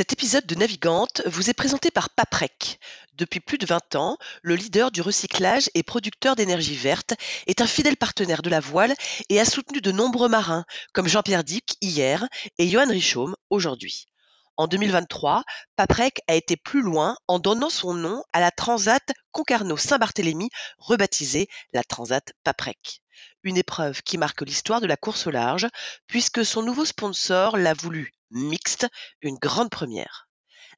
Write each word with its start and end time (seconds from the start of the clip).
Cet 0.00 0.14
épisode 0.14 0.46
de 0.46 0.54
Navigante 0.54 1.20
vous 1.26 1.50
est 1.50 1.52
présenté 1.52 1.90
par 1.90 2.08
Paprec. 2.08 2.80
Depuis 3.12 3.38
plus 3.38 3.58
de 3.58 3.66
20 3.66 3.96
ans, 3.96 4.16
le 4.40 4.54
leader 4.54 4.90
du 4.90 5.02
recyclage 5.02 5.68
et 5.74 5.82
producteur 5.82 6.36
d'énergie 6.36 6.74
verte 6.74 7.12
est 7.46 7.60
un 7.60 7.66
fidèle 7.66 7.98
partenaire 7.98 8.40
de 8.40 8.48
la 8.48 8.60
voile 8.60 8.94
et 9.28 9.38
a 9.38 9.44
soutenu 9.44 9.82
de 9.82 9.92
nombreux 9.92 10.30
marins, 10.30 10.64
comme 10.94 11.06
Jean-Pierre 11.06 11.44
Dick 11.44 11.76
hier 11.82 12.26
et 12.56 12.66
Johan 12.66 12.88
Richaume 12.88 13.36
aujourd'hui. 13.50 14.06
En 14.56 14.68
2023, 14.68 15.44
Paprec 15.76 16.22
a 16.28 16.34
été 16.34 16.56
plus 16.56 16.80
loin 16.80 17.14
en 17.28 17.38
donnant 17.38 17.68
son 17.68 17.92
nom 17.92 18.22
à 18.32 18.40
la 18.40 18.50
Transat 18.50 19.06
Concarneau-Saint-Barthélemy, 19.32 20.48
rebaptisée 20.78 21.46
la 21.74 21.84
Transat 21.84 22.32
Paprec. 22.42 23.02
Une 23.42 23.58
épreuve 23.58 24.00
qui 24.00 24.16
marque 24.16 24.40
l'histoire 24.40 24.80
de 24.80 24.86
la 24.86 24.96
course 24.96 25.26
au 25.26 25.30
large, 25.30 25.68
puisque 26.06 26.42
son 26.42 26.62
nouveau 26.62 26.86
sponsor 26.86 27.58
l'a 27.58 27.74
voulu 27.74 28.14
mixte, 28.30 28.86
une 29.22 29.36
grande 29.36 29.70
première. 29.70 30.28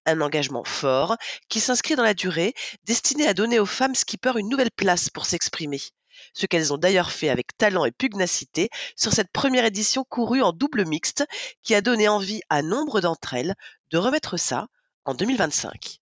Un 0.07 0.21
engagement 0.21 0.65
fort 0.65 1.17
qui 1.49 1.61
s'inscrit 1.61 1.95
dans 1.95 2.03
la 2.03 2.15
durée, 2.15 2.55
destiné 2.85 3.27
à 3.27 3.35
donner 3.35 3.61
aux 3.61 3.67
femmes 3.67 3.95
skippers 3.95 4.37
une 4.37 4.49
nouvelle 4.49 4.71
place 4.71 5.11
pour 5.11 5.27
s'exprimer. 5.27 5.81
Ce 6.35 6.47
qu'elles 6.47 6.73
ont 6.73 6.79
d'ailleurs 6.79 7.11
fait 7.11 7.29
avec 7.29 7.57
talent 7.57 7.85
et 7.85 7.93
pugnacité 7.93 8.69
sur 8.97 9.13
cette 9.13 9.33
première 9.33 9.65
édition 9.65 10.05
courue 10.05 10.43
en 10.43 10.53
double 10.53 10.87
mixte 10.87 11.25
qui 11.63 11.75
a 11.75 11.81
donné 11.81 12.09
envie 12.09 12.41
à 12.49 12.63
nombre 12.63 13.01
d'entre 13.01 13.35
elles 13.35 13.55
de 13.91 13.99
remettre 13.99 14.37
ça 14.37 14.67
en 15.05 15.15
2025. 15.15 16.02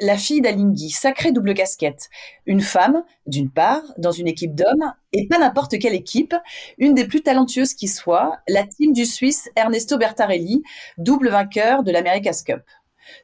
la 0.00 0.16
fille 0.16 0.40
d'Alinghi, 0.40 0.90
sacrée 0.90 1.32
double 1.32 1.54
casquette. 1.54 2.08
Une 2.46 2.60
femme, 2.60 3.04
d'une 3.26 3.50
part, 3.50 3.82
dans 3.98 4.12
une 4.12 4.28
équipe 4.28 4.54
d'hommes, 4.54 4.92
et 5.12 5.26
pas 5.28 5.38
n'importe 5.38 5.78
quelle 5.78 5.94
équipe, 5.94 6.34
une 6.78 6.94
des 6.94 7.06
plus 7.06 7.22
talentueuses 7.22 7.74
qui 7.74 7.88
soit, 7.88 8.38
la 8.48 8.66
team 8.66 8.92
du 8.92 9.06
Suisse 9.06 9.48
Ernesto 9.56 9.96
Bertarelli, 9.98 10.62
double 10.98 11.28
vainqueur 11.28 11.82
de 11.82 11.92
l'America's 11.92 12.42
Cup. 12.42 12.62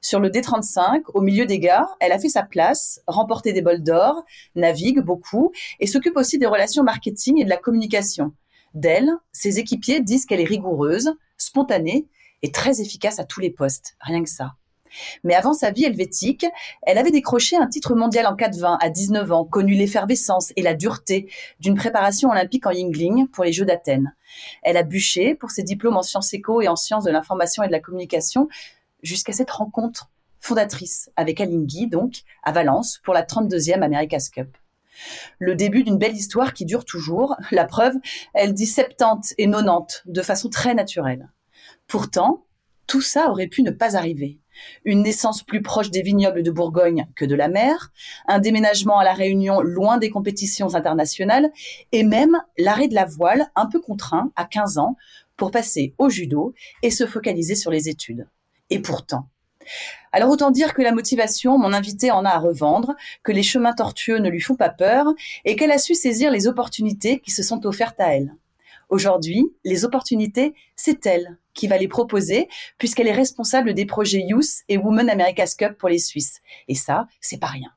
Sur 0.01 0.21
le 0.21 0.29
D35, 0.29 1.03
au 1.15 1.21
milieu 1.21 1.47
des 1.47 1.59
gars, 1.59 1.89
elle 2.01 2.12
a 2.12 2.19
fait 2.19 2.29
sa 2.29 2.43
place, 2.43 3.00
remporté 3.06 3.53
des 3.53 3.62
bols 3.62 3.83
d'or, 3.83 4.25
navigue 4.55 5.00
beaucoup 5.00 5.53
et 5.78 5.87
s'occupe 5.87 6.17
aussi 6.17 6.39
des 6.39 6.47
relations 6.47 6.83
marketing 6.83 7.41
et 7.41 7.44
de 7.44 7.50
la 7.50 7.56
communication. 7.56 8.33
D'elle, 8.75 9.11
ses 9.33 9.59
équipiers 9.59 10.00
disent 10.00 10.27
qu'elle 10.27 10.41
est 10.41 10.44
rigoureuse, 10.44 11.15
spontanée 11.37 12.06
et 12.43 12.53
très 12.53 12.81
efficace 12.81 13.19
à 13.19 13.25
tous 13.25 13.41
les 13.41 13.50
postes, 13.50 13.97
rien 14.00 14.23
que 14.23 14.31
ça. 14.31 14.53
Mais 15.25 15.34
avant 15.34 15.53
sa 15.53 15.71
vie 15.71 15.84
helvétique, 15.84 16.47
elle 16.83 16.99
avait 16.99 17.11
décroché 17.11 17.56
un 17.56 17.67
titre 17.67 17.95
mondial 17.95 18.27
en 18.27 18.34
4-20 18.34 18.78
à 18.81 18.89
19 18.89 19.33
ans, 19.33 19.45
connu 19.45 19.75
l'effervescence 19.75 20.53
et 20.56 20.62
la 20.62 20.75
dureté 20.75 21.31
d'une 21.61 21.75
préparation 21.75 22.31
olympique 22.31 22.67
en 22.67 22.71
yingling 22.71 23.29
pour 23.29 23.45
les 23.45 23.53
Jeux 23.53 23.65
d'Athènes. 23.65 24.15
Elle 24.62 24.77
a 24.77 24.83
bûché 24.83 25.34
pour 25.34 25.50
ses 25.50 25.62
diplômes 25.62 25.97
en 25.97 26.03
sciences 26.03 26.33
éco 26.33 26.61
et 26.61 26.69
en 26.69 26.77
sciences 26.77 27.05
de 27.05 27.11
l'information 27.11 27.62
et 27.62 27.67
de 27.67 27.73
la 27.73 27.81
communication 27.81 28.49
jusqu'à 29.03 29.33
cette 29.33 29.50
rencontre 29.50 30.11
fondatrice 30.41 31.11
avec 31.17 31.41
Alinghi, 31.41 31.87
donc, 31.87 32.23
à 32.43 32.53
Valence, 32.53 32.99
pour 33.05 33.15
la 33.15 33.23
32e 33.23 33.83
America's 33.83 34.31
Cup. 34.31 34.56
Le 35.39 35.55
début 35.55 35.83
d'une 35.83 35.99
belle 35.99 36.17
histoire 36.17 36.53
qui 36.53 36.65
dure 36.65 36.84
toujours. 36.84 37.37
La 37.50 37.65
preuve, 37.65 37.95
elle 38.34 38.55
dit 38.55 38.67
70 38.67 39.34
et 39.39 39.47
90 39.47 40.03
de 40.06 40.23
façon 40.23 40.49
très 40.49 40.75
naturelle. 40.75 41.31
Pourtant, 41.87 42.45
tout 42.87 43.00
ça 43.00 43.31
aurait 43.31 43.47
pu 43.47 43.62
ne 43.62 43.71
pas 43.71 43.97
arriver 43.97 44.40
une 44.84 45.03
naissance 45.03 45.43
plus 45.43 45.62
proche 45.62 45.91
des 45.91 46.03
vignobles 46.03 46.43
de 46.43 46.50
Bourgogne 46.50 47.06
que 47.16 47.25
de 47.25 47.34
la 47.34 47.48
mer, 47.48 47.93
un 48.26 48.38
déménagement 48.38 48.98
à 48.98 49.04
la 49.04 49.12
Réunion 49.12 49.60
loin 49.60 49.98
des 49.98 50.10
compétitions 50.10 50.75
internationales, 50.75 51.50
et 51.93 52.03
même 52.03 52.41
l'arrêt 52.59 52.88
de 52.88 52.94
la 52.94 53.04
voile 53.04 53.50
un 53.56 53.66
peu 53.66 53.81
contraint 53.81 54.32
à 54.37 54.44
15 54.44 54.78
ans 54.78 54.97
pour 55.37 55.50
passer 55.50 55.94
au 55.99 56.10
judo 56.10 56.54
et 56.82 56.91
se 56.91 57.06
focaliser 57.06 57.54
sur 57.54 57.70
les 57.70 57.88
études. 57.88 58.28
Et 58.69 58.81
pourtant. 58.81 59.28
Alors 60.12 60.31
autant 60.31 60.50
dire 60.50 60.75
que 60.75 60.82
la 60.82 60.93
motivation, 60.93 61.59
mon 61.59 61.72
invité 61.72 62.10
en 62.10 62.25
a 62.25 62.31
à 62.31 62.38
revendre, 62.38 62.94
que 63.22 63.32
les 63.32 63.43
chemins 63.43 63.72
tortueux 63.72 64.19
ne 64.19 64.28
lui 64.28 64.41
font 64.41 64.56
pas 64.56 64.70
peur, 64.70 65.06
et 65.44 65.56
qu'elle 65.56 65.70
a 65.70 65.78
su 65.78 65.94
saisir 65.94 66.31
les 66.31 66.47
opportunités 66.47 67.20
qui 67.20 67.31
se 67.31 67.43
sont 67.43 67.66
offertes 67.66 68.00
à 68.00 68.15
elle. 68.16 68.34
Aujourd'hui, 68.91 69.45
les 69.65 69.84
opportunités, 69.84 70.55
c'est 70.75 71.06
elle 71.06 71.39
qui 71.55 71.69
va 71.69 71.78
les 71.78 71.89
proposer 71.89 72.49
puisqu'elle 72.77 73.06
est 73.06 73.12
responsable 73.12 73.73
des 73.73 73.87
projets 73.87 74.21
Youth 74.21 74.65
et 74.69 74.78
Women 74.78 75.09
America's 75.09 75.55
Cup 75.55 75.78
pour 75.78 75.89
les 75.89 75.99
Suisses. 75.99 76.41
Et 76.67 76.75
ça, 76.75 77.06
c'est 77.21 77.39
pas 77.39 77.47
rien. 77.47 77.71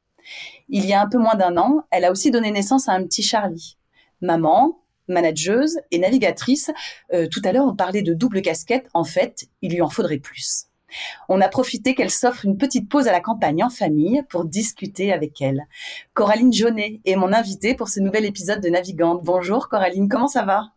Il 0.69 0.85
y 0.85 0.93
a 0.93 1.01
un 1.01 1.07
peu 1.07 1.19
moins 1.19 1.35
d'un 1.35 1.55
an, 1.57 1.83
elle 1.91 2.05
a 2.05 2.11
aussi 2.11 2.31
donné 2.31 2.49
naissance 2.49 2.89
à 2.89 2.93
un 2.93 3.03
petit 3.03 3.21
Charlie. 3.21 3.77
Maman, 4.21 4.79
manageuse 5.07 5.79
et 5.91 5.99
navigatrice, 5.99 6.71
euh, 7.13 7.27
tout 7.27 7.41
à 7.43 7.51
l'heure 7.51 7.67
on 7.67 7.75
parlait 7.75 8.01
de 8.01 8.13
double 8.13 8.41
casquette, 8.41 8.87
en 8.93 9.03
fait, 9.03 9.47
il 9.61 9.73
lui 9.73 9.81
en 9.81 9.89
faudrait 9.89 10.17
plus. 10.17 10.67
On 11.29 11.41
a 11.41 11.49
profité 11.49 11.93
qu'elle 11.93 12.11
s'offre 12.11 12.45
une 12.45 12.57
petite 12.57 12.89
pause 12.89 13.07
à 13.07 13.11
la 13.11 13.19
campagne 13.19 13.63
en 13.63 13.69
famille 13.69 14.23
pour 14.29 14.45
discuter 14.45 15.11
avec 15.11 15.41
elle. 15.41 15.67
Coraline 16.13 16.53
Jaunet 16.53 17.01
est 17.05 17.15
mon 17.15 17.33
invitée 17.33 17.75
pour 17.75 17.89
ce 17.89 17.99
nouvel 17.99 18.25
épisode 18.25 18.61
de 18.61 18.69
Navigante. 18.69 19.23
Bonjour 19.23 19.69
Coraline, 19.69 20.07
comment 20.07 20.27
ça 20.27 20.43
va? 20.43 20.71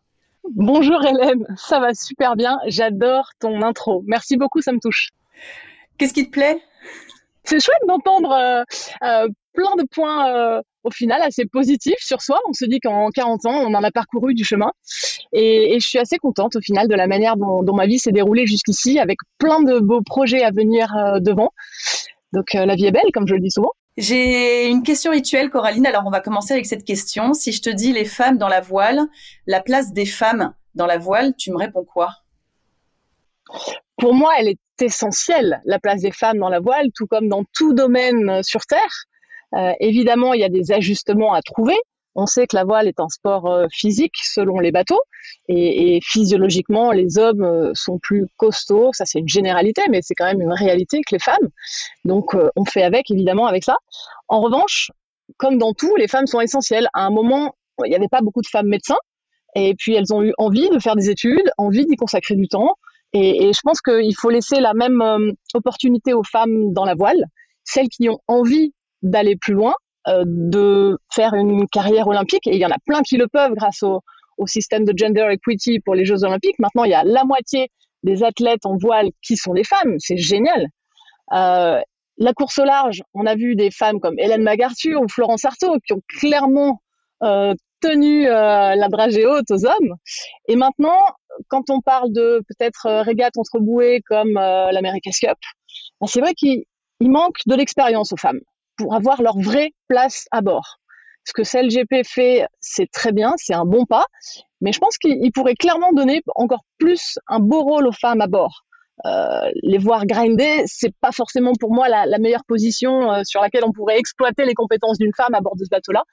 Bonjour 0.55 1.05
Hélène, 1.05 1.45
ça 1.57 1.81
va 1.81 1.93
super 1.93 2.37
bien. 2.37 2.59
J'adore 2.67 3.31
ton 3.41 3.62
intro. 3.62 4.05
Merci 4.07 4.37
beaucoup, 4.37 4.61
ça 4.61 4.73
me 4.73 4.79
touche. 4.79 5.11
Qu'est-ce 5.99 6.15
qui 6.15 6.27
te 6.27 6.31
plaît? 6.31 6.62
C'est 7.45 7.61
chouette 7.61 7.83
d'entendre 7.89 8.33
euh, 8.33 8.62
euh, 9.03 9.29
plein 9.55 9.75
de 9.77 9.84
points 9.91 10.29
euh, 10.31 10.62
au 10.84 10.91
final 10.91 11.21
assez 11.23 11.47
positifs 11.47 11.99
sur 11.99 12.23
soi. 12.23 12.41
On 12.49 12.53
se 12.53 12.65
dit 12.65 12.79
qu'en 12.81 13.09
40 13.11 13.47
ans, 13.47 13.61
on 13.61 13.75
en 13.75 13.83
a 13.83 13.91
parcouru 13.91 14.34
du 14.34 14.45
chemin. 14.45 14.71
Et, 15.33 15.79
je 15.81 15.87
suis 15.87 15.99
assez 15.99 16.19
contente 16.19 16.57
au 16.57 16.61
final 16.61 16.87
de 16.87 16.95
la 16.95 17.09
manière 17.09 17.37
dont, 17.37 17.63
dont 17.63 17.75
ma 17.75 17.87
vie 17.87 17.99
s'est 17.99 18.13
déroulée 18.13 18.47
jusqu'ici 18.47 18.99
avec 18.99 19.19
plein 19.39 19.63
de 19.63 19.81
beaux 19.81 20.03
projets 20.03 20.43
à 20.43 20.51
venir 20.51 20.89
devant. 21.21 21.51
Donc 22.33 22.53
la 22.55 22.75
vie 22.75 22.87
est 22.87 22.93
belle, 22.93 23.11
comme 23.13 23.27
je 23.27 23.34
le 23.34 23.41
dis 23.41 23.51
souvent. 23.51 23.73
J'ai 23.97 24.67
une 24.67 24.83
question 24.83 25.11
rituelle, 25.11 25.49
Coraline. 25.49 25.87
Alors, 25.87 26.03
on 26.07 26.11
va 26.11 26.21
commencer 26.21 26.53
avec 26.53 26.67
cette 26.67 26.84
question. 26.84 27.33
Si 27.33 27.53
je 27.53 27.62
te 27.62 27.71
dis 27.71 27.93
les 27.93 28.05
femmes 28.05 28.37
dans 28.37 28.49
la 28.49 28.61
voile, 28.61 29.01
la 29.47 29.61
place 29.61 29.93
des 29.93 30.05
femmes 30.05 30.55
dans 30.75 30.87
la 30.87 30.99
voile, 30.99 31.34
tu 31.37 31.51
me 31.51 31.57
réponds 31.57 31.84
quoi? 31.84 32.10
Pour 33.97 34.15
moi, 34.15 34.33
elle 34.39 34.48
est 34.48 34.59
essentielle, 34.83 35.63
la 35.65 35.78
place 35.78 36.03
des 36.03 36.13
femmes 36.13 36.39
dans 36.39 36.51
la 36.51 36.60
voile, 36.60 36.89
tout 36.95 37.07
comme 37.07 37.28
dans 37.28 37.45
tout 37.54 37.72
domaine 37.72 38.43
sur 38.43 38.66
Terre. 38.66 39.04
Euh, 39.54 39.72
évidemment, 39.81 40.34
il 40.34 40.41
y 40.41 40.45
a 40.45 40.51
des 40.51 40.72
ajustements 40.72 41.33
à 41.33 41.41
trouver. 41.41 41.77
On 42.16 42.24
sait 42.24 42.47
que 42.47 42.57
la 42.57 42.65
voile 42.65 42.89
est 42.89 42.98
un 42.98 43.09
sport 43.09 43.47
euh, 43.47 43.66
physique 43.71 44.15
selon 44.22 44.59
les 44.59 44.72
bateaux 44.72 45.01
et, 45.48 46.01
physiologiquement, 46.03 46.91
les 46.91 47.18
hommes 47.18 47.42
euh, 47.42 47.71
sont 47.74 47.98
plus 47.98 48.27
costauds. 48.39 48.91
Ça, 48.92 49.04
c'est 49.04 49.18
une 49.18 49.28
généralité, 49.28 49.83
mais 49.91 50.01
c'est 50.03 50.15
quand 50.15 50.24
même 50.24 50.41
une 50.41 50.53
réalité 50.53 51.03
que 51.07 51.15
les 51.15 51.18
femmes. 51.18 51.51
Donc, 52.07 52.34
euh, 52.34 52.48
on 52.57 52.65
fait 52.65 52.83
avec, 52.83 53.10
évidemment, 53.10 53.47
avec 53.47 53.65
ça. 53.65 53.77
En 54.28 54.41
revanche, 54.41 54.91
comme 55.36 55.59
dans 55.59 55.74
tout, 55.74 55.95
les 55.97 56.09
femmes 56.09 56.27
sont 56.27 56.41
essentielles. 56.41 56.89
À 56.95 57.04
un 57.04 57.10
moment, 57.10 57.54
il 57.84 57.91
n'y 57.91 57.97
avait 57.97 58.09
pas 58.09 58.22
beaucoup 58.22 58.41
de 58.41 58.48
femmes 58.48 58.69
médecins 58.69 58.98
et 59.54 59.74
puis 59.74 59.95
elles 59.95 60.12
ont 60.12 60.22
eu 60.22 60.33
envie 60.39 60.69
de 60.71 60.78
faire 60.78 60.97
des 60.97 61.10
études, 61.10 61.51
envie 61.59 61.84
d'y 61.84 61.97
consacrer 61.97 62.34
du 62.34 62.48
temps. 62.48 62.74
Et, 63.12 63.53
je 63.53 63.60
pense 63.62 63.80
qu'il 63.80 64.15
faut 64.16 64.30
laisser 64.30 64.60
la 64.60 64.74
même 64.74 65.03
opportunité 65.54 66.12
aux 66.12 66.24
femmes 66.24 66.72
dans 66.72 66.84
la 66.84 66.95
voile, 66.95 67.24
celles 67.65 67.89
qui 67.89 68.09
ont 68.09 68.19
envie 68.27 68.72
d'aller 69.03 69.36
plus 69.36 69.54
loin, 69.54 69.74
de 70.07 70.99
faire 71.13 71.35
une 71.35 71.67
carrière 71.69 72.07
olympique, 72.07 72.47
et 72.47 72.55
il 72.55 72.61
y 72.61 72.67
en 72.67 72.71
a 72.71 72.79
plein 72.87 73.03
qui 73.03 73.17
le 73.17 73.27
peuvent 73.27 73.55
grâce 73.55 73.83
au, 73.83 74.03
système 74.47 74.85
de 74.85 74.93
gender 74.95 75.27
equity 75.31 75.81
pour 75.81 75.95
les 75.95 76.05
Jeux 76.05 76.23
Olympiques. 76.23 76.59
Maintenant, 76.59 76.85
il 76.85 76.91
y 76.91 76.95
a 76.95 77.03
la 77.05 77.25
moitié 77.25 77.71
des 78.03 78.23
athlètes 78.23 78.67
en 78.67 78.77
voile 78.77 79.09
qui 79.23 79.37
sont 79.37 79.55
des 79.55 79.65
femmes. 79.65 79.97
C'est 79.99 80.19
génial. 80.19 80.67
Euh, 81.33 81.81
la 82.19 82.33
course 82.35 82.59
au 82.59 82.65
large, 82.65 83.03
on 83.15 83.27
a 83.27 83.35
vu 83.35 83.57
des 83.57 83.71
femmes 83.71 83.99
comme 83.99 84.19
Hélène 84.19 84.43
MacArthur 84.43 85.01
ou 85.01 85.09
Florence 85.09 85.45
Artaud 85.45 85.79
qui 85.87 85.95
ont 85.95 86.03
clairement 86.21 86.83
euh, 87.23 87.55
tenu 87.81 88.27
euh, 88.27 88.75
la 88.75 88.89
dragée 88.89 89.27
haute 89.27 89.51
aux 89.51 89.67
hommes. 89.67 89.95
Et 90.49 90.57
maintenant, 90.57 90.99
quand 91.49 91.71
on 91.71 91.81
parle 91.81 92.13
de 92.13 92.43
peut-être 92.49 92.87
euh, 92.87 93.03
régate 93.03 93.37
entre 93.37 93.59
bouées 93.59 94.01
comme 94.07 94.37
euh, 94.37 94.71
l'America's 94.73 95.19
Cup, 95.19 95.39
ben, 96.01 96.07
c'est 96.07 96.21
vrai 96.21 96.35
qu'il 96.35 96.65
manque 97.01 97.37
de 97.47 97.55
l'expérience 97.55 98.13
aux 98.13 98.17
femmes 98.17 98.41
pour 98.77 98.95
avoir 98.95 99.23
leur 99.23 99.39
vraie 99.39 99.73
place 99.89 100.27
à 100.31 100.41
bord. 100.41 100.78
Ce 101.25 101.33
que 101.33 101.43
CLGP 101.43 102.05
fait, 102.05 102.47
c'est 102.61 102.91
très 102.91 103.13
bien, 103.13 103.34
c'est 103.37 103.55
un 103.55 103.65
bon 103.65 103.84
pas, 103.84 104.07
mais 104.61 104.73
je 104.73 104.78
pense 104.78 104.97
qu'il 104.97 105.33
pourrait 105.33 105.57
clairement 105.57 105.93
donner 105.93 106.23
encore 106.37 106.65
plus 106.78 107.19
un 107.27 107.41
beau 107.41 107.63
rôle 107.63 107.87
aux 107.87 107.93
femmes 107.93 108.21
à 108.21 108.28
bord. 108.28 108.65
Euh, 109.05 109.51
les 109.63 109.78
voir 109.78 110.07
grinder, 110.07 110.63
c'est 110.67 110.95
pas 111.01 111.13
forcément 111.13 111.53
pour 111.59 111.75
moi 111.75 111.89
la, 111.89 112.19
meilleure 112.19 112.45
position 112.47 113.13
euh, 113.13 113.23
sur 113.25 113.43
laquelle 113.43 113.65
on 113.65 113.73
pourrait 113.73 113.99
exploiter 113.99 114.45
les 114.45 114.55
compétences 114.55 114.99
d'une 114.99 115.13
femme 115.15 115.34
à 115.34 115.41
bord 115.41 115.57
de 115.57 115.65
ce 115.65 115.69
bateau-là. 115.69 116.05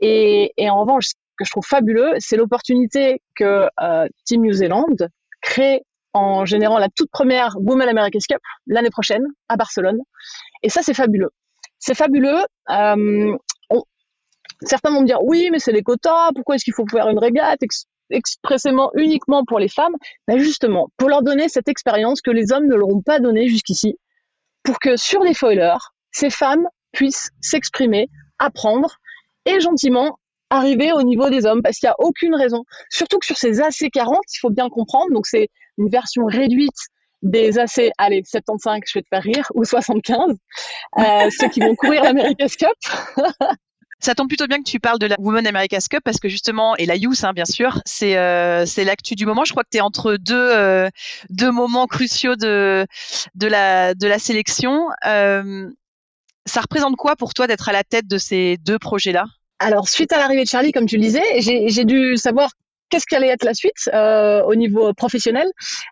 Et, 0.00 0.52
et, 0.56 0.68
en 0.68 0.80
revanche, 0.80 1.06
ce 1.08 1.14
que 1.38 1.44
je 1.44 1.50
trouve 1.50 1.66
fabuleux, 1.66 2.12
c'est 2.18 2.36
l'opportunité 2.36 3.22
que 3.34 3.68
euh, 3.80 4.06
Team 4.24 4.42
New 4.42 4.52
Zealand 4.52 4.96
crée 5.40 5.82
en 6.12 6.44
générant 6.44 6.78
la 6.78 6.88
toute 6.88 7.10
première 7.10 7.56
Women 7.58 7.88
America's 7.88 8.26
Cup 8.26 8.40
l'année 8.66 8.90
prochaine 8.90 9.24
à 9.48 9.56
Barcelone. 9.56 9.98
Et 10.62 10.68
ça, 10.68 10.82
c'est 10.82 10.94
fabuleux. 10.94 11.30
C'est 11.80 11.94
fabuleux. 11.94 12.44
Euh, 12.70 13.36
certains 14.62 14.90
vont 14.90 15.00
me 15.00 15.06
dire 15.06 15.22
oui, 15.22 15.48
mais 15.50 15.58
c'est 15.58 15.72
les 15.72 15.82
quotas. 15.82 16.30
Pourquoi 16.34 16.54
est-ce 16.54 16.64
qu'il 16.64 16.74
faut 16.74 16.86
faire 16.86 17.08
une 17.08 17.18
régate 17.18 17.60
expressément 18.10 18.90
uniquement 18.94 19.44
pour 19.44 19.58
les 19.58 19.68
femmes, 19.68 19.94
ben 20.26 20.38
justement, 20.38 20.88
pour 20.96 21.08
leur 21.08 21.22
donner 21.22 21.48
cette 21.48 21.68
expérience 21.68 22.20
que 22.20 22.30
les 22.30 22.52
hommes 22.52 22.66
ne 22.66 22.74
leur 22.74 22.88
ont 22.88 23.02
pas 23.02 23.20
donnée 23.20 23.48
jusqu'ici, 23.48 23.96
pour 24.62 24.78
que 24.78 24.96
sur 24.96 25.22
les 25.22 25.34
foilers, 25.34 25.78
ces 26.10 26.30
femmes 26.30 26.66
puissent 26.92 27.30
s'exprimer, 27.40 28.08
apprendre 28.38 28.96
et 29.46 29.60
gentiment 29.60 30.18
arriver 30.50 30.92
au 30.92 31.02
niveau 31.02 31.30
des 31.30 31.46
hommes, 31.46 31.62
parce 31.62 31.78
qu'il 31.78 31.86
n'y 31.86 31.92
a 31.92 32.00
aucune 32.00 32.34
raison, 32.34 32.64
surtout 32.90 33.18
que 33.18 33.26
sur 33.26 33.36
ces 33.36 33.60
AC40, 33.60 34.18
il 34.34 34.38
faut 34.40 34.50
bien 34.50 34.68
comprendre, 34.68 35.12
donc 35.12 35.26
c'est 35.26 35.48
une 35.78 35.88
version 35.88 36.24
réduite 36.26 36.88
des 37.22 37.58
AC, 37.58 37.90
allez, 37.98 38.22
75, 38.24 38.80
je 38.86 38.98
vais 38.98 39.02
te 39.02 39.08
faire 39.08 39.22
rire, 39.22 39.46
ou 39.54 39.64
75, 39.64 40.36
euh, 40.98 41.02
ceux 41.38 41.48
qui 41.48 41.60
vont 41.60 41.74
courir 41.76 42.02
l'America's 42.04 42.56
Cup. 42.56 42.68
Ça 44.02 44.14
tombe 44.14 44.28
plutôt 44.28 44.46
bien 44.46 44.56
que 44.58 44.68
tu 44.68 44.80
parles 44.80 44.98
de 44.98 45.04
la 45.04 45.16
Women 45.18 45.46
America's 45.46 45.86
Cup 45.86 46.00
parce 46.02 46.18
que 46.18 46.30
justement, 46.30 46.74
et 46.76 46.86
la 46.86 46.96
Youth, 46.96 47.22
hein, 47.22 47.34
bien 47.34 47.44
sûr, 47.44 47.82
c'est 47.84 48.16
euh, 48.16 48.64
c'est 48.64 48.84
l'actu 48.84 49.14
du 49.14 49.26
moment. 49.26 49.44
Je 49.44 49.52
crois 49.52 49.62
que 49.62 49.68
tu 49.70 49.76
es 49.76 49.82
entre 49.82 50.16
deux, 50.16 50.34
euh, 50.34 50.88
deux 51.28 51.50
moments 51.50 51.86
cruciaux 51.86 52.34
de, 52.34 52.86
de, 53.34 53.46
la, 53.46 53.92
de 53.92 54.06
la 54.06 54.18
sélection. 54.18 54.86
Ça 55.04 56.62
représente 56.62 56.96
quoi 56.96 57.14
pour 57.14 57.34
toi 57.34 57.46
d'être 57.46 57.68
à 57.68 57.72
la 57.72 57.84
tête 57.84 58.06
de 58.06 58.16
ces 58.16 58.56
deux 58.64 58.78
projets-là? 58.78 59.26
Alors, 59.58 59.90
suite 59.90 60.10
à 60.12 60.16
l'arrivée 60.16 60.44
de 60.44 60.48
Charlie, 60.48 60.72
comme 60.72 60.86
tu 60.86 60.96
le 60.96 61.02
disais, 61.02 61.22
j'ai 61.38 61.84
dû 61.84 62.16
savoir 62.16 62.50
qu'est-ce 62.90 63.06
qu'allait 63.06 63.28
être 63.28 63.44
la 63.44 63.54
suite 63.54 63.88
euh, 63.94 64.42
au 64.42 64.54
niveau 64.54 64.92
professionnel. 64.92 65.48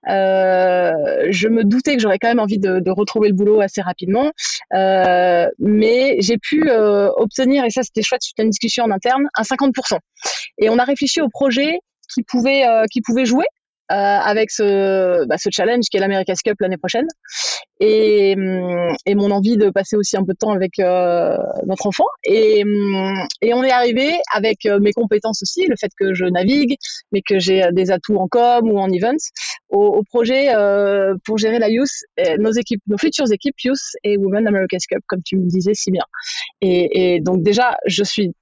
Euh, 0.08 0.92
je 1.30 1.48
me 1.48 1.64
doutais 1.64 1.96
que 1.96 2.02
j'aurais 2.02 2.18
quand 2.18 2.28
même 2.28 2.40
envie 2.40 2.58
de, 2.58 2.80
de, 2.80 2.90
retrouver 2.90 3.28
le 3.28 3.34
boulot 3.34 3.60
assez 3.60 3.80
rapidement, 3.80 4.32
euh, 4.74 5.46
mais 5.58 6.16
j'ai 6.20 6.36
pu 6.38 6.68
euh, 6.68 7.08
obtenir, 7.16 7.64
et 7.64 7.70
ça 7.70 7.82
c'était 7.82 8.02
chouette, 8.02 8.22
c'était 8.22 8.42
une 8.42 8.50
discussion 8.50 8.84
en 8.84 8.90
interne, 8.90 9.28
un 9.36 9.42
50%. 9.42 9.98
Et 10.58 10.68
on 10.68 10.78
a 10.78 10.84
réfléchi 10.84 11.20
au 11.20 11.28
projet 11.28 11.78
qui 12.12 12.22
pouvait, 12.22 12.66
euh, 12.66 12.84
qui 12.90 13.00
pouvait 13.00 13.24
jouer 13.24 13.46
euh, 13.90 13.94
avec 13.94 14.50
ce, 14.50 15.26
bah, 15.26 15.36
ce 15.38 15.48
challenge 15.50 15.86
qui 15.90 15.96
est 15.96 16.00
l'America's 16.00 16.42
Cup 16.42 16.56
l'année 16.60 16.76
prochaine. 16.76 17.06
Et, 17.80 18.32
et 19.06 19.14
mon 19.14 19.30
envie 19.30 19.56
de 19.56 19.70
passer 19.70 19.94
aussi 19.96 20.16
un 20.16 20.24
peu 20.24 20.32
de 20.32 20.38
temps 20.38 20.50
avec 20.50 20.78
euh, 20.80 21.36
notre 21.66 21.86
enfant. 21.86 22.06
Et, 22.24 22.64
et 23.40 23.54
on 23.54 23.62
est 23.62 23.70
arrivé 23.70 24.16
avec 24.34 24.66
euh, 24.66 24.80
mes 24.80 24.92
compétences 24.92 25.42
aussi 25.42 25.66
le 25.66 25.76
fait 25.80 25.90
que 25.98 26.12
je 26.12 26.24
navigue 26.24 26.76
mais 27.12 27.22
que 27.22 27.38
j'ai 27.38 27.68
des 27.72 27.90
atouts 27.92 28.18
en 28.18 28.26
com 28.26 28.68
ou 28.68 28.78
en 28.78 28.88
events 28.88 29.30
au, 29.68 29.86
au 29.86 30.02
projet 30.02 30.54
euh, 30.54 31.14
pour 31.24 31.38
gérer 31.38 31.60
la 31.60 31.68
youth 31.68 31.88
nos 32.38 32.50
équipes 32.50 32.82
nos 32.88 32.98
futures 32.98 33.30
équipes 33.32 33.58
youth 33.62 33.78
et 34.02 34.16
Women 34.16 34.48
America's 34.48 34.86
Cup 34.86 35.02
comme 35.06 35.22
tu 35.24 35.36
me 35.36 35.48
disais 35.48 35.74
si 35.74 35.92
bien. 35.92 36.04
Et, 36.60 37.14
et 37.14 37.20
donc 37.20 37.42
déjà 37.42 37.76
je 37.86 38.02
suis 38.02 38.34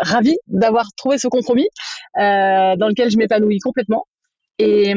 ravie 0.00 0.38
d'avoir 0.48 0.86
trouvé 0.96 1.18
ce 1.18 1.28
compromis 1.28 1.68
euh, 2.18 2.76
dans 2.76 2.88
lequel 2.88 3.10
je 3.10 3.16
m'épanouis 3.16 3.58
complètement 3.58 4.06
et, 4.58 4.94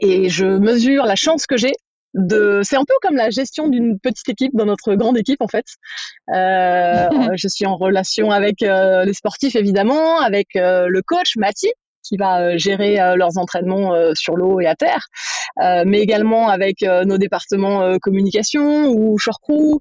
et 0.00 0.28
je 0.28 0.46
mesure 0.46 1.04
la 1.04 1.16
chance 1.16 1.46
que 1.46 1.56
j'ai 1.56 1.72
de. 2.14 2.60
C'est 2.62 2.76
un 2.76 2.84
peu 2.84 2.94
comme 3.02 3.16
la 3.16 3.30
gestion 3.30 3.68
d'une 3.68 3.98
petite 3.98 4.28
équipe 4.28 4.54
dans 4.54 4.66
notre 4.66 4.94
grande 4.94 5.18
équipe 5.18 5.40
en 5.40 5.48
fait. 5.48 5.66
Euh, 6.34 7.08
je 7.36 7.48
suis 7.48 7.66
en 7.66 7.76
relation 7.76 8.30
avec 8.30 8.62
euh, 8.62 9.04
les 9.04 9.14
sportifs 9.14 9.56
évidemment, 9.56 10.20
avec 10.20 10.56
euh, 10.56 10.86
le 10.88 11.02
coach 11.02 11.36
Mathie 11.36 11.72
qui 12.02 12.16
va 12.16 12.56
gérer 12.56 12.96
leurs 13.14 13.36
entraînements 13.36 13.92
sur 14.14 14.34
l'eau 14.34 14.58
et 14.58 14.66
à 14.66 14.74
terre, 14.74 15.06
mais 15.84 16.00
également 16.00 16.48
avec 16.48 16.80
nos 16.80 17.18
départements 17.18 17.98
communication 18.00 18.88
ou 18.88 19.18
short 19.18 19.38
crew 19.42 19.78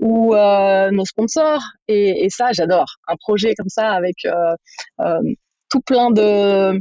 ou 0.00 0.34
nos 0.34 1.04
sponsors. 1.04 1.62
Et, 1.88 2.24
et 2.24 2.30
ça, 2.30 2.52
j'adore. 2.52 2.86
Un 3.08 3.16
projet 3.16 3.54
comme 3.56 3.68
ça 3.68 3.90
avec 3.90 4.14
tout 5.68 5.80
plein 5.80 6.12
de 6.12 6.80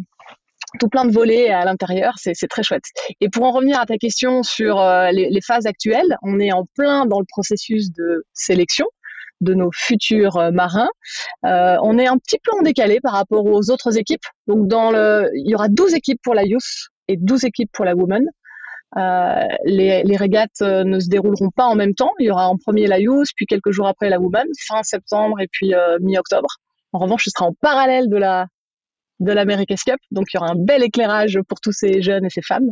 tout 0.79 0.89
plein 0.89 1.05
de 1.05 1.11
volets 1.11 1.49
à 1.49 1.65
l'intérieur, 1.65 2.13
c'est 2.17 2.47
très 2.47 2.63
chouette. 2.63 2.83
Et 3.21 3.29
pour 3.29 3.43
en 3.43 3.51
revenir 3.51 3.79
à 3.79 3.85
ta 3.85 3.97
question 3.97 4.43
sur 4.43 4.79
euh, 4.79 5.11
les, 5.11 5.41
phases 5.41 5.65
actuelles, 5.65 6.17
on 6.21 6.39
est 6.39 6.51
en 6.51 6.65
plein 6.75 7.05
dans 7.05 7.19
le 7.19 7.25
processus 7.27 7.91
de 7.91 8.25
sélection 8.33 8.85
de 9.41 9.53
nos 9.53 9.69
futurs 9.73 10.37
euh, 10.37 10.51
marins. 10.51 10.89
Euh, 11.45 11.77
on 11.83 11.97
est 11.97 12.07
un 12.07 12.17
petit 12.17 12.37
peu 12.41 12.51
en 12.57 12.61
décalé 12.61 12.99
par 13.01 13.13
rapport 13.13 13.45
aux 13.45 13.69
autres 13.69 13.97
équipes. 13.97 14.23
Donc 14.47 14.67
dans 14.67 14.91
le, 14.91 15.29
il 15.35 15.49
y 15.49 15.55
aura 15.55 15.67
12 15.67 15.93
équipes 15.93 16.21
pour 16.23 16.33
la 16.33 16.43
youth 16.43 16.89
et 17.07 17.17
12 17.17 17.45
équipes 17.45 17.69
pour 17.73 17.85
la 17.85 17.95
woman. 17.95 18.23
Les, 19.65 20.15
régates 20.17 20.61
ne 20.61 20.99
se 20.99 21.09
dérouleront 21.09 21.49
pas 21.49 21.65
en 21.65 21.75
même 21.75 21.93
temps. 21.93 22.11
Il 22.19 22.27
y 22.27 22.31
aura 22.31 22.47
en 22.47 22.57
premier 22.57 22.87
la 22.87 22.99
youth, 22.99 23.27
puis 23.35 23.45
quelques 23.45 23.71
jours 23.71 23.87
après 23.87 24.09
la 24.09 24.19
woman, 24.19 24.47
fin 24.67 24.83
septembre 24.83 25.41
et 25.41 25.47
puis 25.51 25.73
mi-octobre. 25.99 26.47
En 26.93 26.99
revanche, 26.99 27.25
ce 27.25 27.31
sera 27.35 27.45
en 27.49 27.53
parallèle 27.59 28.07
de 28.07 28.15
la 28.15 28.47
de 29.19 29.31
l'America's 29.31 29.83
Cup. 29.83 29.99
Donc, 30.11 30.25
il 30.33 30.37
y 30.37 30.39
aura 30.39 30.51
un 30.51 30.55
bel 30.55 30.83
éclairage 30.83 31.39
pour 31.47 31.59
tous 31.59 31.71
ces 31.71 32.01
jeunes 32.01 32.25
et 32.25 32.29
ces 32.29 32.41
femmes. 32.41 32.71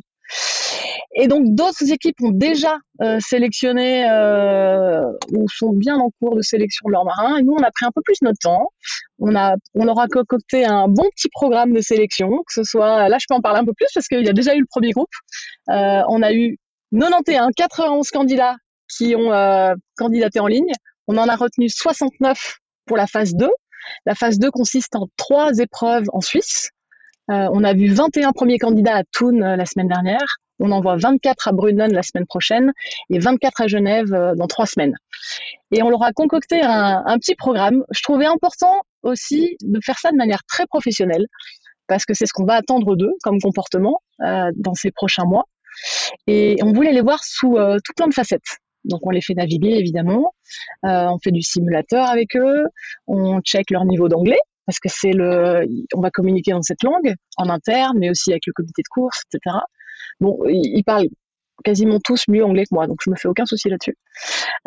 Et 1.16 1.28
donc, 1.28 1.44
d'autres 1.50 1.92
équipes 1.92 2.20
ont 2.22 2.32
déjà 2.32 2.78
euh, 3.02 3.20
sélectionné 3.20 4.10
euh, 4.10 5.04
ou 5.32 5.48
sont 5.48 5.72
bien 5.72 5.96
en 5.98 6.10
cours 6.20 6.36
de 6.36 6.42
sélection 6.42 6.88
de 6.88 6.92
leurs 6.92 7.06
marins. 7.06 7.38
Et 7.38 7.44
nous, 7.44 7.54
on 7.54 7.62
a 7.62 7.70
pris 7.72 7.86
un 7.86 7.92
peu 7.94 8.02
plus 8.04 8.16
notre 8.24 8.40
temps. 8.40 8.70
On 9.20 9.36
a, 9.36 9.56
on 9.76 9.88
aura 9.88 10.08
concocté 10.08 10.66
un 10.66 10.88
bon 10.88 11.06
petit 11.16 11.30
programme 11.30 11.72
de 11.74 11.82
sélection, 11.82 12.30
que 12.30 12.54
ce 12.54 12.64
soit, 12.64 13.10
là, 13.10 13.18
je 13.20 13.26
peux 13.30 13.36
en 13.36 13.42
parler 13.42 13.60
un 13.60 13.66
peu 13.66 13.74
plus 13.74 13.88
parce 13.94 14.08
qu'il 14.08 14.26
y 14.26 14.30
a 14.30 14.34
déjà 14.34 14.56
eu 14.56 14.60
le 14.60 14.66
premier 14.70 14.92
groupe. 14.92 15.10
Euh, 15.70 16.02
on 16.08 16.24
a 16.24 16.34
eu 16.34 16.58
91, 16.92 17.52
91 17.56 18.10
candidats 18.10 18.56
qui 18.90 19.16
ont 19.16 19.32
candidaté 19.98 20.40
en 20.40 20.48
ligne. 20.48 20.72
On 21.08 21.18
en 21.18 21.28
a 21.28 21.36
retenu 21.36 21.70
69 21.70 22.60
pour 22.86 22.98
la 22.98 23.08
phase 23.08 23.34
2. 23.36 23.50
La 24.06 24.16
phase 24.16 24.40
2 24.40 24.52
consiste 24.52 24.96
en 24.96 25.08
trois 25.18 25.58
épreuves 25.60 26.06
en 26.14 26.22
Suisse. 26.22 26.72
Euh, 27.32 27.48
on 27.54 27.64
a 27.64 27.74
vu 27.74 27.88
21 27.88 28.32
premiers 28.34 28.58
candidats 28.58 28.98
à 28.98 29.04
Thun 29.04 29.42
euh, 29.42 29.56
la 29.56 29.66
semaine 29.66 29.88
dernière. 29.88 30.38
On 30.60 30.72
en 30.72 30.82
voit 30.82 30.98
24 30.98 31.48
à 31.48 31.52
Brunnen 31.52 31.92
la 31.92 32.04
semaine 32.04 32.26
prochaine 32.26 32.74
et 33.10 33.20
24 33.20 33.62
à 33.62 33.68
Genève 33.68 34.14
euh, 34.14 34.36
dans 34.36 34.48
trois 34.48 34.66
semaines. 34.66 34.96
Et 35.72 35.82
on 35.84 35.90
leur 35.90 36.04
a 36.04 36.12
concocté 36.12 36.62
un, 36.62 37.04
un, 37.06 37.18
petit 37.18 37.36
programme. 37.36 37.84
Je 37.92 38.02
trouvais 38.02 38.26
important 38.26 38.82
aussi 39.04 39.56
de 39.62 39.80
faire 39.84 39.98
ça 39.98 40.12
de 40.12 40.18
manière 40.18 40.44
très 40.44 40.66
professionnelle 40.68 41.26
parce 41.88 42.06
que 42.06 42.14
c'est 42.14 42.26
ce 42.26 42.34
qu'on 42.34 42.46
va 42.46 42.56
attendre 42.56 42.96
d'eux 42.96 43.14
comme 43.24 43.40
comportement 43.42 44.00
dans 44.20 44.74
ces 44.74 44.90
prochains 44.90 45.26
mois. 45.26 45.44
Et 46.28 46.56
on 46.64 46.72
voulait 46.72 46.94
les 46.94 47.02
voir 47.02 47.22
sous 47.26 47.58
tout 47.84 47.94
plein 47.98 48.08
de 48.08 48.14
facettes. 48.14 48.60
Donc 48.86 49.02
on 49.04 49.10
les 49.10 49.22
fait 49.22 49.34
naviguer 49.34 49.76
évidemment, 49.78 50.34
euh, 50.86 51.08
on 51.08 51.20
fait 51.20 51.32
du 51.32 51.42
simulateur 51.42 52.08
avec 52.08 52.36
eux, 52.36 52.66
on 53.08 53.42
check 53.42 53.72
leur 53.72 53.86
niveau 53.86 54.10
d'anglais 54.10 54.40
parce 54.66 54.80
que 54.80 54.90
c'est 54.90 55.12
le, 55.12 55.66
on 55.94 56.02
va 56.02 56.10
communiquer 56.10 56.52
dans 56.52 56.62
cette 56.62 56.84
langue 56.84 57.14
en 57.38 57.50
interne, 57.50 57.98
mais 58.00 58.10
aussi 58.10 58.32
avec 58.32 58.44
le 58.48 58.54
comité 58.54 58.82
de 58.82 58.90
course, 58.90 59.24
etc. 59.34 59.58
Bon, 60.20 60.38
ils 60.48 60.84
parlent 60.84 61.08
quasiment 61.64 62.00
tous 62.04 62.26
mieux 62.28 62.44
anglais 62.44 62.64
que 62.64 62.74
moi, 62.74 62.88
donc 62.88 63.00
je 63.04 63.10
me 63.10 63.16
fais 63.16 63.28
aucun 63.28 63.46
souci 63.46 63.70
là-dessus. 63.70 63.96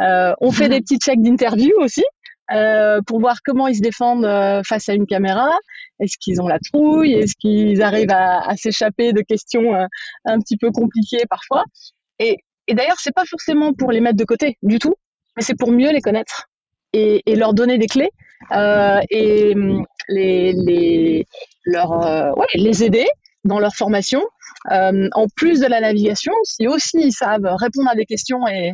Euh, 0.00 0.34
on 0.40 0.50
fait 0.50 0.68
des 0.68 0.80
petits 0.80 0.98
checks 0.98 1.20
d'interview 1.20 1.72
aussi. 1.80 2.04
Euh, 2.52 3.00
pour 3.04 3.18
voir 3.18 3.38
comment 3.44 3.66
ils 3.66 3.76
se 3.76 3.82
défendent 3.82 4.24
euh, 4.24 4.62
face 4.64 4.88
à 4.88 4.94
une 4.94 5.06
caméra. 5.06 5.50
Est-ce 5.98 6.16
qu'ils 6.18 6.40
ont 6.40 6.46
la 6.46 6.58
trouille? 6.60 7.14
Est-ce 7.14 7.34
qu'ils 7.36 7.82
arrivent 7.82 8.12
à, 8.12 8.48
à 8.48 8.56
s'échapper 8.56 9.12
de 9.12 9.20
questions 9.20 9.74
euh, 9.74 9.86
un 10.26 10.38
petit 10.38 10.56
peu 10.56 10.70
compliquées 10.70 11.24
parfois? 11.28 11.64
Et 12.18 12.36
et 12.68 12.74
d'ailleurs, 12.74 12.98
c'est 12.98 13.14
pas 13.14 13.24
forcément 13.24 13.72
pour 13.72 13.92
les 13.92 14.00
mettre 14.00 14.16
de 14.16 14.24
côté 14.24 14.58
du 14.62 14.78
tout, 14.78 14.94
mais 15.36 15.42
c'est 15.42 15.56
pour 15.56 15.70
mieux 15.70 15.90
les 15.90 16.00
connaître 16.00 16.48
et, 16.92 17.22
leur 17.26 17.54
donner 17.54 17.78
des 17.78 17.86
clés 17.86 18.10
et 19.10 19.52
hum, 19.54 19.84
les, 20.08 20.52
les, 22.54 22.84
aider 22.84 23.06
dans 23.44 23.58
leur 23.58 23.74
formation. 23.74 24.22
en 24.70 25.26
plus 25.34 25.60
de 25.60 25.66
la 25.66 25.80
navigation, 25.80 26.32
si 26.44 26.66
aussi 26.66 26.98
ils 26.98 27.12
savent 27.12 27.46
répondre 27.56 27.90
à 27.90 27.94
des 27.94 28.06
questions 28.06 28.40
et, 28.48 28.72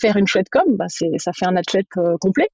faire 0.00 0.16
une 0.16 0.26
chouette 0.26 0.48
com, 0.50 0.64
bah 0.68 0.86
ça 0.88 1.32
fait 1.32 1.46
un 1.46 1.56
athlète 1.56 1.88
complet. 2.20 2.48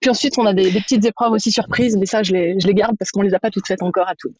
Puis 0.00 0.10
ensuite, 0.10 0.38
on 0.38 0.46
a 0.46 0.52
des, 0.52 0.70
petites 0.72 1.04
épreuves 1.04 1.32
aussi 1.32 1.50
surprises, 1.50 1.96
mais 1.96 2.06
ça, 2.06 2.22
je 2.22 2.32
les, 2.32 2.74
garde 2.74 2.96
parce 2.98 3.10
qu'on 3.10 3.22
les 3.22 3.34
a 3.34 3.38
pas 3.38 3.50
toutes 3.50 3.66
faites 3.66 3.82
encore 3.82 4.08
à 4.08 4.14
tout. 4.14 4.34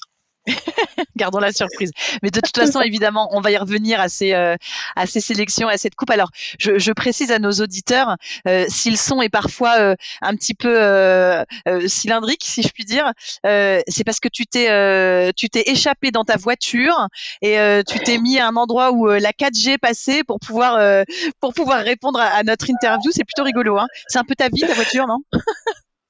Gardons 1.17 1.39
la 1.39 1.53
surprise. 1.53 1.91
Mais 2.23 2.31
de 2.31 2.41
toute 2.41 2.57
façon, 2.57 2.81
évidemment, 2.81 3.29
on 3.33 3.41
va 3.41 3.51
y 3.51 3.57
revenir 3.57 4.01
à 4.01 4.09
ces, 4.09 4.33
euh, 4.33 4.57
à 4.97 5.07
ces 5.07 5.21
sélections, 5.21 5.69
à 5.69 5.77
cette 5.77 5.95
coupe. 5.95 6.11
Alors, 6.11 6.31
je, 6.59 6.79
je 6.79 6.93
précise 6.93 7.31
à 7.31 7.39
nos 7.39 7.53
auditeurs, 7.53 8.17
euh, 8.49 8.65
si 8.69 8.91
le 8.91 8.97
son 8.97 9.21
est 9.23 9.29
parfois 9.29 9.79
euh, 9.79 9.95
un 10.23 10.35
petit 10.35 10.55
peu 10.55 10.75
euh, 10.75 11.45
euh, 11.69 11.89
cylindrique, 11.89 12.43
si 12.45 12.63
je 12.63 12.69
puis 12.69 12.85
dire, 12.85 13.13
c'est 13.45 14.05
parce 14.05 14.21
que 14.21 14.29
tu 14.29 14.47
t'es 14.47 15.33
tu 15.35 15.49
t'es 15.49 15.71
échappé 15.71 16.11
dans 16.11 16.25
ta 16.25 16.37
voiture 16.37 17.09
et 17.43 17.57
tu 17.87 17.99
t'es 18.01 18.19
mis 18.19 18.39
à 18.39 18.49
un 18.49 18.57
endroit 18.57 18.93
où 18.93 19.07
la 19.07 19.33
4G 19.33 19.79
passait 19.79 20.25
pour 20.25 20.39
pouvoir 20.41 21.05
pour 21.41 21.55
pouvoir 21.55 21.83
répondre 21.83 22.21
à, 22.21 22.27
à 22.27 22.43
notre 22.43 22.71
interview. 22.71 23.11
C'est 23.13 23.25
plutôt 23.25 23.45
rigolo. 23.45 23.79
Hein 23.79 23.87
c'est 24.09 24.19
un 24.19 24.25
peu 24.25 24.35
ta 24.35 24.49
vie, 24.49 24.61
ta 24.61 24.75
voiture, 24.75 25.07
non? 25.07 25.19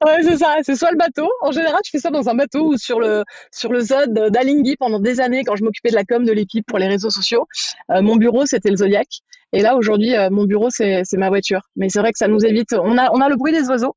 Ouais, 0.04 0.23
c'est 0.23 0.38
ça. 0.38 0.57
C'est 0.62 0.76
soit 0.76 0.90
le 0.92 0.97
bateau. 0.97 1.28
En 1.42 1.52
général, 1.52 1.78
je 1.85 1.90
fais 1.90 1.99
ça 1.99 2.11
dans 2.11 2.28
un 2.30 2.35
bateau 2.35 2.73
ou 2.73 2.78
sur 2.78 3.00
le, 3.00 3.23
sur 3.52 3.71
le 3.71 3.80
Zod 3.80 4.12
d'Alinghi 4.30 4.76
pendant 4.76 4.99
des 4.99 5.21
années 5.21 5.45
quand 5.45 5.57
je 5.57 5.64
m'occupais 5.64 5.90
de 5.90 5.95
la 5.95 6.04
com 6.04 6.25
de 6.25 6.33
l'équipe 6.33 6.66
pour 6.66 6.78
les 6.78 6.88
réseaux 6.88 7.11
sociaux. 7.11 7.47
Euh, 7.90 8.00
mon 8.00 8.16
bureau, 8.16 8.47
c'était 8.47 8.71
le 8.71 8.76
Zodiac. 8.76 9.09
Et 9.52 9.61
là, 9.61 9.76
aujourd'hui, 9.76 10.16
euh, 10.16 10.30
mon 10.30 10.45
bureau, 10.45 10.69
c'est 10.71 11.04
ma 11.14 11.28
voiture. 11.28 11.61
Mais 11.76 11.90
c'est 11.90 12.00
vrai 12.00 12.12
que 12.12 12.19
ça 12.19 12.28
nous 12.28 12.45
évite. 12.47 12.73
On 12.73 12.97
a, 12.97 13.11
on 13.12 13.21
a 13.21 13.28
le 13.28 13.37
bruit 13.37 13.52
des 13.52 13.69
oiseaux. 13.69 13.95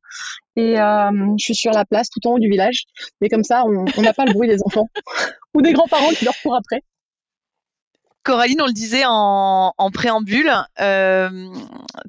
Et 0.57 0.79
euh, 0.79 1.11
je 1.39 1.43
suis 1.43 1.55
sur 1.55 1.71
la 1.71 1.85
place 1.85 2.09
tout 2.09 2.27
en 2.27 2.33
haut 2.33 2.39
du 2.39 2.49
village. 2.49 2.83
Mais 3.21 3.29
comme 3.29 3.43
ça, 3.43 3.63
on 3.65 4.01
n'a 4.01 4.13
pas 4.13 4.25
le 4.25 4.33
bruit 4.33 4.49
des 4.49 4.61
enfants 4.65 4.89
ou 5.53 5.61
des 5.61 5.71
grands-parents 5.71 6.09
qui 6.09 6.25
leur 6.25 6.35
courent 6.43 6.57
après. 6.57 6.81
Coraline, 8.23 8.61
on 8.61 8.67
le 8.67 8.73
disait 8.73 9.03
en, 9.05 9.73
préambule, 9.93 10.51
euh, 10.79 11.47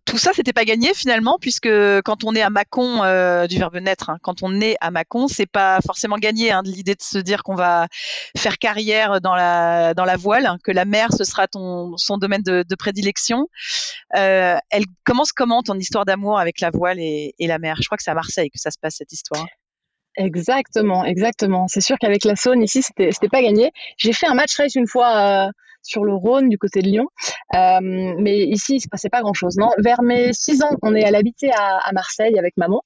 tout 0.04 0.16
ça, 0.16 0.30
c'était 0.32 0.52
pas 0.52 0.64
gagné 0.64 0.94
finalement, 0.94 1.38
puisque 1.40 1.68
quand 2.02 2.22
on 2.22 2.34
est 2.34 2.40
à 2.40 2.50
Mâcon, 2.50 3.02
euh, 3.02 3.48
du 3.48 3.58
verbe 3.58 3.76
naître, 3.78 4.10
hein, 4.10 4.18
quand 4.22 4.42
on 4.42 4.60
est 4.60 4.76
à 4.80 4.92
Mâcon, 4.92 5.26
c'est 5.26 5.46
pas 5.46 5.80
forcément 5.84 6.16
gagné. 6.16 6.52
Hein, 6.52 6.62
l'idée 6.64 6.94
de 6.94 7.02
se 7.02 7.18
dire 7.18 7.42
qu'on 7.42 7.56
va 7.56 7.88
faire 8.36 8.58
carrière 8.58 9.20
dans 9.20 9.34
la 9.34 9.92
dans 9.94 10.04
la 10.04 10.16
voile, 10.16 10.46
hein, 10.46 10.58
que 10.62 10.70
la 10.70 10.84
mer 10.84 11.12
ce 11.12 11.24
sera 11.24 11.48
ton 11.48 11.96
son 11.96 12.16
domaine 12.16 12.42
de, 12.42 12.74
prédilection. 12.76 13.48
Euh, 14.16 14.56
elle 14.70 14.84
commence 15.04 15.32
comment 15.32 15.62
ton 15.62 15.78
histoire 15.78 16.04
d'amour 16.04 16.38
avec 16.38 16.60
la 16.60 16.70
voile 16.70 17.00
et, 17.00 17.34
et 17.38 17.46
la 17.48 17.58
mer? 17.58 17.76
Je 17.80 17.86
crois 17.86 17.96
que 17.96 18.04
c'est 18.04 18.10
à 18.10 18.14
Marseille 18.14 18.50
que 18.50 18.60
ça 18.60 18.70
se 18.70 18.78
passe 18.80 18.96
cette 18.98 19.12
histoire. 19.12 19.46
Exactement, 20.16 21.04
exactement. 21.04 21.66
C'est 21.66 21.80
sûr 21.80 21.96
qu'avec 21.98 22.24
la 22.24 22.36
Saône 22.36 22.62
ici, 22.62 22.82
c'était 22.82 23.28
pas 23.28 23.42
gagné. 23.42 23.72
J'ai 23.96 24.12
fait 24.12 24.28
un 24.28 24.34
match 24.34 24.56
race 24.56 24.76
une 24.76 24.86
fois 24.86 25.50
sur 25.84 26.04
le 26.04 26.14
Rhône 26.14 26.48
du 26.48 26.58
côté 26.58 26.80
de 26.80 26.88
Lyon. 26.88 27.06
Euh, 27.54 27.78
mais 27.80 28.40
ici, 28.46 28.76
il 28.76 28.80
se 28.80 28.88
passait 28.88 29.10
pas 29.10 29.22
grand-chose. 29.22 29.56
Vers 29.78 30.02
mes 30.02 30.32
6 30.32 30.62
ans, 30.62 30.76
on 30.82 30.94
est 30.94 31.04
allé 31.04 31.16
habiter 31.16 31.50
à, 31.52 31.78
à 31.78 31.92
Marseille 31.92 32.38
avec 32.38 32.56
maman. 32.56 32.82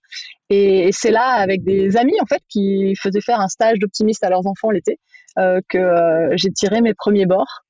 Et 0.50 0.90
c'est 0.92 1.10
là, 1.10 1.24
avec 1.24 1.62
des 1.62 1.96
amis 1.96 2.20
en 2.20 2.26
fait, 2.26 2.42
qui 2.48 2.94
faisaient 2.96 3.20
faire 3.20 3.40
un 3.40 3.48
stage 3.48 3.78
d'optimiste 3.78 4.24
à 4.24 4.30
leurs 4.30 4.46
enfants 4.46 4.70
l'été, 4.70 4.98
euh, 5.38 5.60
que 5.68 5.78
euh, 5.78 6.32
j'ai 6.36 6.50
tiré 6.50 6.80
mes 6.80 6.94
premiers 6.94 7.26
bords. 7.26 7.64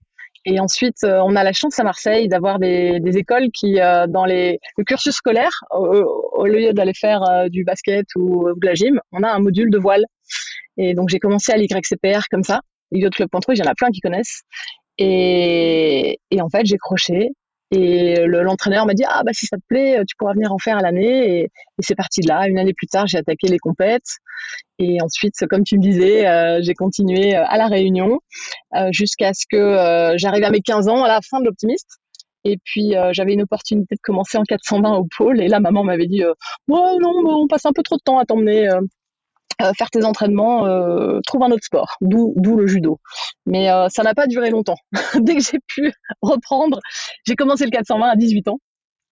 Et 0.44 0.60
ensuite, 0.60 1.04
on 1.04 1.36
a 1.36 1.44
la 1.44 1.52
chance 1.52 1.78
à 1.78 1.84
Marseille 1.84 2.26
d'avoir 2.26 2.58
des, 2.58 3.00
écoles 3.04 3.48
qui, 3.52 3.74
dans 4.08 4.24
les, 4.24 4.58
le 4.78 4.84
cursus 4.84 5.14
scolaire, 5.14 5.50
au, 5.72 6.46
lieu 6.46 6.72
d'aller 6.72 6.94
faire 6.94 7.20
du 7.50 7.64
basket 7.64 8.06
ou, 8.16 8.48
de 8.56 8.66
la 8.66 8.72
gym, 8.72 8.98
on 9.12 9.22
a 9.24 9.28
un 9.28 9.40
module 9.40 9.68
de 9.68 9.76
voile. 9.76 10.04
Et 10.78 10.94
donc, 10.94 11.10
j'ai 11.10 11.18
commencé 11.18 11.52
à 11.52 11.58
l'YCPR 11.58 12.28
comme 12.30 12.44
ça. 12.44 12.62
Yacht 12.92 13.14
Club 13.14 13.28
il 13.48 13.58
y 13.58 13.62
en 13.62 13.70
a 13.70 13.74
plein 13.74 13.90
qui 13.90 14.00
connaissent. 14.00 14.42
Et, 14.98 16.18
en 16.40 16.48
fait, 16.48 16.66
j'ai 16.66 16.78
croché. 16.78 17.30
Et 17.70 18.24
l'entraîneur 18.24 18.86
m'a 18.86 18.94
dit 18.94 19.04
ah 19.06 19.22
bah 19.26 19.32
si 19.34 19.44
ça 19.44 19.58
te 19.58 19.62
plaît, 19.68 20.02
tu 20.08 20.16
pourras 20.16 20.32
venir 20.32 20.52
en 20.52 20.58
faire 20.58 20.78
à 20.78 20.80
l'année. 20.80 21.40
Et, 21.40 21.50
c'est 21.80 21.94
parti 21.94 22.20
de 22.20 22.28
là. 22.28 22.48
Une 22.48 22.58
année 22.58 22.72
plus 22.74 22.86
tard, 22.86 23.06
j'ai 23.06 23.18
attaqué 23.18 23.48
les 23.48 23.58
compètes. 23.58 24.18
Et 24.78 24.98
ensuite, 25.02 25.34
comme 25.50 25.64
tu 25.64 25.76
me 25.76 25.82
disais, 25.82 26.26
euh, 26.26 26.60
j'ai 26.62 26.74
continué 26.74 27.36
euh, 27.36 27.44
à 27.46 27.58
la 27.58 27.66
Réunion 27.66 28.20
euh, 28.76 28.88
jusqu'à 28.92 29.32
ce 29.34 29.44
que 29.50 30.14
j'arrive 30.16 30.44
à 30.44 30.50
mes 30.50 30.60
15 30.60 30.88
ans, 30.88 31.02
à 31.02 31.08
la 31.08 31.20
fin 31.20 31.40
de 31.40 31.46
l'optimiste. 31.46 31.98
Et 32.44 32.56
puis 32.64 32.94
j'avais 33.12 33.34
une 33.34 33.42
opportunité 33.42 33.96
de 33.96 34.00
commencer 34.02 34.38
en 34.38 34.44
420 34.44 34.94
au 34.94 35.06
pôle. 35.16 35.42
Et 35.42 35.48
là, 35.48 35.60
maman 35.60 35.84
m'avait 35.84 36.06
dit 36.06 36.22
ouais 36.24 36.96
non, 37.00 37.12
on 37.26 37.46
passe 37.48 37.66
un 37.66 37.72
peu 37.72 37.82
trop 37.82 37.96
de 37.96 38.02
temps 38.02 38.18
à 38.18 38.24
t'emmener 38.24 38.70
euh, 39.60 39.72
faire 39.76 39.90
tes 39.90 40.04
entraînements, 40.04 40.66
euh, 40.66 41.18
trouve 41.26 41.42
un 41.42 41.50
autre 41.50 41.64
sport, 41.64 41.96
d'où 42.00 42.56
le 42.56 42.68
judo. 42.68 43.00
Mais 43.44 43.70
euh, 43.70 43.88
ça 43.88 44.04
n'a 44.04 44.14
pas 44.14 44.28
duré 44.28 44.50
longtemps. 44.50 44.76
Dès 45.20 45.34
que 45.34 45.42
j'ai 45.42 45.58
pu 45.66 45.92
reprendre, 46.22 46.78
j'ai 47.26 47.34
commencé 47.34 47.64
le 47.64 47.70
420 47.70 48.08
à 48.08 48.14
18 48.14 48.48
ans, 48.48 48.60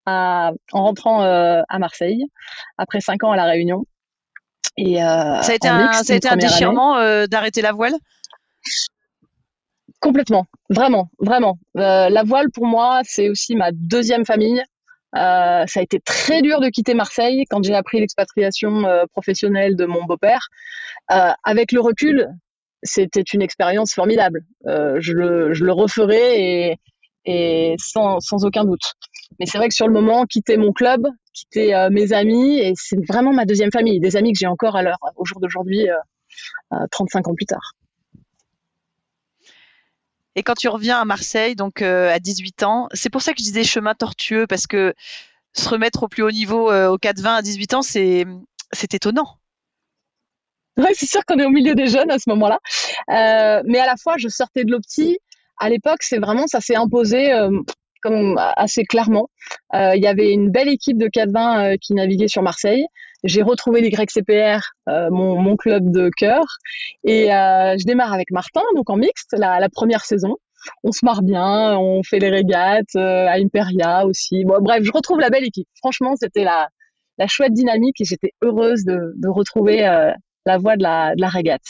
à, 0.07 0.53
en 0.71 0.85
rentrant 0.85 1.23
à 1.23 1.79
Marseille, 1.81 2.25
après 2.79 3.00
5 3.00 3.25
ans 3.25 3.33
à 3.33 3.37
La 3.37 3.45
Réunion. 3.45 3.85
Et, 4.76 4.97
ça 4.99 5.41
a 5.41 5.55
été 5.55 5.67
un, 5.67 5.93
ça 5.93 6.12
a 6.12 6.17
été 6.17 6.29
un 6.29 6.37
déchirement 6.37 6.97
d'arrêter 7.26 7.61
la 7.61 7.73
voile? 7.73 7.95
Complètement, 10.00 10.45
vraiment, 10.71 11.09
vraiment. 11.19 11.59
la 11.75 12.23
voile 12.25 12.50
pour 12.53 12.67
moi, 12.67 13.00
c'est 13.03 13.29
aussi 13.31 13.57
ma 13.57 13.71
deuxième 13.73 14.25
famille. 14.25 14.62
Euh, 15.16 15.64
ça 15.66 15.80
a 15.80 15.82
été 15.82 15.99
très 16.00 16.42
dur 16.42 16.61
de 16.61 16.68
quitter 16.68 16.94
Marseille 16.94 17.44
quand 17.49 17.64
j'ai 17.64 17.75
appris 17.75 18.00
l'expatriation 18.00 18.85
euh, 18.85 19.04
professionnelle 19.12 19.75
de 19.75 19.87
mon 19.87 20.04
beau-père. 20.04 20.49
Euh, 21.11 21.30
avec 21.42 21.73
le 21.73 21.80
recul, 21.80 22.28
c'était 22.82 23.23
une 23.23 23.40
expérience 23.40 23.94
formidable. 23.94 24.42
je, 24.66 25.12
le, 25.12 25.54
je, 25.54 25.64
referai 25.64 26.68
et, 26.68 26.76
et 27.25 27.75
sans, 27.78 28.20
sans, 28.20 28.44
aucun 28.44 28.64
doute. 28.64 28.94
Mais 29.40 29.46
c'est 29.46 29.58
vrai 29.58 29.68
que 29.68 29.75
sur 29.75 29.87
le 29.87 29.94
moment, 29.94 30.26
quitter 30.26 30.56
mon 30.56 30.73
club, 30.73 31.06
quitter 31.32 31.88
mes 31.90 32.12
amis, 32.12 32.61
et 32.61 32.73
c'est 32.76 32.99
vraiment 33.08 33.32
ma 33.32 33.44
deuxième 33.44 33.73
famille, 33.73 33.99
des 33.99 34.16
amis 34.16 34.32
que 34.32 34.38
j'ai 34.38 34.46
encore 34.46 34.76
à 34.76 34.82
l'heure, 34.82 34.99
au 35.16 35.25
jour 35.25 35.40
d'aujourd'hui, 35.40 35.88
35 36.90 37.28
ans 37.28 37.35
plus 37.35 37.46
tard. 37.46 37.73
Et 40.37 40.43
quand 40.43 40.55
tu 40.55 40.69
reviens 40.69 41.00
à 41.00 41.05
Marseille, 41.07 41.57
donc 41.57 41.81
euh, 41.81 42.12
à 42.12 42.19
18 42.19 42.62
ans, 42.62 42.88
c'est 42.93 43.09
pour 43.09 43.23
ça 43.23 43.33
que 43.33 43.38
je 43.38 43.45
disais 43.45 43.64
chemin 43.64 43.95
tortueux, 43.95 44.47
parce 44.47 44.66
que 44.66 44.95
se 45.55 45.69
remettre 45.71 46.02
au 46.02 46.09
plus 46.09 46.23
haut 46.23 46.31
niveau 46.31 46.71
euh, 46.71 46.88
au 46.88 46.99
4-20 46.99 47.38
à 47.38 47.43
18 47.43 47.75
ans, 47.75 47.83
c'est, 47.83 48.26
étonnant. 48.93 49.38
Oui, 50.76 50.88
c'est 50.93 51.07
sûr 51.07 51.25
qu'on 51.25 51.38
est 51.38 51.47
au 51.47 51.50
milieu 51.50 51.75
des 51.75 51.87
jeunes 51.87 52.11
à 52.11 52.19
ce 52.19 52.28
moment-là. 52.28 52.61
Euh, 53.11 53.62
mais 53.64 53.78
à 53.78 53.87
la 53.87 53.97
fois, 53.97 54.16
je 54.19 54.28
sortais 54.28 54.64
de 54.64 54.71
l'opti. 54.71 55.19
À 55.59 55.71
l'époque, 55.71 56.02
c'est 56.02 56.19
vraiment, 56.19 56.47
ça 56.47 56.61
s'est 56.61 56.76
imposé 56.76 57.33
comme 58.02 58.38
assez 58.38 58.85
clairement. 58.85 59.31
Il 59.73 60.02
y 60.02 60.07
avait 60.07 60.33
une 60.33 60.50
belle 60.50 60.69
équipe 60.69 60.99
de 60.99 61.07
4-20 61.07 61.78
qui 61.78 61.95
naviguait 61.95 62.28
sur 62.28 62.43
Marseille. 62.43 62.85
J'ai 63.25 63.42
retrouvé 63.42 63.80
les 63.80 63.90
Grecs 63.90 64.11
CPR, 64.11 64.61
euh, 64.88 65.08
mon, 65.11 65.40
mon, 65.40 65.56
club 65.56 65.90
de 65.90 66.11
cœur, 66.16 66.44
et 67.04 67.32
euh, 67.32 67.76
je 67.78 67.85
démarre 67.85 68.12
avec 68.12 68.30
Martin, 68.30 68.62
donc 68.75 68.90
en 68.90 68.96
mixte, 68.96 69.35
la, 69.37 69.68
première 69.70 70.04
saison. 70.04 70.37
On 70.82 70.92
se 70.92 71.04
marre 71.04 71.23
bien, 71.23 71.78
on 71.78 72.02
fait 72.02 72.18
les 72.18 72.30
régates 72.30 72.94
euh, 72.96 73.26
à 73.26 73.35
Imperia 73.38 74.04
aussi. 74.04 74.44
Bref, 74.44 74.82
je 74.82 74.90
retrouve 74.92 75.20
la 75.20 75.30
belle 75.30 75.44
équipe. 75.44 75.68
Franchement, 75.78 76.14
c'était 76.16 76.44
la, 76.44 76.68
la 77.18 77.26
chouette 77.26 77.52
dynamique 77.52 78.00
et 78.00 78.04
j'étais 78.04 78.32
heureuse 78.42 78.85
de, 78.85 79.12
de 79.16 79.28
retrouver 79.28 79.87
euh, 79.87 80.12
la 80.44 80.58
voie 80.58 80.76
de 80.76 80.82
la, 80.82 81.14
de 81.14 81.20
la 81.20 81.28
régate. 81.28 81.66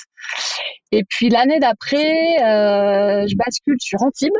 Et 0.92 1.04
puis 1.08 1.28
l'année 1.28 1.58
d'après, 1.58 2.36
je 2.38 3.36
bascule 3.36 3.76
sur 3.80 4.02
Antibes 4.02 4.30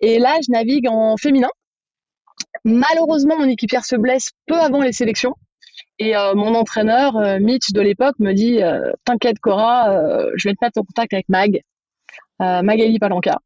et 0.00 0.18
là, 0.18 0.36
je 0.44 0.52
navigue 0.52 0.88
en 0.88 1.16
féminin. 1.16 1.48
Malheureusement, 2.64 3.38
mon 3.38 3.48
équipière 3.48 3.84
se 3.84 3.96
blesse 3.96 4.30
peu 4.46 4.58
avant 4.58 4.82
les 4.82 4.92
sélections. 4.92 5.34
Et 5.98 6.16
euh, 6.16 6.34
mon 6.34 6.54
entraîneur, 6.54 7.16
euh, 7.16 7.38
Mitch 7.40 7.72
de 7.72 7.80
l'époque, 7.80 8.16
me 8.20 8.32
dit 8.32 8.62
euh, 8.62 8.92
T'inquiète, 9.04 9.38
Cora, 9.40 9.96
je 10.36 10.48
vais 10.48 10.54
te 10.54 10.64
mettre 10.64 10.78
en 10.78 10.84
contact 10.84 11.12
avec 11.12 11.28
Mag, 11.28 11.60
Magali 12.40 12.98
Palanca, 12.98 13.38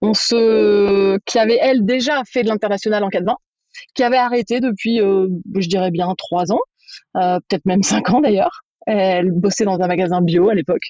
on 0.00 0.14
se... 0.14 1.18
qui 1.26 1.38
avait, 1.38 1.58
elle, 1.60 1.84
déjà 1.84 2.22
fait 2.24 2.44
de 2.44 2.48
l'international 2.48 3.02
en 3.02 3.08
4-20, 3.08 3.34
qui 3.94 4.04
avait 4.04 4.16
arrêté 4.16 4.60
depuis, 4.60 4.98
je 4.98 5.68
dirais 5.68 5.90
bien, 5.90 6.14
3 6.16 6.52
ans, 6.52 6.60
peut-être 7.14 7.66
même 7.66 7.82
5 7.82 8.10
ans 8.10 8.20
d'ailleurs. 8.20 8.62
Elle 8.86 9.30
bossait 9.30 9.64
dans 9.64 9.80
un 9.80 9.86
magasin 9.86 10.20
bio 10.20 10.50
à 10.50 10.54
l'époque. 10.54 10.82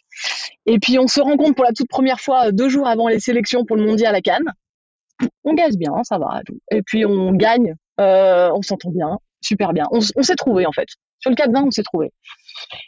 Et 0.64 0.78
puis 0.78 0.99
on 0.99 1.06
se 1.06 1.20
rencontre 1.20 1.54
pour 1.54 1.64
la 1.64 1.72
toute 1.72 1.88
première 1.88 2.20
fois 2.20 2.50
deux 2.50 2.70
jours 2.70 2.87
avant 2.87 3.08
les 3.08 3.20
sélections 3.20 3.66
pour 3.66 3.76
le 3.76 3.84
mondial 3.84 4.14
à 4.14 4.22
Cannes. 4.22 4.50
On 5.44 5.52
gaze 5.52 5.76
bien, 5.76 5.92
ça 6.02 6.18
va. 6.18 6.40
Et 6.70 6.82
puis 6.82 7.04
on 7.04 7.32
gagne, 7.32 7.75
on 7.99 8.62
s'entend 8.62 8.90
bien 8.90 9.18
super 9.42 9.72
bien. 9.72 9.87
On, 9.90 10.00
s'est 10.00 10.37
trouvé 10.37 10.66
en 10.66 10.72
fait. 10.72 10.88
Sur 11.18 11.30
le 11.30 11.37
4-20, 11.37 11.66
on 11.66 11.70
s'est 11.70 11.82
trouvé. 11.82 12.12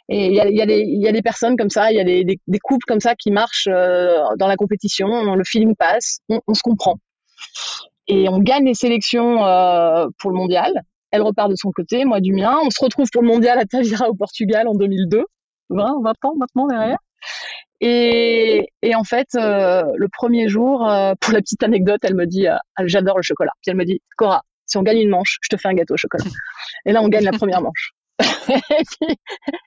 Et 0.09 0.27
il 0.27 0.33
y 0.33 1.07
a, 1.07 1.11
des 1.11 1.21
personnes 1.21 1.57
comme 1.57 1.69
ça, 1.69 1.91
il 1.91 1.97
y 1.97 1.99
a 1.99 2.03
des, 2.03 2.59
couples 2.59 2.85
comme 2.87 2.99
ça 2.99 3.15
qui 3.15 3.31
marchent 3.31 3.67
euh, 3.69 4.17
dans 4.37 4.47
la 4.47 4.55
compétition, 4.55 5.35
le 5.35 5.43
feeling 5.43 5.75
passe, 5.75 6.19
on, 6.29 6.53
se 6.53 6.61
comprend. 6.61 6.97
Et 8.07 8.29
on 8.29 8.39
gagne 8.39 8.65
les 8.65 8.73
sélections 8.73 9.45
euh, 9.45 10.07
pour 10.19 10.31
le 10.31 10.37
mondial. 10.37 10.71
Elle 11.11 11.21
repart 11.21 11.49
de 11.49 11.55
son 11.55 11.71
côté, 11.71 12.03
moi 12.05 12.19
du 12.19 12.33
mien. 12.33 12.57
On 12.63 12.69
se 12.69 12.83
retrouve 12.83 13.09
pour 13.11 13.21
le 13.21 13.27
mondial 13.27 13.57
à 13.57 13.65
Tavira 13.65 14.09
au 14.09 14.15
Portugal 14.15 14.67
en 14.67 14.73
2002. 14.73 15.23
20, 15.69 15.95
20 16.03 16.11
ans 16.23 16.33
maintenant 16.37 16.67
derrière. 16.67 16.97
Et, 17.81 18.95
en 18.95 19.03
fait, 19.03 19.27
euh, 19.35 19.83
le 19.95 20.07
premier 20.07 20.47
jour, 20.47 20.79
pour 21.19 21.33
la 21.33 21.41
petite 21.41 21.63
anecdote, 21.63 21.99
elle 22.03 22.15
me 22.15 22.25
dit, 22.25 22.47
euh, 22.47 22.55
j'adore 22.85 23.17
le 23.17 23.23
chocolat. 23.23 23.51
Puis 23.61 23.71
elle 23.71 23.77
me 23.77 23.85
dit, 23.85 24.01
Cora, 24.17 24.43
on 24.77 24.83
gagne 24.83 24.99
une 24.99 25.09
manche, 25.09 25.37
je 25.41 25.49
te 25.49 25.57
fais 25.59 25.67
un 25.67 25.73
gâteau 25.73 25.95
au 25.95 25.97
chocolat. 25.97 26.25
Et 26.85 26.91
là, 26.91 27.01
on 27.01 27.09
gagne 27.09 27.23
la 27.23 27.31
première 27.31 27.61
manche. 27.61 27.93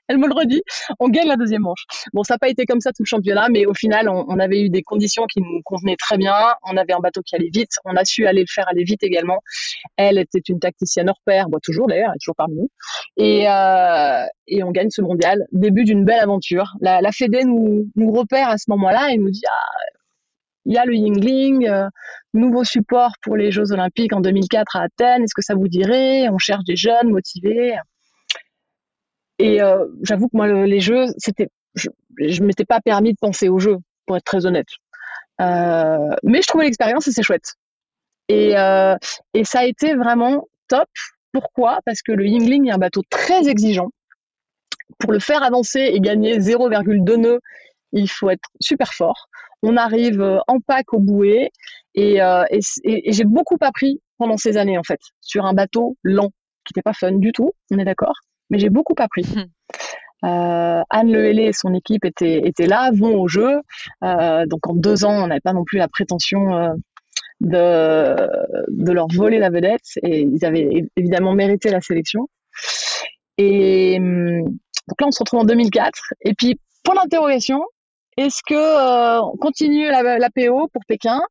elle 0.07 0.17
me 0.17 0.27
le 0.27 0.33
redit, 0.33 0.61
on 0.99 1.07
gagne 1.09 1.27
la 1.27 1.35
deuxième 1.35 1.61
manche. 1.61 1.83
Bon, 2.13 2.23
ça 2.23 2.35
n'a 2.35 2.37
pas 2.39 2.49
été 2.49 2.65
comme 2.65 2.79
ça 2.79 2.91
tout 2.91 3.03
le 3.03 3.07
championnat, 3.07 3.47
mais 3.51 3.65
au 3.65 3.73
final, 3.73 4.09
on, 4.09 4.39
avait 4.39 4.61
eu 4.61 4.69
des 4.69 4.81
conditions 4.81 5.25
qui 5.31 5.41
nous 5.41 5.61
convenaient 5.63 5.97
très 5.97 6.17
bien. 6.17 6.33
On 6.63 6.75
avait 6.77 6.93
un 6.93 6.99
bateau 6.99 7.21
qui 7.23 7.35
allait 7.35 7.49
vite. 7.53 7.71
On 7.85 7.95
a 7.95 8.05
su 8.05 8.25
aller 8.25 8.41
le 8.41 8.47
faire 8.49 8.67
aller 8.67 8.83
vite 8.83 9.03
également. 9.03 9.39
Elle 9.97 10.17
était 10.17 10.41
une 10.47 10.59
tacticienne 10.59 11.09
hors 11.09 11.19
pair, 11.25 11.45
toujours 11.61 11.87
d'ailleurs, 11.87 12.09
elle 12.09 12.15
est 12.15 12.23
toujours 12.23 12.35
parmi 12.35 12.55
nous. 12.55 12.69
Et, 13.17 13.47
euh, 13.47 14.25
et 14.47 14.63
on 14.63 14.71
gagne 14.71 14.89
ce 14.89 15.01
mondial. 15.01 15.45
Début 15.51 15.83
d'une 15.83 16.05
belle 16.05 16.21
aventure. 16.21 16.73
La, 16.81 17.01
la 17.01 17.11
Fédé 17.11 17.43
nous, 17.43 17.87
nous 17.95 18.11
repère 18.11 18.49
à 18.49 18.57
ce 18.57 18.65
moment-là 18.69 19.09
et 19.11 19.17
nous 19.17 19.29
dit 19.29 19.43
ah, 19.47 19.77
il 20.69 20.75
y 20.75 20.77
a 20.77 20.85
le 20.85 20.93
Yingling, 20.93 21.67
euh, 21.67 21.89
nouveau 22.35 22.63
support 22.63 23.13
pour 23.23 23.35
les 23.35 23.51
Jeux 23.51 23.71
Olympiques 23.71 24.13
en 24.13 24.21
2004 24.21 24.75
à 24.75 24.83
Athènes. 24.83 25.23
Est-ce 25.23 25.33
que 25.33 25.41
ça 25.41 25.55
vous 25.55 25.67
dirait? 25.67 26.29
On 26.29 26.37
cherche 26.37 26.63
des 26.63 26.75
jeunes 26.75 27.09
motivés. 27.09 27.73
Et 29.39 29.63
euh, 29.63 29.83
j'avoue 30.03 30.27
que 30.27 30.37
moi, 30.37 30.47
les 30.47 30.79
jeux, 30.79 31.05
c'était, 31.17 31.47
je, 31.73 31.89
je 32.19 32.43
m'étais 32.43 32.65
pas 32.65 32.81
permis 32.81 33.13
de 33.13 33.17
penser 33.19 33.49
aux 33.49 33.57
jeux, 33.57 33.77
pour 34.05 34.15
être 34.15 34.23
très 34.23 34.45
honnête. 34.45 34.67
Euh, 35.41 36.15
mais 36.21 36.43
je 36.43 36.47
trouvais 36.47 36.65
l'expérience 36.65 37.07
assez 37.07 37.23
chouette. 37.23 37.55
Et, 38.27 38.51
et 38.51 39.43
ça 39.43 39.59
a 39.59 39.65
été 39.65 39.95
vraiment 39.95 40.47
top. 40.67 40.87
Pourquoi? 41.33 41.79
Parce 41.83 42.03
que 42.03 42.11
le 42.11 42.27
Yingling 42.27 42.67
est 42.67 42.71
un 42.71 42.77
bateau 42.77 43.01
très 43.09 43.47
exigeant. 43.47 43.89
Pour 44.99 45.13
le 45.13 45.19
faire 45.19 45.41
avancer 45.41 45.79
et 45.79 45.99
gagner 45.99 46.37
0,2 46.37 47.15
nœuds, 47.15 47.39
il 47.91 48.07
faut 48.07 48.29
être 48.29 48.49
super 48.59 48.93
fort. 48.93 49.28
On 49.63 49.77
arrive 49.77 50.41
en 50.47 50.59
pack 50.59 50.93
au 50.93 50.99
bouée 50.99 51.51
et, 51.95 52.21
euh, 52.21 52.43
et, 52.49 52.59
et 52.83 53.11
j'ai 53.11 53.25
beaucoup 53.25 53.57
appris 53.61 54.01
pendant 54.17 54.37
ces 54.37 54.57
années 54.57 54.77
en 54.77 54.83
fait 54.83 54.99
sur 55.21 55.45
un 55.45 55.53
bateau 55.53 55.97
lent 56.03 56.29
qui 56.65 56.73
n'était 56.73 56.83
pas 56.83 56.93
fun 56.93 57.13
du 57.13 57.31
tout, 57.31 57.51
on 57.71 57.79
est 57.79 57.85
d'accord 57.85 58.15
mais 58.49 58.59
j'ai 58.59 58.69
beaucoup 58.69 58.95
appris. 58.97 59.25
Euh, 60.25 60.81
Anne 60.89 61.13
Lehellé 61.13 61.43
et 61.43 61.53
son 61.53 61.73
équipe 61.73 62.03
étaient, 62.03 62.45
étaient 62.45 62.67
là, 62.67 62.91
vont 62.93 63.17
au 63.21 63.29
jeu. 63.29 63.61
Euh, 64.03 64.45
donc 64.47 64.67
en 64.67 64.73
deux 64.73 65.05
ans, 65.05 65.23
on 65.23 65.27
n'avait 65.27 65.39
pas 65.39 65.53
non 65.53 65.63
plus 65.63 65.77
la 65.77 65.87
prétention 65.87 66.53
euh, 66.57 66.73
de, 67.39 68.27
de 68.67 68.91
leur 68.91 69.07
voler 69.07 69.39
la 69.39 69.49
vedette 69.49 69.97
et 70.03 70.19
ils 70.19 70.43
avaient 70.43 70.83
évidemment 70.97 71.31
mérité 71.31 71.69
la 71.69 71.79
sélection. 71.79 72.27
Et 73.37 73.95
hum, 73.97 74.43
donc 74.43 74.99
là, 74.99 75.07
on 75.07 75.11
se 75.11 75.19
retrouve 75.19 75.39
en 75.39 75.45
2004. 75.45 76.13
Et 76.25 76.33
puis, 76.33 76.59
pour 76.83 76.95
l'interrogation, 76.95 77.63
est-ce 78.19 78.41
que 78.45 78.53
euh, 78.53 79.21
on 79.21 79.37
continue 79.37 79.87
la, 79.87 80.17
la, 80.17 80.29
PO 80.29 80.67
pour 80.67 80.83
Pékin? 80.87 81.21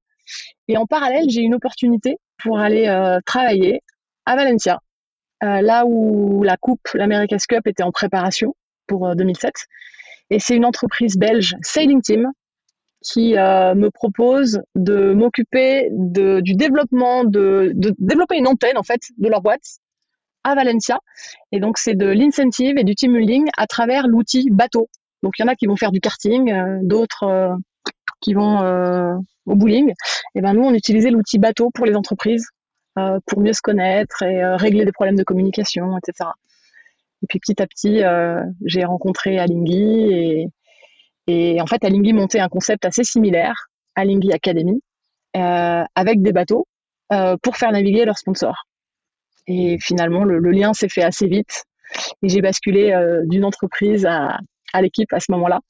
Et 0.68 0.76
en 0.76 0.86
parallèle, 0.86 1.28
j'ai 1.28 1.40
une 1.40 1.54
opportunité 1.54 2.16
pour 2.42 2.58
aller 2.58 2.88
euh, 2.88 3.18
travailler 3.24 3.80
à 4.26 4.36
Valencia 4.36 4.80
euh, 5.42 5.60
là 5.60 5.84
où 5.86 6.42
la 6.42 6.56
Coupe, 6.56 6.88
l'America's 6.94 7.46
Cup, 7.46 7.66
était 7.66 7.82
en 7.82 7.92
préparation 7.92 8.54
pour 8.86 9.14
2007. 9.14 9.50
Euh, 9.50 9.50
Et 10.30 10.38
c'est 10.38 10.56
une 10.56 10.64
entreprise 10.64 11.16
belge, 11.16 11.54
Sailing 11.62 12.02
Team, 12.02 12.30
qui 13.00 13.34
me 13.34 13.90
propose 13.90 14.60
de 14.74 15.12
m'occuper 15.12 15.88
du 15.92 16.54
développement, 16.54 17.22
de, 17.22 17.70
de, 17.74 17.94
développer 17.98 18.38
une 18.38 18.48
antenne 18.48 18.76
en 18.76 18.82
fait 18.82 19.00
de 19.18 19.28
leur 19.28 19.40
boîte 19.40 19.78
à 20.42 20.56
Valencia. 20.56 20.98
Et 21.52 21.60
donc 21.60 21.78
c'est 21.78 21.94
de 21.94 22.06
l'incentive 22.06 22.76
et 22.76 22.82
du 22.82 22.96
team 22.96 23.12
building 23.12 23.48
à 23.56 23.68
travers 23.68 24.08
l'outil 24.08 24.48
bateau. 24.50 24.88
Donc 25.22 25.34
il 25.38 25.42
y 25.42 25.44
en 25.44 25.48
a 25.48 25.54
qui 25.54 25.66
vont 25.66 25.76
faire 25.76 25.92
du 25.92 26.00
karting, 26.00 26.52
d'autres 26.82 27.56
qui 28.20 28.34
vont 28.34 29.20
au 29.46 29.54
bowling. 29.54 29.92
Et 30.34 30.40
ben 30.40 30.54
nous 30.54 30.62
on 30.62 30.74
utilisait 30.74 31.10
l'outil 31.10 31.38
bateau 31.38 31.70
pour 31.70 31.86
les 31.86 31.94
entreprises 31.94 32.48
euh, 32.98 33.20
pour 33.26 33.40
mieux 33.40 33.52
se 33.52 33.60
connaître 33.62 34.22
et 34.22 34.42
euh, 34.42 34.56
régler 34.56 34.84
des 34.84 34.92
problèmes 34.92 35.16
de 35.16 35.22
communication, 35.22 35.96
etc. 35.98 36.30
Et 37.22 37.26
puis 37.28 37.38
petit 37.38 37.62
à 37.62 37.66
petit, 37.66 38.02
euh, 38.02 38.42
j'ai 38.64 38.84
rencontré 38.84 39.38
Alinghi 39.38 40.12
et, 40.12 40.48
et 41.26 41.60
en 41.60 41.66
fait, 41.66 41.84
Alinghi 41.84 42.12
montait 42.12 42.40
un 42.40 42.48
concept 42.48 42.84
assez 42.84 43.04
similaire, 43.04 43.68
Alinghi 43.94 44.32
Academy, 44.32 44.80
avec 45.34 46.22
des 46.22 46.32
bateaux 46.32 46.66
pour 47.42 47.56
faire 47.56 47.70
naviguer 47.70 48.04
leurs 48.04 48.18
sponsors. 48.18 48.64
Et 49.46 49.78
finalement, 49.80 50.24
le, 50.24 50.38
lien 50.50 50.72
s'est 50.72 50.88
fait 50.88 51.02
assez 51.02 51.28
vite 51.28 51.64
et 52.22 52.28
j'ai 52.28 52.40
basculé 52.40 52.92
d'une 53.26 53.44
entreprise 53.44 54.06
à, 54.06 54.38
à 54.72 54.82
l'équipe 54.82 55.12
à 55.12 55.20
ce 55.20 55.32
moment-là. 55.32 55.60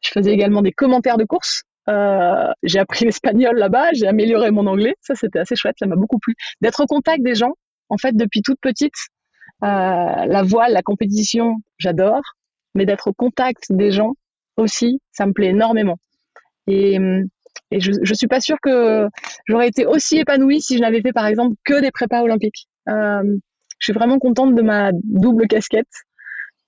Je 0.00 0.10
faisais 0.10 0.32
également 0.32 0.62
des 0.62 0.72
commentaires 0.72 1.16
de 1.16 1.24
course 1.24 1.62
euh, 1.88 2.52
j'ai 2.62 2.78
appris 2.78 3.04
l'espagnol 3.04 3.56
là-bas, 3.56 3.92
j'ai 3.92 4.06
amélioré 4.06 4.50
mon 4.50 4.66
anglais. 4.66 4.94
Ça, 5.00 5.14
c'était 5.14 5.38
assez 5.38 5.56
chouette, 5.56 5.76
ça 5.78 5.86
m'a 5.86 5.96
beaucoup 5.96 6.18
plu. 6.18 6.34
D'être 6.60 6.80
au 6.82 6.86
contact 6.86 7.22
des 7.22 7.34
gens, 7.34 7.52
en 7.88 7.98
fait, 7.98 8.16
depuis 8.16 8.42
toute 8.42 8.58
petite. 8.60 8.94
Euh, 9.62 9.66
la 9.66 10.42
voile, 10.42 10.72
la 10.72 10.82
compétition, 10.82 11.56
j'adore. 11.78 12.22
Mais 12.74 12.86
d'être 12.86 13.08
au 13.08 13.12
contact 13.12 13.64
des 13.70 13.92
gens 13.92 14.14
aussi, 14.56 15.00
ça 15.12 15.26
me 15.26 15.32
plaît 15.32 15.50
énormément. 15.50 15.96
Et, 16.66 16.98
et 17.70 17.80
je, 17.80 17.92
je 18.02 18.14
suis 18.14 18.26
pas 18.26 18.40
sûre 18.40 18.56
que 18.60 19.08
j'aurais 19.46 19.68
été 19.68 19.86
aussi 19.86 20.18
épanouie 20.18 20.60
si 20.60 20.76
je 20.76 20.80
n'avais 20.80 21.00
fait, 21.00 21.12
par 21.12 21.26
exemple, 21.26 21.54
que 21.64 21.80
des 21.80 21.92
prépas 21.92 22.22
olympiques. 22.22 22.66
Euh, 22.88 23.22
je 23.78 23.84
suis 23.84 23.92
vraiment 23.92 24.18
contente 24.18 24.54
de 24.54 24.62
ma 24.62 24.90
double 25.04 25.46
casquette 25.46 25.86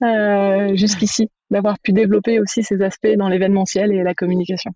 euh, 0.02 0.76
jusqu'ici, 0.76 1.30
d'avoir 1.50 1.78
pu 1.78 1.92
développer 1.92 2.40
aussi 2.40 2.62
ces 2.62 2.82
aspects 2.82 3.14
dans 3.16 3.28
l'événementiel 3.28 3.92
et 3.92 4.02
la 4.02 4.14
communication. 4.14 4.72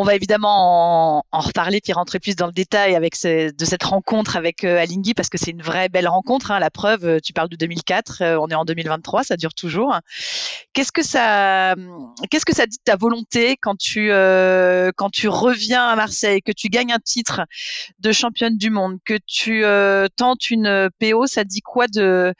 On 0.00 0.04
va 0.04 0.14
évidemment 0.14 1.24
en, 1.32 1.40
reparler 1.40 1.80
puis 1.80 1.92
rentrer 1.92 2.20
plus 2.20 2.36
dans 2.36 2.46
le 2.46 2.52
détail 2.52 2.94
avec 2.94 3.14
de 3.24 3.64
cette 3.64 3.82
rencontre 3.82 4.36
avec 4.36 4.62
euh, 4.62 4.78
Alinghi 4.78 5.12
parce 5.12 5.28
que 5.28 5.38
c'est 5.38 5.50
une 5.50 5.60
vraie 5.60 5.88
belle 5.88 6.06
rencontre. 6.06 6.52
Hein, 6.52 6.60
la 6.60 6.70
preuve, 6.70 7.04
euh, 7.04 7.18
tu 7.18 7.32
parles 7.32 7.48
de 7.48 7.56
2004, 7.56 8.22
euh, 8.22 8.38
on 8.38 8.46
est 8.46 8.54
en 8.54 8.64
2023, 8.64 9.24
ça 9.24 9.36
dure 9.36 9.54
toujours. 9.54 9.98
Qu'est-ce 10.72 10.92
que 10.92 11.02
ça, 11.02 11.74
qu'est-ce 12.30 12.44
que 12.44 12.54
ça 12.54 12.66
dit 12.66 12.76
de 12.76 12.82
ta 12.84 12.94
volonté 12.94 13.56
quand 13.60 13.76
tu 13.76 14.10
quand 14.96 15.10
tu 15.10 15.26
reviens 15.26 15.88
à 15.88 15.96
Marseille, 15.96 16.42
que 16.42 16.52
tu 16.52 16.68
gagnes 16.68 16.92
un 16.92 17.00
titre 17.00 17.40
de 17.98 18.12
championne 18.12 18.56
du 18.56 18.70
monde, 18.70 18.98
que 19.04 19.18
tu 19.26 19.64
tentes 20.16 20.48
une 20.50 20.90
PO, 21.00 21.26
ça 21.26 21.42
dit 21.42 21.60
quoi 21.60 21.88
de 21.88 22.32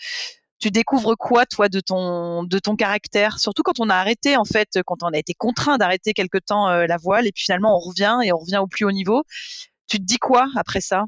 tu 0.59 0.71
découvres 0.71 1.17
quoi 1.17 1.47
toi 1.47 1.69
de 1.69 1.81
ton 1.81 2.43
de 2.43 2.59
ton 2.59 2.77
caractère? 2.77 3.39
Surtout 3.39 3.63
quand 3.63 3.81
on 3.81 3.89
a 3.91 3.95
arrêté 3.95 4.37
en 4.37 4.45
fait 4.45 4.81
quand 4.87 5.03
on 5.03 5.09
a 5.09 5.19
été 5.19 5.35
contraint 5.35 5.79
d'arrêter 5.79 6.13
quelque 6.13 6.39
temps 6.39 6.69
euh, 6.69 6.87
la 6.87 6.97
voile 6.97 7.27
et 7.27 7.33
puis 7.33 7.45
finalement 7.45 7.77
on 7.77 7.79
revient 7.79 8.19
et 8.25 8.33
on 8.33 8.39
revient 8.39 8.59
au 8.59 8.67
plus 8.67 8.85
haut 8.85 8.93
niveau. 8.93 9.23
Tu 9.89 9.99
te 9.99 10.05
dis 10.05 10.19
quoi 10.19 10.49
après 10.57 10.81
ça? 10.81 11.05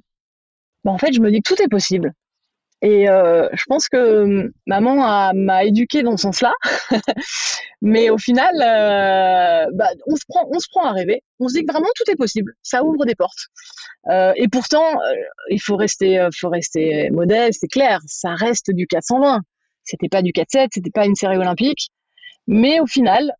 Bah, 0.85 0.93
en 0.93 0.99
fait 0.99 1.13
je 1.13 1.21
me 1.21 1.31
dis 1.31 1.43
tout 1.43 1.61
est 1.61 1.69
possible 1.69 2.15
et 2.83 3.11
euh, 3.11 3.49
je 3.53 3.64
pense 3.69 3.88
que 3.88 4.23
hum, 4.23 4.53
maman 4.66 5.33
m'a 5.35 5.64
éduquée 5.64 6.03
dans 6.03 6.16
ce 6.16 6.23
sens-là. 6.23 6.53
Mais 7.83 8.11
au 8.11 8.19
final, 8.19 8.55
euh, 8.57 9.71
bah, 9.73 9.88
on, 10.07 10.16
se 10.16 10.25
prend, 10.29 10.47
on 10.51 10.59
se 10.59 10.69
prend 10.71 10.85
à 10.85 10.93
rêver. 10.93 11.23
On 11.38 11.49
se 11.49 11.55
dit 11.55 11.64
que 11.64 11.73
vraiment 11.73 11.88
tout 11.95 12.11
est 12.11 12.16
possible. 12.16 12.53
Ça 12.62 12.85
ouvre 12.85 13.05
des 13.07 13.14
portes. 13.14 13.49
Euh, 14.09 14.33
et 14.37 14.49
pourtant, 14.49 15.01
euh, 15.01 15.14
il 15.49 15.61
faut 15.61 15.77
rester, 15.77 16.19
euh, 16.19 16.29
faut 16.38 16.49
rester 16.49 17.11
modeste, 17.11 17.61
c'est 17.61 17.69
clair. 17.69 18.01
Ça 18.07 18.35
reste 18.35 18.71
du 18.71 18.87
420. 18.87 19.40
C'était 19.85 20.09
pas 20.09 20.23
du 20.23 20.33
4-7, 20.33 20.69
c'était 20.73 20.90
pas 20.90 21.07
une 21.07 21.14
série 21.14 21.37
olympique. 21.37 21.88
Mais 22.47 22.81
au 22.81 22.87
final, 22.87 23.33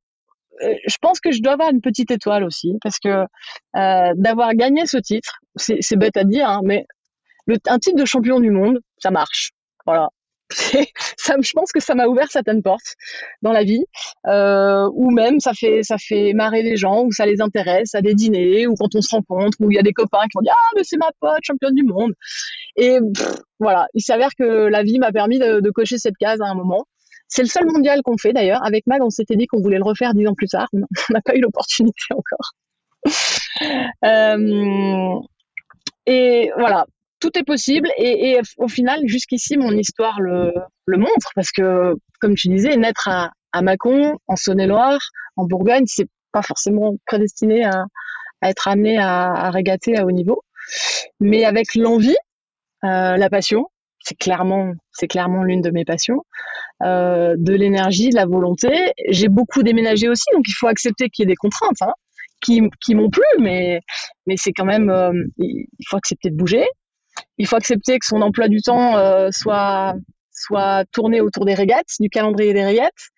je 0.63 0.97
pense 1.01 1.21
que 1.21 1.33
je 1.33 1.41
dois 1.41 1.55
avoir 1.55 1.71
une 1.71 1.81
petite 1.81 2.11
étoile 2.11 2.45
aussi, 2.45 2.77
parce 2.83 2.99
que 2.99 3.25
d'avoir 3.75 4.55
gagné 4.55 4.87
ce 4.87 4.99
titre, 4.99 5.39
c'est 5.57 5.97
bête 5.97 6.17
à 6.17 6.25
dire, 6.25 6.49
hein, 6.49 6.61
mais 6.65 6.87
un 7.67 7.79
titre 7.79 7.97
de 7.97 8.05
champion 8.05 8.41
du 8.41 8.51
monde, 8.51 8.81
ça 9.03 9.11
marche. 9.11 9.53
Voilà. 9.87 10.11
ça, 11.17 11.37
je 11.41 11.53
pense 11.53 11.71
que 11.73 11.81
ça 11.81 11.95
m'a 11.95 12.07
ouvert 12.07 12.29
certaines 12.31 12.63
portes 12.63 12.97
dans 13.43 13.53
la 13.53 13.63
vie, 13.63 13.85
euh, 14.27 14.89
ou 14.95 15.11
même 15.11 15.39
ça 15.41 15.53
fait 15.55 15.83
ça 15.83 15.97
fait 15.99 16.33
marrer 16.33 16.63
les 16.63 16.77
gens, 16.77 17.05
ou 17.05 17.13
ça 17.13 17.27
les 17.27 17.41
intéresse 17.41 17.95
à 17.95 18.01
des 18.01 18.15
dîners, 18.15 18.67
ou 18.67 18.75
quand 18.75 18.95
on 18.95 19.01
se 19.01 19.15
rencontre, 19.15 19.57
où 19.61 19.71
il 19.71 19.77
y 19.77 19.79
a 19.79 19.83
des 19.83 19.93
copains 19.93 20.23
qui 20.25 20.33
vont 20.35 20.43
dire 20.43 20.55
ah 20.57 20.71
mais 20.77 20.83
c'est 20.85 20.97
ma 20.97 21.11
pote 21.21 21.41
championne 21.43 21.75
du 21.75 21.85
monde. 21.85 22.13
Et 22.77 22.99
voilà, 23.59 23.87
il 23.95 24.03
s'avère 24.03 24.31
que 24.37 24.67
la 24.67 24.83
vie 24.83 24.99
m'a 24.99 25.13
permis 25.13 25.39
de, 25.39 25.71
cocher 25.71 25.99
cette 25.99 26.17
case 26.19 26.41
à 26.41 26.47
un 26.47 26.55
moment. 26.55 26.85
C'est 27.29 27.43
le 27.43 27.49
seul 27.49 27.65
mondial 27.67 28.03
qu'on 28.03 28.19
fait 28.19 28.33
d'ailleurs. 28.33 28.65
Avec 28.67 28.87
Mag, 28.89 29.03
on 29.03 29.11
s'était 29.11 29.37
dit 29.37 29.47
qu'on 29.47 29.61
voulait 29.61 29.79
le 29.79 29.85
refaire 29.85 30.15
dix 30.15 30.27
ans 30.27 30.35
plus 30.35 30.49
tard. 30.49 30.67
On 30.73 30.81
n'a 31.11 31.21
pas 31.21 31.37
eu 31.37 31.41
l'opportunité 31.41 32.03
encore. 32.13 32.53
Euh, 34.05 35.21
et 36.07 36.51
voilà, 36.57 36.87
tout 37.21 37.39
est 37.39 37.45
possible 37.45 37.89
et, 37.97 38.39
au 38.59 38.69
final, 38.69 39.01
jusqu'ici, 39.05 39.57
mon 39.57 39.73
histoire 39.73 40.21
le, 40.21 40.53
le, 40.87 40.99
montre 40.99 41.31
parce 41.35 41.53
que, 41.53 41.95
comme 42.21 42.35
tu 42.35 42.49
disais, 42.49 42.77
naître 42.77 43.09
à, 43.09 43.31
à 43.53 43.63
Mâcon, 43.63 44.19
en 44.27 44.37
Saône-et-Loire, 44.37 45.01
en 45.37 45.45
Bourgogne, 45.45 45.85
c'est 45.87 46.09
pas 46.33 46.43
forcément 46.43 46.97
prédestiné 47.07 47.65
à, 47.65 47.85
à 48.41 48.51
être 48.51 48.69
amené 48.69 48.99
à, 48.99 49.33
à, 49.33 49.51
régater 49.51 49.97
à 49.97 50.07
haut 50.07 50.11
niveau, 50.11 50.43
mais 51.21 51.45
avec 51.45 51.75
l'envie, 51.75 52.17
euh, 52.85 53.17
la 53.17 53.31
passion 53.31 53.67
c'est 54.03 54.17
clairement, 54.17 54.73
c'est 54.93 55.09
clairement 55.09 55.45
l'une 55.45 55.61
de 55.61 55.71
mes 55.71 55.85
passions. 55.85 56.25
Euh, 56.83 57.35
de 57.37 57.53
l'énergie, 57.53 58.09
de 58.09 58.17
la 58.17 58.25
volonté. 58.25 58.93
J'ai 59.09 59.29
beaucoup 59.29 59.63
déménagé 59.63 60.09
aussi, 60.09 60.25
donc 60.33 60.45
il 60.49 60.55
faut 60.55 60.67
accepter 60.67 61.11
qu'il 61.11 61.23
y 61.23 61.25
ait 61.25 61.33
des 61.33 61.37
contraintes 61.37 61.83
hein, 61.83 61.93
qui, 62.41 62.63
qui 62.83 62.95
m'ont 62.95 63.11
plu, 63.11 63.23
mais, 63.39 63.81
mais 64.27 64.37
c'est 64.39 64.53
quand 64.53 64.65
même, 64.65 64.89
euh, 64.89 65.13
il 65.37 65.67
faut 65.89 65.99
accepter 65.99 66.31
de 66.31 66.37
bouger. 66.37 66.67
Il 67.41 67.47
faut 67.47 67.57
accepter 67.57 67.99
que 67.99 68.05
son 68.05 68.21
emploi 68.21 68.49
du 68.49 68.61
temps 68.61 68.99
euh, 68.99 69.31
soit, 69.33 69.95
soit 70.31 70.85
tourné 70.93 71.23
autour 71.23 71.47
des 71.47 71.55
régates, 71.55 71.95
du 71.99 72.11
calendrier 72.11 72.53
des 72.53 72.65
régates. 72.65 73.09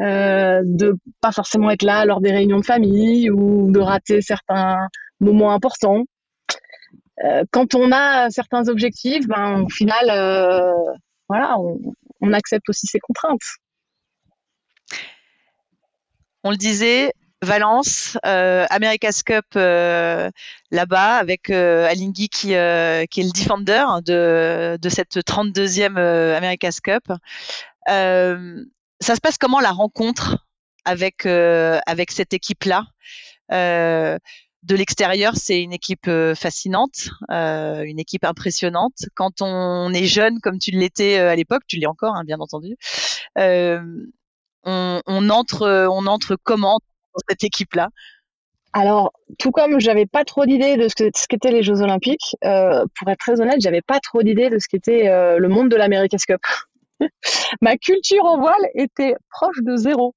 Euh, 0.00 0.62
de 0.64 0.96
pas 1.20 1.32
forcément 1.32 1.70
être 1.70 1.82
là 1.82 2.04
lors 2.04 2.20
des 2.20 2.30
réunions 2.30 2.58
de 2.58 2.64
famille 2.64 3.30
ou 3.30 3.72
de 3.72 3.80
rater 3.80 4.20
certains 4.20 4.76
moments 5.18 5.52
importants. 5.52 6.04
Euh, 7.24 7.42
quand 7.50 7.74
on 7.74 7.90
a 7.90 8.30
certains 8.30 8.68
objectifs, 8.68 9.26
ben, 9.26 9.62
au 9.62 9.68
final, 9.68 10.08
euh, 10.10 10.72
voilà, 11.28 11.56
on, 12.20 12.32
accepte 12.32 12.68
aussi 12.68 12.86
ces 12.86 13.00
contraintes. 13.00 13.40
On 16.44 16.50
le 16.50 16.56
disait, 16.56 17.12
Valence, 17.44 18.18
euh, 18.26 18.66
America's 18.70 19.22
Cup 19.22 19.44
là-bas 19.54 21.16
avec 21.16 21.50
Alingui 21.50 22.28
qui, 22.28 22.48
qui, 22.48 22.52
est 22.52 23.06
le 23.16 23.32
defender 23.32 23.84
de, 24.04 24.78
de 24.80 24.88
cette 24.88 25.16
32e 25.16 25.96
America's 26.36 26.80
Cup. 26.80 27.04
ça 27.86 29.14
se 29.14 29.20
passe 29.20 29.38
comment 29.38 29.60
la 29.60 29.70
rencontre 29.70 30.38
avec, 30.84 31.26
avec 31.26 32.10
cette 32.10 32.34
équipe-là? 32.34 32.84
De 34.64 34.74
l'extérieur, 34.74 35.34
c'est 35.36 35.62
une 35.62 35.74
équipe 35.74 36.08
euh, 36.08 36.34
fascinante, 36.34 37.10
euh, 37.30 37.82
une 37.82 37.98
équipe 37.98 38.24
impressionnante. 38.24 38.94
Quand 39.14 39.42
on 39.42 39.92
est 39.92 40.06
jeune, 40.06 40.40
comme 40.40 40.58
tu 40.58 40.70
l'étais 40.70 41.18
euh, 41.18 41.28
à 41.28 41.36
l'époque, 41.36 41.64
tu 41.66 41.76
l'es 41.76 41.86
encore, 41.86 42.16
hein, 42.16 42.24
bien 42.24 42.38
entendu, 42.40 42.74
on, 43.36 45.28
entre, 45.28 45.86
on 45.90 46.06
entre 46.06 46.36
comment 46.42 46.80
cette 47.28 47.44
équipe-là? 47.44 47.88
Alors, 48.72 49.12
tout 49.38 49.52
comme 49.52 49.78
j'avais 49.78 50.06
pas 50.06 50.24
trop 50.24 50.46
d'idées 50.46 50.76
de 50.76 50.88
ce 50.88 51.28
qu'étaient 51.28 51.52
les 51.52 51.62
Jeux 51.62 51.80
Olympiques, 51.80 52.36
pour 52.42 53.08
être 53.08 53.18
très 53.18 53.40
honnête, 53.40 53.60
j'avais 53.60 53.82
pas 53.82 54.00
trop 54.00 54.22
d'idées 54.22 54.50
de 54.50 54.58
ce 54.58 54.66
qu'était 54.66 55.38
le 55.38 55.48
monde 55.48 55.68
de 55.68 55.76
l'America's 55.76 56.24
Cup. 56.26 56.40
ma 57.60 57.76
culture 57.76 58.24
en 58.24 58.38
voile 58.38 58.68
était 58.74 59.14
proche 59.30 59.60
de 59.62 59.76
zéro. 59.76 60.14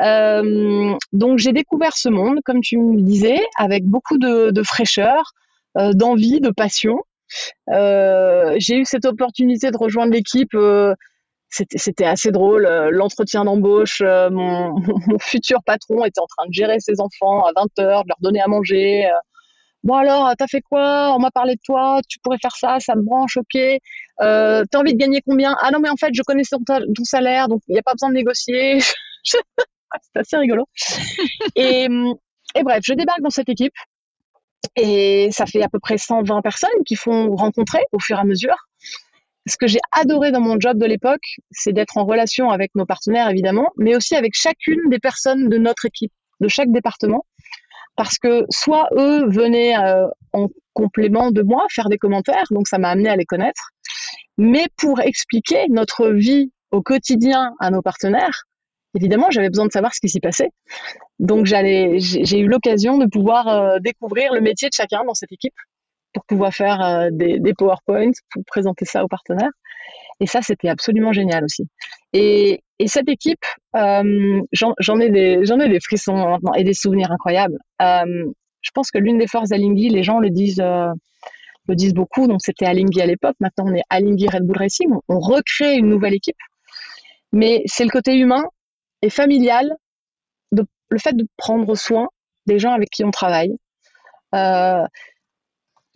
Euh, 0.00 0.94
donc 1.12 1.38
j'ai 1.38 1.52
découvert 1.52 1.96
ce 1.96 2.08
monde, 2.08 2.40
comme 2.44 2.60
tu 2.60 2.78
me 2.78 3.00
disais, 3.00 3.40
avec 3.56 3.84
beaucoup 3.84 4.18
de, 4.18 4.62
fraîcheur, 4.62 5.32
euh, 5.78 5.92
d'envie, 5.92 6.40
de 6.40 6.50
passion. 6.50 6.98
Euh, 7.70 8.54
j'ai 8.58 8.76
eu 8.76 8.84
cette 8.84 9.06
opportunité 9.06 9.70
de 9.70 9.76
rejoindre 9.76 10.12
l'équipe. 10.12 10.56
C'était 11.76 12.04
assez 12.04 12.30
drôle. 12.30 12.66
L'entretien 12.90 13.44
d'embauche, 13.44 14.00
mon, 14.02 14.74
mon, 15.06 15.18
futur 15.20 15.60
patron 15.64 16.04
était 16.04 16.20
en 16.20 16.26
train 16.26 16.46
de 16.48 16.52
gérer 16.52 16.80
ses 16.80 17.00
enfants 17.00 17.44
à 17.44 17.52
20 17.56 17.84
heures, 17.84 18.02
de 18.04 18.08
leur 18.08 18.18
donner 18.20 18.40
à 18.40 18.48
manger. 18.48 19.08
Bon 19.84 19.94
alors, 19.94 20.32
t'as 20.38 20.46
fait 20.46 20.62
quoi? 20.62 21.14
On 21.14 21.18
m'a 21.18 21.30
parlé 21.30 21.56
de 21.56 21.60
toi, 21.62 22.00
tu 22.08 22.18
pourrais 22.20 22.38
faire 22.38 22.56
ça, 22.56 22.78
ça 22.80 22.94
me 22.96 23.02
branche, 23.02 23.36
ok. 23.36 23.54
Euh, 24.22 24.64
t'as 24.70 24.78
envie 24.78 24.94
de 24.94 24.98
gagner 24.98 25.20
combien? 25.20 25.54
Ah 25.60 25.70
non, 25.72 25.78
mais 25.78 25.90
en 25.90 25.96
fait, 25.96 26.10
je 26.14 26.22
connais 26.22 26.42
ton, 26.44 27.04
salaire, 27.04 27.48
donc 27.48 27.60
il 27.68 27.72
n'y 27.74 27.78
a 27.78 27.82
pas 27.82 27.92
besoin 27.92 28.08
de 28.08 28.14
négocier. 28.14 28.80
C'est 29.24 30.16
assez 30.16 30.36
rigolo. 30.38 30.64
et, 31.54 31.84
et 32.54 32.62
bref, 32.62 32.80
je 32.82 32.94
débarque 32.94 33.20
dans 33.20 33.30
cette 33.30 33.48
équipe 33.48 33.74
et 34.76 35.28
ça 35.30 35.46
fait 35.46 35.62
à 35.62 35.68
peu 35.68 35.78
près 35.78 35.98
120 35.98 36.40
personnes 36.42 36.70
qui 36.86 36.96
font 36.96 37.34
rencontrer 37.36 37.80
au 37.92 38.00
fur 38.00 38.16
et 38.16 38.20
à 38.20 38.24
mesure. 38.24 38.56
Ce 39.46 39.56
que 39.56 39.66
j'ai 39.66 39.80
adoré 39.92 40.32
dans 40.32 40.40
mon 40.40 40.58
job 40.58 40.78
de 40.78 40.86
l'époque, 40.86 41.36
c'est 41.50 41.72
d'être 41.72 41.98
en 41.98 42.04
relation 42.04 42.50
avec 42.50 42.74
nos 42.74 42.86
partenaires, 42.86 43.28
évidemment, 43.28 43.70
mais 43.76 43.94
aussi 43.94 44.14
avec 44.14 44.34
chacune 44.34 44.88
des 44.88 44.98
personnes 44.98 45.48
de 45.48 45.58
notre 45.58 45.84
équipe, 45.84 46.12
de 46.40 46.48
chaque 46.48 46.72
département, 46.72 47.26
parce 47.96 48.18
que 48.18 48.44
soit 48.50 48.88
eux 48.96 49.28
venaient 49.28 49.76
euh, 49.76 50.06
en 50.32 50.48
complément 50.72 51.30
de 51.30 51.42
moi 51.42 51.64
faire 51.70 51.88
des 51.88 51.98
commentaires, 51.98 52.46
donc 52.50 52.68
ça 52.68 52.78
m'a 52.78 52.88
amené 52.88 53.08
à 53.08 53.16
les 53.16 53.26
connaître, 53.26 53.70
mais 54.38 54.66
pour 54.76 55.00
expliquer 55.00 55.66
notre 55.68 56.08
vie 56.08 56.50
au 56.70 56.82
quotidien 56.82 57.52
à 57.60 57.70
nos 57.70 57.82
partenaires, 57.82 58.44
évidemment, 58.96 59.26
j'avais 59.30 59.48
besoin 59.48 59.66
de 59.66 59.72
savoir 59.72 59.94
ce 59.94 60.00
qui 60.00 60.08
s'y 60.08 60.20
passait. 60.20 60.50
Donc 61.18 61.46
j'ai 61.46 62.38
eu 62.38 62.46
l'occasion 62.46 62.98
de 62.98 63.06
pouvoir 63.06 63.48
euh, 63.48 63.78
découvrir 63.80 64.32
le 64.32 64.40
métier 64.40 64.68
de 64.68 64.74
chacun 64.74 65.04
dans 65.04 65.14
cette 65.14 65.32
équipe 65.32 65.54
pour 66.14 66.24
pouvoir 66.24 66.54
faire 66.54 66.80
euh, 66.80 67.08
des, 67.12 67.54
PowerPoints, 67.58 68.12
pour 68.30 68.42
présenter 68.46 68.86
ça 68.86 69.04
aux 69.04 69.08
partenaires. 69.08 69.50
Et 70.20 70.26
ça, 70.26 70.40
c'était 70.40 70.68
absolument 70.68 71.12
génial 71.12 71.44
aussi. 71.44 71.68
Et, 72.12 72.62
et 72.78 72.86
cette 72.86 73.08
équipe, 73.08 73.44
euh, 73.76 74.40
j'en 74.52 75.00
ai, 75.00 75.10
des, 75.10 75.52
ai 75.52 75.68
des 75.68 75.80
frissons 75.80 76.16
maintenant 76.16 76.54
et 76.54 76.64
des 76.64 76.72
souvenirs 76.72 77.10
incroyables. 77.10 77.58
Euh, 77.82 78.24
je 78.62 78.70
pense 78.72 78.90
que 78.90 78.98
l'une 78.98 79.18
des 79.18 79.26
forces 79.26 79.50
d'Alinghi, 79.50 79.90
les 79.90 80.04
gens 80.04 80.20
le 80.20 80.30
disent, 80.30 80.62
le 80.62 81.74
disent 81.74 81.92
beaucoup, 81.92 82.26
donc 82.26 82.40
c'était 82.42 82.64
Alinghi 82.64 83.02
à 83.02 83.06
l'époque, 83.06 83.36
maintenant 83.40 83.66
on 83.66 83.74
est 83.74 83.82
Alinghi 83.90 84.26
Red 84.26 84.44
Bull 84.44 84.56
Racing, 84.56 84.88
on, 85.08 85.18
recrée 85.18 85.74
une 85.74 85.90
nouvelle 85.90 86.14
équipe. 86.14 86.38
Mais 87.32 87.62
c'est 87.66 87.84
le 87.84 87.90
côté 87.90 88.16
humain 88.16 88.44
et 89.02 89.10
familial, 89.10 89.70
le 90.52 90.98
fait 90.98 91.14
de 91.14 91.26
prendre 91.36 91.74
soin 91.74 92.08
des 92.46 92.58
gens 92.58 92.72
avec 92.72 92.88
qui 92.88 93.04
on 93.04 93.10
travaille. 93.10 93.54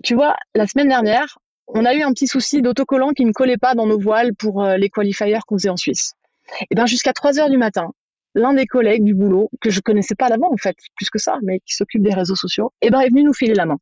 Tu 0.03 0.15
vois, 0.15 0.37
la 0.55 0.67
semaine 0.67 0.89
dernière, 0.89 1.39
on 1.67 1.85
a 1.85 1.95
eu 1.95 2.03
un 2.03 2.13
petit 2.13 2.27
souci 2.27 2.63
d'autocollant 2.63 3.11
qui 3.11 3.25
ne 3.25 3.33
collait 3.33 3.57
pas 3.57 3.75
dans 3.75 3.87
nos 3.87 3.99
voiles 3.99 4.35
pour 4.35 4.63
euh, 4.63 4.77
les 4.77 4.89
qualifiers 4.89 5.39
qu'on 5.47 5.57
faisait 5.57 5.69
en 5.69 5.77
Suisse. 5.77 6.15
Et 6.71 6.75
bien 6.75 6.87
jusqu'à 6.87 7.13
3 7.13 7.41
heures 7.41 7.51
du 7.51 7.59
matin, 7.59 7.91
l'un 8.35 8.55
des 8.55 8.67
collègues 8.67 9.05
du 9.05 9.15
boulot, 9.15 9.51
que 9.61 9.71
je 9.71 9.81
connaissais 9.81 10.15
pas 10.15 10.29
d'avant 10.29 10.51
en 10.53 10.57
fait, 10.57 10.77
plus 10.97 11.11
que 11.11 11.19
ça, 11.19 11.39
mais 11.43 11.61
qui 11.61 11.75
s'occupe 11.75 12.03
des 12.03 12.15
réseaux 12.15 12.37
sociaux, 12.37 12.73
et 12.81 12.87
eh 12.87 12.91
ben, 12.91 13.01
est 13.01 13.09
venu 13.09 13.25
nous 13.25 13.35
filer 13.35 13.55
la 13.55 13.67
main. 13.67 13.79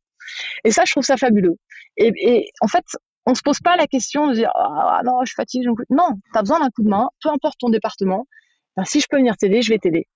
Et 0.63 0.71
ça, 0.71 0.83
je 0.85 0.91
trouve 0.91 1.05
ça 1.05 1.17
fabuleux. 1.17 1.55
Et, 1.97 2.49
en 2.61 2.67
fait, 2.67 2.83
on 3.25 3.33
se 3.33 3.41
pose 3.41 3.59
pas 3.59 3.75
la 3.77 3.87
question 3.87 4.27
de 4.27 4.33
dire 4.33 4.51
ah 4.55 5.01
non, 5.05 5.23
je 5.25 5.33
fatigue. 5.33 5.63
Je... 5.63 5.69
Non, 5.89 6.09
tu 6.33 6.37
as 6.37 6.41
besoin 6.41 6.59
d'un 6.59 6.69
coup 6.69 6.83
de 6.83 6.89
main, 6.89 7.09
peu 7.21 7.29
importe 7.29 7.59
ton 7.59 7.69
département. 7.69 8.27
Ben, 8.75 8.83
si 8.85 8.99
je 8.99 9.05
peux 9.09 9.17
venir 9.17 9.37
t'aider, 9.37 9.61
je 9.61 9.69
vais 9.69 9.79
t'aider. 9.79 10.07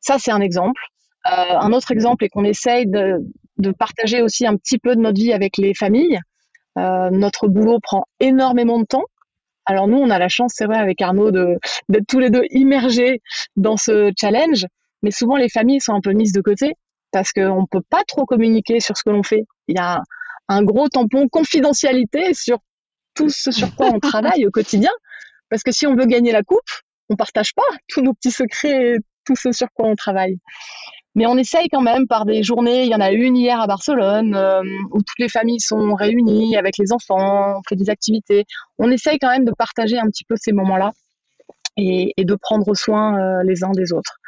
Ça, 0.00 0.18
c'est 0.18 0.32
un 0.32 0.40
exemple. 0.40 0.80
Euh, 1.26 1.56
un 1.60 1.72
autre 1.72 1.92
exemple 1.92 2.24
est 2.24 2.28
qu'on 2.28 2.44
essaye 2.44 2.86
de, 2.86 3.18
de, 3.58 3.70
partager 3.70 4.22
aussi 4.22 4.46
un 4.46 4.56
petit 4.56 4.78
peu 4.78 4.96
de 4.96 5.00
notre 5.00 5.20
vie 5.20 5.32
avec 5.32 5.56
les 5.56 5.74
familles. 5.74 6.20
Euh, 6.78 7.10
notre 7.10 7.48
boulot 7.48 7.78
prend 7.80 8.04
énormément 8.20 8.78
de 8.78 8.86
temps. 8.86 9.04
Alors 9.64 9.86
nous, 9.88 9.98
on 9.98 10.10
a 10.10 10.18
la 10.18 10.28
chance, 10.28 10.52
c'est 10.56 10.66
vrai, 10.66 10.78
avec 10.78 11.00
Arnaud, 11.00 11.30
d'être 11.30 12.06
tous 12.08 12.18
les 12.18 12.30
deux 12.30 12.44
immergés 12.50 13.20
dans 13.56 13.76
ce 13.76 14.10
challenge. 14.18 14.66
Mais 15.02 15.10
souvent, 15.10 15.36
les 15.36 15.48
familles 15.48 15.80
sont 15.80 15.94
un 15.94 16.00
peu 16.00 16.12
mises 16.12 16.32
de 16.32 16.40
côté 16.40 16.74
parce 17.12 17.32
qu'on 17.32 17.62
ne 17.62 17.66
peut 17.70 17.82
pas 17.88 18.02
trop 18.04 18.24
communiquer 18.24 18.80
sur 18.80 18.96
ce 18.96 19.02
que 19.04 19.10
l'on 19.10 19.22
fait. 19.22 19.44
Il 19.68 19.76
y 19.76 19.80
a 19.80 20.00
un 20.48 20.62
gros 20.62 20.88
tampon 20.88 21.28
confidentialité 21.28 22.34
sur 22.34 22.58
tout 23.14 23.28
ce 23.28 23.50
sur 23.50 23.74
quoi 23.76 23.88
on 23.92 24.00
travaille 24.00 24.46
au 24.46 24.50
quotidien. 24.50 24.90
Parce 25.48 25.62
que 25.62 25.70
si 25.70 25.86
on 25.86 25.94
veut 25.94 26.06
gagner 26.06 26.32
la 26.32 26.42
coupe, 26.42 26.60
on 27.10 27.16
partage 27.16 27.54
pas 27.54 27.62
tous 27.88 28.00
nos 28.00 28.14
petits 28.14 28.30
secrets, 28.30 28.96
tout 29.24 29.36
ce 29.36 29.52
sur 29.52 29.68
quoi 29.74 29.86
on 29.86 29.94
travaille. 29.94 30.38
Mais 31.14 31.26
on 31.26 31.36
essaye 31.36 31.68
quand 31.68 31.82
même 31.82 32.06
par 32.06 32.24
des 32.24 32.42
journées, 32.42 32.84
il 32.84 32.90
y 32.90 32.94
en 32.94 33.00
a 33.00 33.12
une 33.12 33.36
hier 33.36 33.60
à 33.60 33.66
Barcelone, 33.66 34.34
euh, 34.34 34.62
où 34.90 34.98
toutes 34.98 35.18
les 35.18 35.28
familles 35.28 35.60
sont 35.60 35.94
réunies 35.94 36.56
avec 36.56 36.78
les 36.78 36.92
enfants, 36.92 37.58
on 37.58 37.62
fait 37.68 37.76
des 37.76 37.90
activités. 37.90 38.44
On 38.78 38.90
essaye 38.90 39.18
quand 39.18 39.30
même 39.30 39.44
de 39.44 39.52
partager 39.52 39.98
un 39.98 40.06
petit 40.06 40.24
peu 40.24 40.36
ces 40.38 40.52
moments-là 40.52 40.92
et, 41.76 42.12
de 42.16 42.34
prendre 42.34 42.74
soin 42.74 43.18
euh, 43.18 43.42
les 43.44 43.62
uns 43.62 43.72
des 43.72 43.92
autres. 43.92 44.18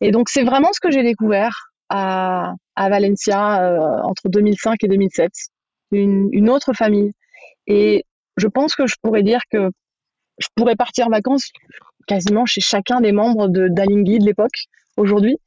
Et 0.00 0.10
donc 0.10 0.28
c'est 0.28 0.44
vraiment 0.44 0.72
ce 0.72 0.80
que 0.80 0.90
j'ai 0.90 1.02
découvert 1.02 1.70
à, 1.88 2.54
à 2.74 2.88
Valencia 2.88 3.62
euh, 3.62 4.02
entre 4.02 4.28
2005 4.28 4.82
et 4.82 4.88
2007, 4.88 5.30
une, 5.92 6.28
une 6.32 6.50
autre 6.50 6.72
famille. 6.72 7.12
Et 7.66 8.04
je 8.36 8.48
pense 8.48 8.74
que 8.74 8.86
je 8.86 8.96
pourrais 9.00 9.22
dire 9.22 9.40
que 9.50 9.70
je 10.38 10.48
pourrais 10.56 10.76
partir 10.76 11.06
en 11.06 11.10
vacances 11.10 11.50
quasiment 12.08 12.46
chez 12.46 12.60
chacun 12.60 13.00
des 13.00 13.12
membres 13.12 13.48
de 13.48 13.68
d'Alingui 13.68 14.18
de 14.18 14.24
l'époque 14.24 14.66
aujourd'hui 14.96 15.38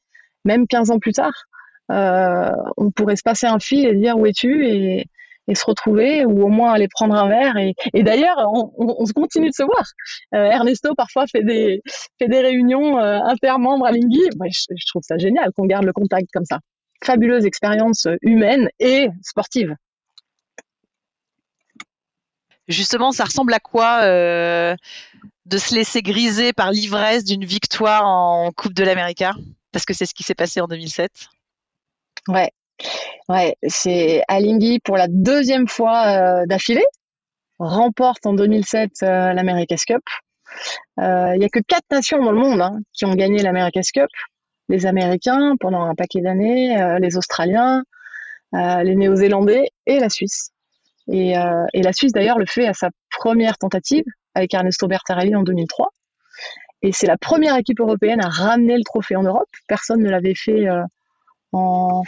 même 0.45 0.67
15 0.67 0.91
ans 0.91 0.99
plus 0.99 1.13
tard, 1.13 1.33
euh, 1.91 2.51
on 2.77 2.91
pourrait 2.91 3.15
se 3.15 3.23
passer 3.23 3.47
un 3.47 3.59
fil 3.59 3.85
et 3.85 3.95
dire 3.95 4.17
où 4.17 4.25
es-tu? 4.25 4.67
Et, 4.67 5.05
se 5.55 5.65
retrouver 5.65 6.23
ou 6.23 6.41
au 6.41 6.47
moins 6.47 6.71
aller 6.71 6.87
prendre 6.87 7.13
un 7.15 7.27
verre. 7.27 7.57
Et, 7.57 8.01
d'ailleurs, 8.01 8.37
on, 8.47 9.05
continue 9.13 9.49
de 9.49 9.53
se 9.53 9.63
voir. 9.63 9.83
Euh, 10.33 10.49
Ernesto 10.49 10.95
parfois 10.95 11.25
fait 11.27 11.43
des, 11.43 11.81
réunions 12.21 12.97
euh, 12.97 13.19
intermembres 13.25 13.85
à 13.85 13.91
Lingui. 13.91 14.21
je, 14.31 14.85
trouve 14.87 15.01
ça 15.03 15.17
génial 15.17 15.51
qu'on 15.51 15.65
garde 15.65 15.83
le 15.83 15.91
contact 15.91 16.29
comme 16.31 16.45
ça. 16.45 16.59
Fabuleuse 17.03 17.45
expérience 17.45 18.07
humaine 18.21 18.69
et 18.79 19.09
sportive. 19.21 19.75
Justement, 22.69 23.11
ça 23.11 23.25
ressemble 23.25 23.53
à 23.53 23.59
quoi 23.59 24.07
de 24.07 25.57
se 25.57 25.75
laisser 25.75 26.01
griser 26.01 26.53
par 26.53 26.71
l'ivresse 26.71 27.25
d'une 27.25 27.43
victoire 27.43 28.05
en 28.05 28.51
Coupe 28.53 28.73
de 28.73 28.85
l'Amérique 28.85 29.23
parce 29.73 29.85
que 29.85 29.93
c'est 29.93 30.05
ce 30.05 30.13
qui 30.13 30.23
s'est 30.23 30.35
passé 30.35 30.61
en 30.61 30.67
2007. 30.67 31.11
Ouais, 32.29 32.51
ouais, 33.27 33.55
c'est 33.67 34.23
Alinghi 34.29 34.79
pour 34.79 34.95
la 34.95 35.07
deuxième 35.09 35.67
fois 35.67 36.07
euh, 36.07 36.45
d'affilée. 36.45 36.85
remporte 37.59 38.25
en 38.25 38.33
2007 38.33 38.91
l'America's 39.01 39.83
Cup. 39.83 40.03
Il 40.97 41.35
n'y 41.39 41.45
a 41.45 41.49
que 41.49 41.59
quatre 41.67 41.85
nations 41.91 42.23
dans 42.23 42.31
le 42.31 42.39
monde 42.39 42.61
hein, 42.61 42.79
qui 42.93 43.05
ont 43.05 43.15
gagné 43.15 43.41
l'America's 43.43 43.91
Cup. 43.91 44.09
Les 44.69 44.85
Américains 44.85 45.55
pendant 45.59 45.81
un 45.81 45.95
paquet 45.95 46.21
d'années, 46.21 46.97
les 47.01 47.17
Australiens, 47.17 47.83
les 48.53 48.95
Néo-Zélandais 48.95 49.69
et 49.85 49.99
la 49.99 50.09
Suisse. 50.09 50.51
Et, 51.11 51.33
et 51.73 51.81
la 51.81 51.91
Suisse 51.91 52.13
d'ailleurs 52.13 52.39
le 52.39 52.45
fait 52.45 52.67
à 52.67 52.73
sa 52.73 52.89
première 53.09 53.57
tentative 53.57 54.05
avec 54.35 54.53
Ernesto 54.53 54.87
Bertarelli 54.87 55.35
en 55.35 55.43
2003. 55.43 55.89
Et 56.83 56.91
c'est 56.91 57.07
la 57.07 57.17
première 57.17 57.55
équipe 57.55 57.79
européenne 57.79 58.21
à 58.21 58.27
ramener 58.27 58.75
le 58.75 58.83
trophée 58.83 59.15
en 59.15 59.23
Europe. 59.23 59.49
Personne 59.67 60.03
ne 60.03 60.09
l'avait 60.09 60.35
fait 60.35 60.67
euh, 60.67 60.83
en, 61.53 62.03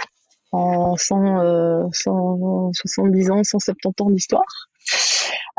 en 0.51 0.97
100, 0.97 1.91
170 1.93 3.29
euh, 3.29 3.33
ans, 3.33 3.43
170 3.43 4.01
ans 4.01 4.09
d'histoire. 4.09 4.69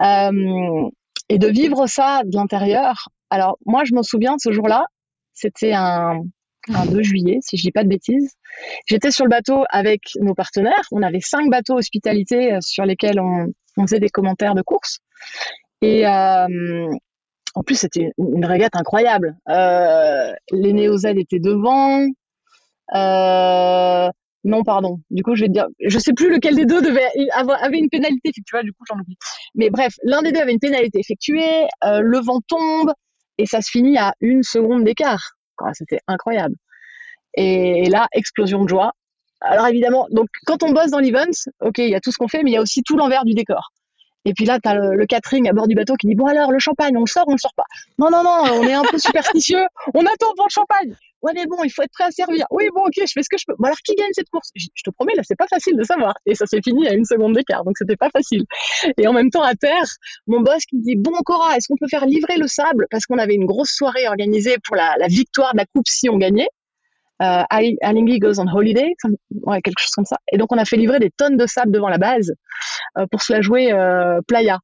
Euh, 0.02 0.90
et 1.31 1.38
de 1.38 1.48
vivre 1.48 1.87
ça 1.87 2.22
de 2.24 2.37
l'intérieur. 2.37 3.09
Alors, 3.31 3.59
moi, 3.64 3.85
je 3.85 3.94
m'en 3.94 4.02
souviens, 4.02 4.37
ce 4.38 4.52
jour-là, 4.52 4.85
c'était 5.33 5.72
un, 5.72 6.20
un 6.68 6.87
2 6.87 7.02
juillet, 7.02 7.38
si 7.40 7.57
je 7.57 7.62
dis 7.62 7.72
pas 7.72 7.85
de 7.85 7.88
bêtises. 7.88 8.35
J'étais 8.87 9.11
sur 9.11 9.24
le 9.24 9.31
bateau 9.31 9.64
avec 9.70 10.02
nos 10.20 10.35
partenaires. 10.35 10.85
On 10.92 11.02
avait 11.02 11.20
cinq 11.20 11.50
bateaux 11.50 11.79
hospitalité 11.79 12.59
sur 12.61 12.85
lesquels 12.85 13.18
on, 13.18 13.46
faisait 13.81 13.98
des 13.98 14.09
commentaires 14.11 14.55
de 14.55 14.62
course. 14.62 15.00
Et, 15.83 16.05
en 17.57 17.62
plus, 17.62 17.77
c'était 17.77 18.12
une 18.19 18.45
régate 18.45 18.77
incroyable. 18.77 19.35
Euh, 19.49 20.31
les 20.53 20.75
Néo-Z 20.75 21.07
étaient 21.16 21.40
devant. 21.40 22.07
Euh, 22.95 24.11
non, 24.45 24.62
pardon. 24.62 25.01
Du 25.11 25.23
coup, 25.23 25.35
je 25.35 25.45
vais 25.45 25.49
dire, 25.49 25.66
je 25.81 25.99
sais 25.99 26.12
plus 26.12 26.31
lequel 26.31 26.55
des 26.55 26.66
deux 26.66 26.83
avait 27.35 27.79
une 27.79 27.88
pénalité. 27.88 28.31
Tu 28.35 28.42
vois, 28.53 28.62
du 28.62 28.75
coup, 28.75 28.85
j'en 28.87 29.01
oublie. 29.01 29.16
Mais 29.55 29.71
bref, 29.71 29.95
l'un 30.03 30.21
des 30.21 30.33
deux 30.33 30.40
avait 30.40 30.53
une 30.53 30.59
pénalité 30.59 31.01
effectuée. 31.01 31.64
Euh, 31.83 32.01
le 32.03 32.19
vent 32.21 32.40
tombe 32.47 32.92
et 33.38 33.47
ça 33.47 33.62
se 33.62 33.71
finit 33.71 33.97
à 33.97 34.12
une 34.21 34.42
seconde 34.42 34.85
d'écart. 34.85 35.33
C'était 35.73 36.01
incroyable. 36.07 36.57
Et, 37.33 37.88
là, 37.88 38.07
explosion 38.12 38.64
de 38.64 38.69
joie. 38.69 38.92
Alors 39.40 39.66
évidemment, 39.66 40.07
donc 40.11 40.29
quand 40.45 40.62
on 40.62 40.73
bosse 40.73 40.90
dans 40.90 40.99
l'event, 40.99 41.25
ok, 41.61 41.79
il 41.79 41.88
y 41.88 41.95
a 41.95 42.01
tout 42.01 42.12
ce 42.12 42.19
qu'on 42.19 42.29
fait, 42.29 42.42
mais 42.42 42.51
il 42.51 42.55
y 42.55 42.57
a 42.59 42.62
aussi 42.62 42.83
tout 42.83 42.97
l'envers 42.97 43.25
du 43.25 43.33
décor. 43.33 43.73
Et 44.27 44.35
puis 44.35 44.45
là, 44.45 44.59
tu 44.61 44.69
as 44.69 44.75
le, 44.75 45.07
catering 45.07 45.49
à 45.49 45.53
bord 45.53 45.69
du 45.69 45.77
bateau 45.77 45.95
qui 45.95 46.09
dit 46.09 46.17
Bon, 46.17 46.27
alors, 46.27 46.51
le 46.51 46.59
champagne, 46.59 46.97
on 46.97 47.01
le 47.01 47.07
sort 47.07 47.25
on 47.29 47.33
le 47.33 47.39
sort 47.39 47.55
pas? 47.57 47.65
Non, 47.99 48.11
non, 48.11 48.25
non, 48.25 48.43
on 48.61 48.65
est 48.65 48.75
un 48.75 48.83
peu 48.83 48.99
superstitieux, 48.99 49.65
on 49.95 50.01
attend 50.01 50.35
pour 50.37 50.47
le 50.47 50.53
champagne. 50.53 50.97
Ouais, 51.23 51.33
mais 51.35 51.47
bon, 51.47 51.62
il 51.65 51.71
faut 51.71 51.83
être 51.83 51.93
prêt 51.93 52.05
à 52.05 52.11
servir. 52.11 52.45
Oui, 52.51 52.65
bon, 52.75 52.83
ok, 52.83 52.95
je 52.97 53.12
fais 53.12 53.23
ce 53.23 53.29
que 53.31 53.39
je 53.39 53.45
peux. 53.47 53.55
Bon, 53.59 53.67
alors, 53.67 53.79
qui 53.79 53.95
gagne 53.95 54.11
cette 54.12 54.29
course? 54.29 54.51
Je, 54.57 54.67
te 54.85 54.91
promets, 54.91 55.15
là, 55.15 55.23
c'est 55.25 55.37
pas 55.37 55.47
facile 55.47 55.77
de 55.77 55.85
savoir. 55.85 56.15
Et 56.27 56.35
ça 56.35 56.45
s'est 56.47 56.61
fini 56.62 56.89
à 56.89 56.95
une 56.95 57.05
seconde 57.05 57.35
d'écart, 57.35 57.65
donc 57.65 57.79
c'était 57.79 57.97
pas 57.97 58.11
facile. 58.11 58.45
Et 58.99 59.07
en 59.07 59.12
même 59.12 59.31
temps, 59.31 59.43
à 59.43 59.55
terre, 59.55 59.87
mon 60.27 60.41
boss 60.41 60.65
qui 60.67 60.79
dit 60.79 60.97
Bon, 60.97 61.12
Cora, 61.25 61.57
est-ce 61.57 61.69
qu'on 61.69 61.77
peut 61.77 61.89
faire 61.89 62.05
livrer 62.05 62.37
le 62.37 62.49
sable? 62.49 62.87
Parce 62.91 63.07
qu'on 63.07 63.19
avait 63.19 63.35
une 63.35 63.47
grosse 63.47 63.71
soirée 63.71 64.09
organisée 64.09 64.57
pour 64.65 64.75
la, 64.75 64.95
victoire 65.09 65.53
de 65.53 65.59
la 65.59 65.67
coupe 65.67 65.87
si 65.87 66.11
on 66.11 66.17
gagnait 66.17 66.49
euh, 67.23 67.43
Goes 68.19 68.41
on 68.41 68.49
Holiday, 68.49 68.93
ouais, 69.43 69.62
quelque 69.62 69.79
chose 69.79 69.93
comme 69.93 70.05
ça. 70.05 70.17
Et 70.33 70.37
donc 70.37 70.53
on 70.53 70.59
a 70.59 70.65
fait 70.65 70.77
livrer 70.77 70.99
des 70.99 71.11
tonnes 71.11 71.37
de 71.37 71.47
sable 71.47 71.73
devant 71.73 71.89
la 71.89 71.99
base 71.99 72.35
pour 73.11 73.22
se 73.22 73.32
la 73.32 73.40
jouer 73.40 73.72
euh, 73.72 74.20
playa. 74.26 74.59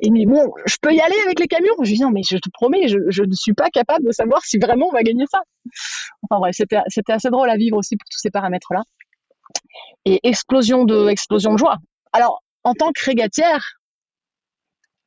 Et 0.00 0.10
mais 0.10 0.26
bon, 0.26 0.52
je 0.66 0.76
peux 0.80 0.92
y 0.92 1.00
aller 1.00 1.16
avec 1.24 1.40
les 1.40 1.48
camions. 1.48 1.74
Je 1.82 1.92
dis 1.92 2.00
non, 2.00 2.10
mais 2.10 2.22
je 2.22 2.36
te 2.36 2.48
promets, 2.52 2.88
je, 2.88 2.98
je, 3.08 3.22
ne 3.22 3.32
suis 3.32 3.54
pas 3.54 3.68
capable 3.70 4.06
de 4.06 4.12
savoir 4.12 4.44
si 4.44 4.58
vraiment 4.58 4.88
on 4.88 4.92
va 4.92 5.02
gagner 5.02 5.24
ça. 5.30 5.40
Enfin 6.22 6.38
bref, 6.40 6.54
c'était, 6.56 7.12
assez 7.12 7.30
drôle 7.30 7.50
à 7.50 7.56
vivre 7.56 7.76
aussi 7.76 7.96
pour 7.96 8.08
tous 8.10 8.18
ces 8.18 8.30
paramètres-là. 8.30 8.82
Et 10.04 10.20
explosion 10.22 10.84
de, 10.84 11.08
explosion 11.08 11.52
de 11.52 11.58
joie. 11.58 11.78
Alors, 12.12 12.42
en 12.64 12.74
tant 12.74 12.92
que 12.92 13.04
régatière, 13.04 13.78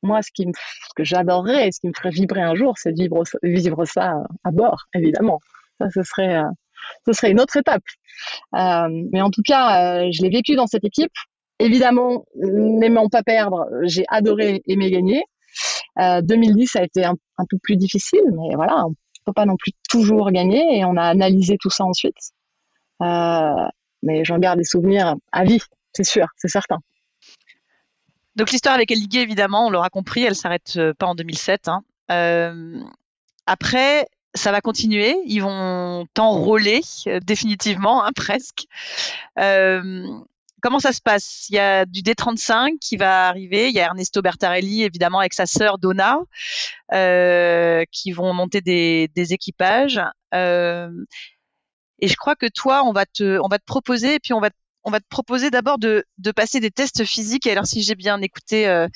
moi, 0.04 0.22
ce, 0.22 0.32
qui 0.34 0.48
me, 0.48 0.52
que 0.96 1.04
j'adorerais, 1.04 1.72
ce 1.72 1.80
qui 1.80 1.88
me 1.88 1.94
ferait 1.96 2.10
vibrer 2.10 2.42
un 2.42 2.56
jour, 2.56 2.78
c'est 2.78 2.92
de 2.92 3.02
vivre, 3.02 3.24
vivre 3.44 3.86
ça 3.86 4.16
à 4.44 4.52
bord, 4.52 4.86
évidemment. 4.94 5.40
Ça, 5.80 5.90
ce 5.92 6.04
serait, 6.04 6.38
euh, 6.38 6.50
ce 7.06 7.14
serait 7.14 7.32
une 7.32 7.40
autre 7.40 7.58
étape. 7.58 7.84
Euh, 8.56 8.88
mais 9.12 9.22
en 9.22 9.30
tout 9.30 9.44
cas, 9.44 10.04
euh, 10.04 10.10
je 10.12 10.22
l'ai 10.24 10.30
vécu 10.30 10.56
dans 10.56 10.68
cette 10.68 10.84
équipe. 10.84 11.14
Évidemment, 11.62 12.26
n'aimant 12.36 13.08
pas 13.10 13.24
perdre, 13.24 13.68
j'ai 13.84 14.06
adoré 14.10 14.62
aimer 14.68 14.92
gagner. 14.92 15.24
2010 15.98 16.76
a 16.76 16.84
été 16.84 17.06
un, 17.06 17.16
peu 17.50 17.58
plus 17.62 17.76
difficile, 17.76 18.24
mais 18.32 18.56
voilà, 18.56 18.86
on 18.86 18.94
peut 19.26 19.34
pas 19.34 19.46
non 19.46 19.56
plus 19.58 19.74
toujours 19.90 20.32
gagner 20.32 20.80
et 20.80 20.86
on 20.86 20.96
a 20.98 21.04
analysé 21.04 21.58
tout 21.60 21.70
ça 21.70 21.84
ensuite. 21.84 22.18
mais 23.00 24.24
j'en 24.24 24.40
garde 24.40 24.58
des 24.58 24.64
souvenirs 24.64 25.16
à 25.32 25.44
vie, 25.44 25.62
c'est 25.94 26.04
sûr, 26.04 26.28
c'est 26.38 26.48
certain. 26.48 26.80
Donc 28.36 28.52
l'histoire 28.52 28.76
avec 28.76 28.92
Eligué, 28.92 29.20
évidemment, 29.20 29.68
on 29.68 29.70
l'aura 29.70 29.90
compris, 29.90 30.24
elle 30.24 30.36
s'arrête 30.36 30.80
pas 30.98 31.08
en 31.08 31.16
2007. 31.16 31.68
Hein. 31.68 31.84
après, 33.46 34.08
ça 34.34 34.52
va 34.52 34.62
continuer. 34.62 35.16
Ils 35.26 35.42
vont 35.42 36.08
t'enrôler 36.14 36.82
euh, 37.08 37.20
définitivement, 37.20 38.04
hein, 38.04 38.12
presque. 38.16 38.66
Euh, 39.40 40.08
comment 40.62 40.80
ça 40.80 40.94
se 40.94 41.02
passe? 41.02 41.48
Il 41.50 41.56
y 41.56 41.60
a 41.60 41.86
du 41.86 42.02
D35 42.02 42.80
qui 42.80 42.98
va 42.98 43.28
arriver. 43.28 43.70
Il 43.70 43.76
y 43.76 43.80
a 43.80 43.86
Ernesto 43.86 44.22
Bertarelli, 44.22 44.84
évidemment, 44.84 45.20
avec 45.20 45.34
sa 45.34 45.46
sœur 45.46 45.78
Donna, 45.78 46.20
euh, 46.94 47.84
qui 47.92 48.12
vont 48.12 48.34
monter 48.34 48.62
des, 48.62 49.10
des 49.16 49.34
équipages. 49.34 50.02
Euh, 50.34 50.90
et 52.00 52.08
je 52.08 52.16
crois 52.16 52.36
que 52.36 52.48
toi, 52.48 52.84
on 52.86 52.94
va 52.94 53.06
te, 53.06 53.40
on 53.44 53.48
va 53.48 53.60
te 53.60 53.66
proposer, 53.66 54.16
et 54.16 54.20
puis 54.20 54.34
on 54.34 54.40
va 54.40 54.50
te 54.50 54.56
on 54.84 54.92
va 54.92 55.00
te 55.00 55.08
proposer 55.10 55.50
d'abord 55.52 55.78
de, 55.78 56.04
passer 56.36 56.60
des 56.60 56.72
tests 56.72 57.04
physiques. 57.04 57.46
Et 57.46 57.52
alors, 57.52 57.66
si 57.66 57.82
j'ai 57.82 57.96
bien 57.96 58.22
écouté 58.22 58.68
euh, 58.68 58.88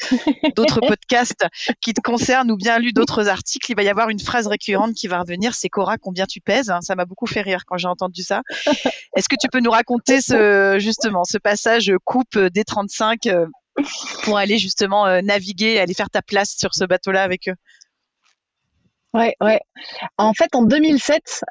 d'autres 0.55 0.79
podcasts 0.87 1.45
qui 1.81 1.93
te 1.93 2.01
concernent 2.01 2.51
ou 2.51 2.57
bien 2.57 2.79
lu 2.79 2.93
d'autres 2.93 3.27
articles, 3.27 3.71
il 3.71 3.75
va 3.75 3.83
y 3.83 3.89
avoir 3.89 4.09
une 4.09 4.19
phrase 4.19 4.47
récurrente 4.47 4.93
qui 4.93 5.07
va 5.07 5.19
revenir. 5.19 5.53
C'est 5.53 5.69
Cora, 5.69 5.97
combien 5.97 6.25
tu 6.25 6.41
pèses? 6.41 6.71
Ça 6.81 6.95
m'a 6.95 7.05
beaucoup 7.05 7.27
fait 7.27 7.41
rire 7.41 7.65
quand 7.65 7.77
j'ai 7.77 7.87
entendu 7.87 8.23
ça. 8.23 8.41
Est-ce 9.15 9.29
que 9.29 9.35
tu 9.39 9.47
peux 9.51 9.59
nous 9.59 9.71
raconter 9.71 10.21
ce, 10.21 10.77
justement 10.79 11.23
ce 11.23 11.37
passage 11.37 11.91
coupe 12.03 12.37
des 12.37 12.63
35 12.63 13.27
euh, 13.27 13.45
pour 14.23 14.37
aller 14.37 14.57
justement 14.57 15.05
euh, 15.05 15.21
naviguer, 15.21 15.79
aller 15.79 15.93
faire 15.93 16.09
ta 16.09 16.21
place 16.21 16.55
sur 16.57 16.73
ce 16.73 16.85
bateau-là 16.85 17.23
avec 17.23 17.49
eux? 17.49 17.55
Ouais, 19.15 19.33
ouais. 19.41 19.61
En 20.17 20.33
fait, 20.33 20.53
en 20.55 20.63
2007, 20.63 21.45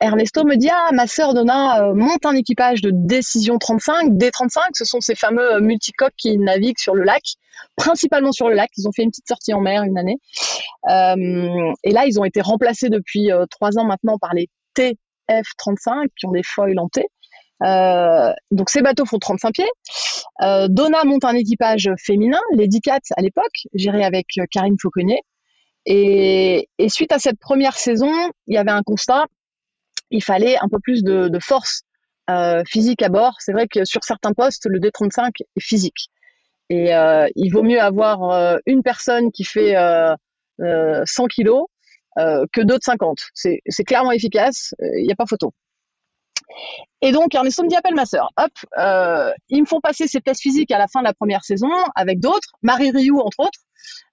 Ernesto 0.00 0.44
me 0.44 0.56
dit 0.56 0.68
ah 0.70 0.90
ma 0.92 1.06
sœur 1.08 1.34
Donna 1.34 1.82
euh, 1.82 1.94
monte 1.94 2.24
un 2.24 2.36
équipage 2.36 2.80
de 2.82 2.92
décision 2.94 3.58
35 3.58 4.12
D35 4.12 4.58
ce 4.74 4.84
sont 4.84 5.00
ces 5.00 5.16
fameux 5.16 5.56
euh, 5.56 5.60
multicoques 5.60 6.14
qui 6.16 6.38
naviguent 6.38 6.78
sur 6.78 6.94
le 6.94 7.02
lac 7.02 7.22
principalement 7.76 8.30
sur 8.30 8.48
le 8.48 8.54
lac 8.54 8.70
ils 8.76 8.86
ont 8.86 8.92
fait 8.92 9.02
une 9.02 9.10
petite 9.10 9.26
sortie 9.26 9.52
en 9.52 9.60
mer 9.60 9.82
une 9.82 9.98
année 9.98 10.18
euh, 10.88 11.72
et 11.82 11.90
là 11.90 12.06
ils 12.06 12.20
ont 12.20 12.24
été 12.24 12.40
remplacés 12.40 12.90
depuis 12.90 13.30
trois 13.50 13.76
ans 13.76 13.84
maintenant 13.84 14.18
par 14.18 14.34
les 14.34 14.48
TF35 14.76 16.06
qui 16.16 16.26
ont 16.26 16.32
des 16.32 16.44
foils 16.44 16.78
en 16.78 16.88
T 16.88 17.04
donc 18.52 18.70
ces 18.70 18.82
bateaux 18.82 19.04
font 19.04 19.18
35 19.18 19.52
pieds. 19.52 19.70
Donna 20.68 21.02
monte 21.04 21.24
un 21.24 21.34
équipage 21.34 21.90
féminin, 21.98 22.38
les 22.54 22.68
4 22.68 23.02
à 23.16 23.20
l'époque, 23.20 23.66
géré 23.74 24.04
avec 24.04 24.28
Karine 24.52 24.76
Fauconnier. 24.80 25.18
Et, 25.90 26.68
suite 26.88 27.12
à 27.12 27.18
cette 27.18 27.38
première 27.40 27.74
saison, 27.74 28.12
il 28.46 28.54
y 28.54 28.58
avait 28.58 28.70
un 28.70 28.82
constat, 28.82 29.24
il 30.10 30.22
fallait 30.22 30.58
un 30.58 30.68
peu 30.68 30.78
plus 30.78 31.02
de, 31.02 31.38
force 31.40 31.82
euh, 32.28 32.62
physique 32.66 33.02
à 33.02 33.08
bord. 33.08 33.36
C'est 33.38 33.52
vrai 33.52 33.66
que 33.68 33.86
sur 33.86 34.04
certains 34.04 34.34
postes, 34.34 34.66
le 34.66 34.80
D35 34.80 35.30
est 35.40 35.60
physique. 35.60 36.10
Et 36.68 36.94
euh, 36.94 37.26
il 37.36 37.50
vaut 37.50 37.62
mieux 37.62 37.80
avoir 37.80 38.30
euh, 38.30 38.58
une 38.66 38.82
personne 38.82 39.32
qui 39.32 39.44
fait 39.44 39.74
100 40.58 41.26
kilos 41.26 41.64
que 42.16 42.60
d'autres 42.60 42.84
50. 42.84 43.18
C'est 43.32 43.84
clairement 43.86 44.12
efficace, 44.12 44.74
il 44.80 45.06
n'y 45.06 45.12
a 45.12 45.16
pas 45.16 45.26
photo. 45.26 45.54
Et 47.00 47.12
donc, 47.12 47.34
Ernesto 47.34 47.62
me 47.62 47.68
dit 47.68 47.76
appelle 47.76 47.94
ma 47.94 48.04
sœur. 48.04 48.28
Hop, 48.36 48.52
ils 49.48 49.62
me 49.62 49.66
font 49.66 49.80
passer 49.80 50.06
ces 50.06 50.20
tests 50.20 50.42
physiques 50.42 50.70
à 50.70 50.78
la 50.78 50.86
fin 50.86 51.00
de 51.00 51.06
la 51.06 51.14
première 51.14 51.44
saison 51.44 51.70
avec 51.94 52.20
d'autres, 52.20 52.52
Marie 52.60 52.90
Rioux 52.90 53.20
entre 53.20 53.40
autres. 53.40 53.60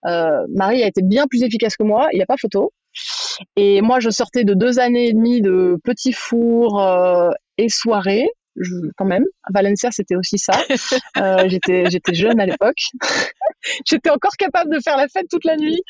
Marie 0.03 0.83
a 0.83 0.87
été 0.87 1.01
bien 1.01 1.27
plus 1.27 1.43
efficace 1.43 1.75
que 1.75 1.83
moi, 1.83 2.07
il 2.11 2.17
n'y 2.17 2.23
a 2.23 2.27
pas 2.27 2.37
photo. 2.37 2.71
Et 3.55 3.81
moi, 3.81 3.99
je 3.99 4.09
sortais 4.09 4.43
de 4.43 4.53
deux 4.53 4.79
années 4.79 5.07
et 5.07 5.13
demie 5.13 5.41
de 5.41 5.77
petits 5.83 6.13
fours 6.13 6.81
euh, 6.81 7.29
et 7.57 7.69
soirées, 7.69 8.27
quand 8.97 9.05
même. 9.05 9.25
À 9.43 9.51
Valencia, 9.53 9.91
c'était 9.91 10.15
aussi 10.15 10.37
ça. 10.37 10.53
Euh, 11.17 11.47
j'étais, 11.47 11.89
j'étais 11.89 12.13
jeune 12.13 12.39
à 12.41 12.45
l'époque. 12.45 12.81
j'étais 13.85 14.09
encore 14.09 14.35
capable 14.37 14.73
de 14.73 14.81
faire 14.81 14.97
la 14.97 15.07
fête 15.07 15.27
toute 15.29 15.45
la 15.45 15.55
nuit 15.55 15.81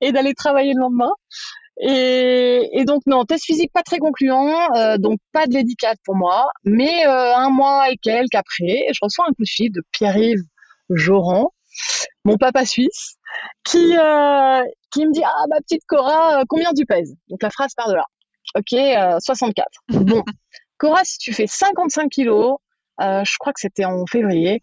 et 0.00 0.10
d'aller 0.10 0.34
travailler 0.34 0.72
le 0.74 0.80
lendemain. 0.80 1.12
Et, 1.80 2.68
et, 2.72 2.84
donc 2.84 3.02
non, 3.06 3.24
test 3.24 3.44
physique 3.44 3.72
pas 3.72 3.82
très 3.82 3.98
concluant, 3.98 4.74
euh, 4.76 4.98
donc 4.98 5.18
pas 5.32 5.46
de 5.46 5.54
l'édicate 5.54 5.98
pour 6.04 6.16
moi. 6.16 6.46
Mais 6.64 7.06
euh, 7.06 7.34
un 7.36 7.50
mois 7.50 7.90
et 7.90 7.96
quelques 7.96 8.34
après, 8.34 8.86
je 8.92 8.98
reçois 9.00 9.24
un 9.28 9.32
coup 9.32 9.44
de 9.44 9.48
fil 9.48 9.70
de 9.70 9.82
Pierre-Yves 9.92 10.42
Joran, 10.90 11.52
mon 12.24 12.36
papa 12.36 12.64
suisse, 12.64 13.16
qui, 13.64 13.96
euh, 13.96 14.62
qui 14.90 15.06
me 15.06 15.12
dit 15.12 15.22
Ah, 15.24 15.44
ma 15.48 15.60
petite 15.60 15.82
Cora, 15.86 16.40
euh, 16.40 16.44
combien 16.48 16.72
tu 16.72 16.86
pèses? 16.86 17.16
Donc 17.28 17.42
la 17.42 17.50
phrase 17.50 17.74
part 17.74 17.88
de 17.88 17.94
là. 17.94 18.04
Ok, 18.54 18.70
64. 19.20 19.68
Euh, 19.94 19.98
bon, 20.00 20.22
Cora, 20.78 21.04
si 21.04 21.18
tu 21.18 21.32
fais 21.32 21.46
55 21.46 22.10
kilos, 22.10 22.58
je 23.00 23.38
crois 23.38 23.52
que 23.52 23.60
c'était 23.60 23.84
en 23.84 24.06
février, 24.06 24.60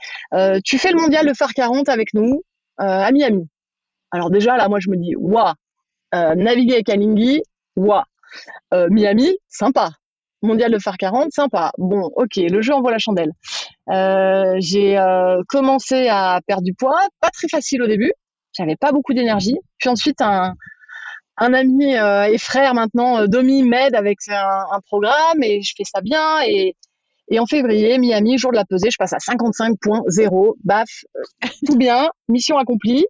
tu 0.63 0.78
fais 0.78 0.91
le 0.91 1.02
mondial 1.02 1.28
de 1.28 1.34
phare 1.34 1.54
40 1.54 1.89
avec 1.89 2.13
nous. 2.13 2.43
à 2.78 3.12
Miami. 3.12 3.48
Alors 4.12 4.30
déjà, 4.30 4.58
là, 4.58 4.69
moi, 4.69 4.80
je 4.80 4.89
me 4.89 4.98
dis, 4.98 5.15
waouh, 5.15 5.54
naviguer 6.13 6.76
avec 6.76 6.89
Alinghi, 6.89 7.41
waouh. 7.76 8.04
Miami, 8.72 9.38
sympa. 9.48 9.91
Mondial 10.41 10.71
de 10.71 10.80
phare 10.80 10.97
40, 10.97 11.32
sympa. 11.32 11.71
Bon, 11.78 12.10
ok, 12.15 12.36
le 12.38 12.62
jeu 12.62 12.73
envoie 12.73 12.91
la 12.91 12.97
chandelle. 12.99 13.32
j'ai 14.60 14.97
commencé 15.47 16.08
à 16.10 16.39
perdre 16.47 16.63
du 16.63 16.73
poids, 16.73 16.99
pas 17.19 17.30
très 17.30 17.47
facile 17.49 17.82
au 17.84 17.88
début. 17.88 18.12
J'avais 18.58 18.75
pas 18.75 18.91
beaucoup 18.91 19.13
d'énergie. 19.13 19.58
Puis 19.78 19.89
ensuite, 19.89 20.21
un, 20.21 20.56
un 21.39 21.54
ami 21.54 21.95
euh, 21.97 22.25
et 22.25 22.38
frère 22.38 22.73
maintenant, 22.73 23.19
euh, 23.19 23.28
Domi, 23.28 23.63
m'aide 23.63 23.95
avec 23.95 24.19
un, 24.30 24.80
programme 24.86 25.41
et 25.41 25.62
je 25.62 25.73
fais 25.75 25.86
ça 25.86 26.02
bien. 26.02 26.41
Et, 26.45 26.75
et 27.29 27.39
en 27.39 27.45
février, 27.45 27.97
Miami, 27.97 28.37
jour 28.37 28.51
de 28.51 28.55
la 28.55 28.65
pesée, 28.65 28.89
je 28.91 28.97
passe 28.97 29.13
à 29.13 29.17
55.0. 29.17 30.55
Baf, 30.63 30.89
euh, 31.15 31.47
tout 31.67 31.77
bien, 31.77 32.09
mission 32.27 32.57
accomplie. 32.57 33.05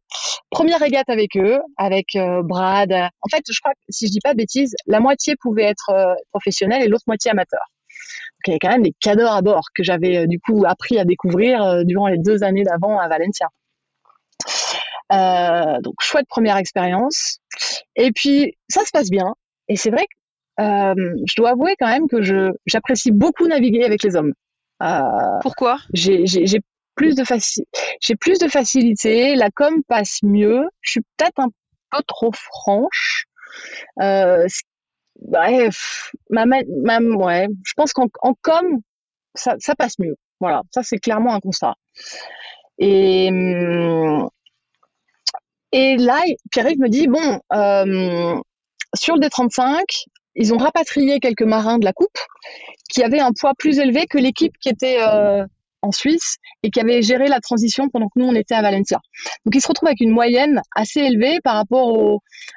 Première 0.49 0.79
régate 0.79 1.09
avec 1.09 1.37
eux, 1.37 1.59
avec 1.77 2.17
Brad. 2.43 2.91
En 2.91 3.29
fait, 3.29 3.43
je 3.49 3.59
crois 3.59 3.71
que 3.73 3.79
si 3.89 4.07
je 4.07 4.11
dis 4.11 4.19
pas 4.23 4.33
de 4.33 4.37
bêtises, 4.37 4.75
la 4.87 4.99
moitié 4.99 5.35
pouvait 5.39 5.63
être 5.63 5.93
professionnelle 6.31 6.81
et 6.81 6.87
l'autre 6.87 7.03
moitié 7.05 7.29
amateur. 7.29 7.61
Il 8.47 8.49
y 8.49 8.51
avait 8.53 8.59
quand 8.59 8.69
même 8.69 8.81
des 8.81 8.95
cadeaux 8.99 9.27
à 9.27 9.41
bord 9.41 9.65
que 9.75 9.83
j'avais 9.83 10.25
du 10.25 10.39
coup 10.39 10.63
appris 10.65 10.97
à 10.97 11.05
découvrir 11.05 11.85
durant 11.85 12.07
les 12.07 12.17
deux 12.17 12.43
années 12.43 12.63
d'avant 12.63 12.97
à 12.97 13.07
Valencia. 13.07 13.47
Euh, 15.11 15.81
donc 15.81 15.95
chouette 15.99 16.27
première 16.27 16.57
expérience. 16.57 17.39
Et 17.95 18.11
puis 18.11 18.55
ça 18.67 18.85
se 18.85 18.91
passe 18.91 19.09
bien. 19.09 19.33
Et 19.67 19.75
c'est 19.75 19.89
vrai 19.89 20.05
que 20.05 20.15
euh, 20.15 20.18
je 20.59 21.35
dois 21.35 21.51
avouer 21.51 21.75
quand 21.79 21.87
même 21.87 22.07
que 22.07 22.21
je 22.21 22.51
j'apprécie 22.65 23.11
beaucoup 23.11 23.47
naviguer 23.47 23.83
avec 23.83 24.03
les 24.03 24.15
hommes. 24.15 24.33
Euh, 24.83 25.01
Pourquoi? 25.41 25.77
J'ai 25.93 26.23
plus 26.95 27.15
de 27.15 27.23
j'ai 28.01 28.15
plus 28.15 28.39
de 28.39 28.47
facilité. 28.47 29.35
La 29.35 29.49
com 29.51 29.81
passe 29.87 30.19
mieux. 30.23 30.63
Je 30.81 30.91
suis 30.91 31.01
peut-être 31.17 31.39
un 31.39 31.49
peu 31.91 32.03
trop 32.07 32.31
franche. 32.33 33.25
Euh, 34.01 34.45
bref, 35.21 36.11
ma, 36.29 36.45
ma, 36.45 36.99
ouais, 36.99 37.47
je 37.65 37.73
pense 37.75 37.93
qu'en 37.93 38.07
com, 38.41 38.81
ça, 39.35 39.55
ça 39.59 39.75
passe 39.75 39.99
mieux. 39.99 40.15
Voilà, 40.39 40.61
ça 40.73 40.83
c'est 40.83 40.99
clairement 40.99 41.33
un 41.33 41.39
constat. 41.39 41.75
Et, 42.77 43.29
hum, 43.29 44.29
et 45.71 45.97
là, 45.97 46.21
Pierre-Yves 46.51 46.79
me 46.79 46.89
dit, 46.89 47.07
bon, 47.07 47.39
euh, 47.53 48.39
sur 48.95 49.15
le 49.15 49.21
D35, 49.21 50.05
ils 50.39 50.53
ont 50.53 50.57
rapatrié 50.57 51.19
quelques 51.19 51.43
marins 51.43 51.77
de 51.77 51.85
la 51.85 51.93
coupe 51.93 52.17
qui 52.89 53.03
avaient 53.03 53.19
un 53.19 53.33
poids 53.33 53.53
plus 53.57 53.77
élevé 53.77 54.07
que 54.07 54.17
l'équipe 54.17 54.53
qui 54.61 54.69
était 54.69 54.97
euh, 55.01 55.45
en 55.81 55.91
Suisse 55.91 56.37
et 56.63 56.71
qui 56.71 56.79
avait 56.79 57.01
géré 57.01 57.27
la 57.27 57.41
transition 57.41 57.89
pendant 57.89 58.07
que 58.07 58.19
nous, 58.19 58.25
on 58.25 58.35
était 58.35 58.55
à 58.55 58.61
Valencia. 58.61 58.99
Donc, 59.45 59.53
ils 59.53 59.61
se 59.61 59.67
retrouvent 59.67 59.89
avec 59.89 59.99
une 59.99 60.11
moyenne 60.11 60.61
assez 60.75 61.01
élevée 61.01 61.39
par 61.43 61.55
rapport 61.55 61.89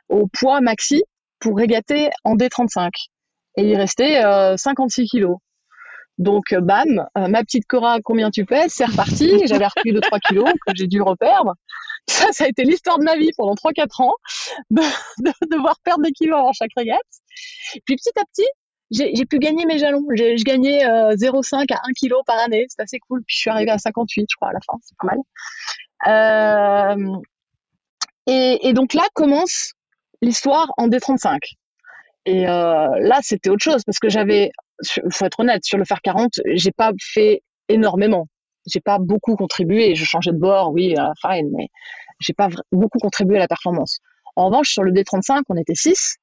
au, 0.09 0.29
poids 0.33 0.61
maxi 0.61 1.03
pour 1.40 1.57
régater 1.57 2.11
en 2.25 2.37
D35. 2.37 2.90
Et 3.57 3.71
il 3.71 3.77
restait 3.77 4.25
euh, 4.25 4.57
56 4.57 5.07
kilos. 5.07 5.37
Donc, 6.18 6.55
bam, 6.55 7.07
euh, 7.18 7.27
ma 7.27 7.42
petite 7.42 7.66
Cora, 7.66 7.99
combien 8.03 8.31
tu 8.31 8.45
pèses? 8.45 8.73
C'est 8.73 8.85
reparti. 8.85 9.40
J'avais 9.47 9.66
repris 9.66 9.92
2-3 9.92 10.21
kilos 10.29 10.53
que 10.66 10.73
j'ai 10.77 10.87
dû 10.87 11.03
reperdre. 11.03 11.55
Ça, 12.09 12.33
ça 12.33 12.45
a 12.45 12.49
été 12.49 12.65
l'histoire 12.65 12.99
de 12.99 13.05
ma 13.05 13.17
vie 13.17 13.31
pendant 13.37 13.55
3-4 13.55 14.03
ans, 14.03 14.12
de, 14.71 14.83
devoir 15.51 15.77
perdre 15.85 16.03
des 16.05 16.12
kilos 16.12 16.38
avant 16.38 16.53
chaque 16.53 16.73
régate. 16.77 17.01
Puis 17.87 17.97
petit 17.97 18.19
à 18.19 18.25
petit, 18.25 18.49
j'ai 18.91 19.25
pu 19.25 19.38
gagner 19.38 19.65
mes 19.65 19.79
jalons. 19.79 20.05
Je 20.11 20.43
gagnais 20.45 20.85
euh, 20.85 21.15
0,5 21.15 21.73
à 21.73 21.81
1 21.85 21.93
kg 22.01 22.15
par 22.27 22.38
année. 22.38 22.67
C'est 22.69 22.83
assez 22.83 22.99
cool. 22.99 23.23
Puis 23.27 23.37
je 23.37 23.41
suis 23.41 23.51
arrivée 23.51 23.71
à 23.71 23.79
58, 23.79 24.27
je 24.31 24.37
crois, 24.37 24.49
à 24.49 24.53
la 24.53 24.61
fin. 24.61 24.75
C'est 24.83 24.97
pas 24.99 25.07
mal. 25.07 25.19
Euh, 26.09 27.17
et, 28.27 28.69
et, 28.69 28.73
donc 28.73 28.93
là 28.95 29.05
commence 29.15 29.73
l'histoire 30.21 30.71
en 30.77 30.88
D35. 30.88 31.38
Et 32.25 32.49
euh, 32.49 32.88
là, 33.01 33.19
c'était 33.23 33.51
autre 33.51 33.65
chose 33.65 33.83
parce 33.85 33.99
que 33.99 34.09
j'avais, 34.09 34.51
faut 35.11 35.25
être 35.25 35.41
honnête, 35.41 35.65
sur 35.65 35.79
le 35.79 35.85
fer 35.85 36.01
40, 36.03 36.41
j'ai 36.55 36.71
pas 36.71 36.93
fait 37.01 37.43
énormément 37.69 38.29
j'ai 38.66 38.81
pas 38.81 38.98
beaucoup 38.98 39.37
contribué. 39.37 39.94
Je 39.94 40.05
changeais 40.05 40.33
de 40.33 40.38
bord, 40.38 40.72
oui, 40.72 40.94
fine, 41.20 41.51
mais 41.57 41.68
j'ai 42.20 42.33
pas 42.33 42.48
beaucoup 42.70 42.98
contribué 42.98 43.37
à 43.37 43.40
la 43.40 43.48
performance. 43.48 43.98
En 44.37 44.46
revanche, 44.46 44.70
sur 44.72 44.83
le 44.83 44.92
D35, 44.92 45.42
on 45.48 45.57
était 45.57 45.75
6. 45.75 46.16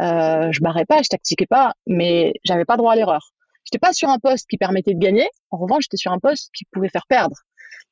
Euh, 0.00 0.48
je 0.50 0.60
barrais 0.60 0.86
pas, 0.86 1.02
je 1.02 1.08
tactiquais 1.08 1.46
pas, 1.46 1.72
mais 1.86 2.32
j'avais 2.44 2.64
pas 2.64 2.76
droit 2.76 2.92
à 2.92 2.96
l'erreur. 2.96 3.30
J'étais 3.64 3.78
pas 3.78 3.92
sur 3.92 4.08
un 4.08 4.18
poste 4.18 4.46
qui 4.48 4.58
permettait 4.58 4.94
de 4.94 4.98
gagner. 4.98 5.28
En 5.50 5.58
revanche, 5.58 5.84
j'étais 5.84 5.96
sur 5.96 6.12
un 6.12 6.18
poste 6.18 6.50
qui 6.54 6.64
pouvait 6.72 6.88
faire 6.88 7.06
perdre. 7.08 7.36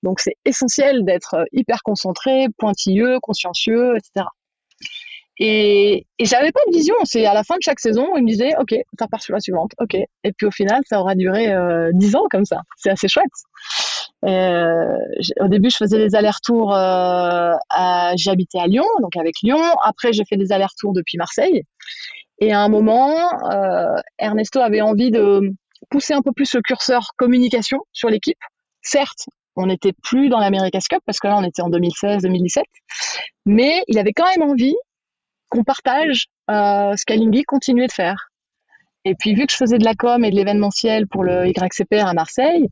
Donc, 0.03 0.21
c'est 0.21 0.35
essentiel 0.45 1.05
d'être 1.05 1.35
euh, 1.35 1.45
hyper 1.53 1.83
concentré, 1.85 2.47
pointilleux, 2.59 3.21
consciencieux, 3.21 3.97
etc. 3.97 4.27
Et, 5.39 6.07
et 6.19 6.25
j'avais 6.25 6.53
pas 6.53 6.61
de 6.67 6.77
vision. 6.77 6.95
C'est 7.05 7.25
à 7.25 7.35
la 7.35 7.45
fin 7.45 7.57
de 7.57 7.63
chaque 7.63 7.81
saison, 7.81 8.09
il 8.17 8.25
me 8.25 8.29
disait, 8.29 8.53
OK, 8.59 8.69
tu 8.71 8.85
repars 9.01 9.23
sur 9.23 9.35
la 9.35 9.41
suivante. 9.41 9.73
OK. 9.79 9.95
Et 9.95 10.33
puis 10.37 10.47
au 10.47 10.51
final, 10.51 10.83
ça 10.87 11.01
aura 11.01 11.15
duré 11.15 11.53
euh, 11.53 11.91
10 11.95 12.17
ans 12.17 12.27
comme 12.31 12.45
ça. 12.45 12.63
C'est 12.77 12.91
assez 12.91 13.09
chouette. 13.09 13.31
Euh, 14.25 14.97
au 15.41 15.49
début, 15.49 15.71
je 15.71 15.77
faisais 15.77 15.99
des 15.99 16.15
allers-retours. 16.15 16.75
Euh, 16.75 17.55
J'habitais 18.17 18.59
à 18.59 18.67
Lyon, 18.67 18.85
donc 19.01 19.17
avec 19.17 19.35
Lyon. 19.43 19.63
Après, 19.83 20.13
j'ai 20.13 20.25
fait 20.25 20.37
des 20.37 20.53
allers-retours 20.53 20.93
depuis 20.93 21.19
Marseille. 21.19 21.63
Et 22.39 22.53
à 22.53 22.61
un 22.61 22.69
moment, 22.69 23.15
euh, 23.51 23.95
Ernesto 24.19 24.61
avait 24.61 24.81
envie 24.81 25.11
de 25.11 25.53
pousser 25.91 26.15
un 26.15 26.23
peu 26.23 26.33
plus 26.33 26.55
le 26.55 26.63
curseur 26.63 27.13
communication 27.17 27.79
sur 27.93 28.09
l'équipe. 28.09 28.39
Certes, 28.83 29.27
on 29.57 29.67
n'était 29.67 29.93
plus 30.03 30.29
dans 30.29 30.41
l'America's 30.41 30.89
Cup 30.89 31.01
parce 31.07 31.19
que 31.19 31.29
là, 31.29 31.37
on 31.37 31.45
était 31.45 31.63
en 31.63 31.71
2016-2017. 31.71 32.63
Mais 33.47 33.83
il 33.89 33.99
avait 33.99 34.13
quand 34.13 34.29
même 34.37 34.49
envie 34.49 34.75
qu'on 35.51 35.65
partage 35.65 36.27
euh, 36.51 36.97
ce 36.97 37.05
qu'Alinghi 37.05 37.45
continuait 37.45 37.87
de 37.87 37.93
faire. 37.93 38.31
Et 39.05 39.15
puis, 39.15 39.35
vu 39.35 39.47
que 39.47 39.53
je 39.53 39.57
faisais 39.57 39.79
de 39.79 39.85
la 39.85 39.95
com 39.95 40.25
et 40.25 40.31
de 40.31 40.37
l'événementiel 40.37 41.07
pour 41.09 41.25
le 41.25 41.49
YCPR 41.49 42.07
à 42.07 42.15
Marseille, 42.15 42.69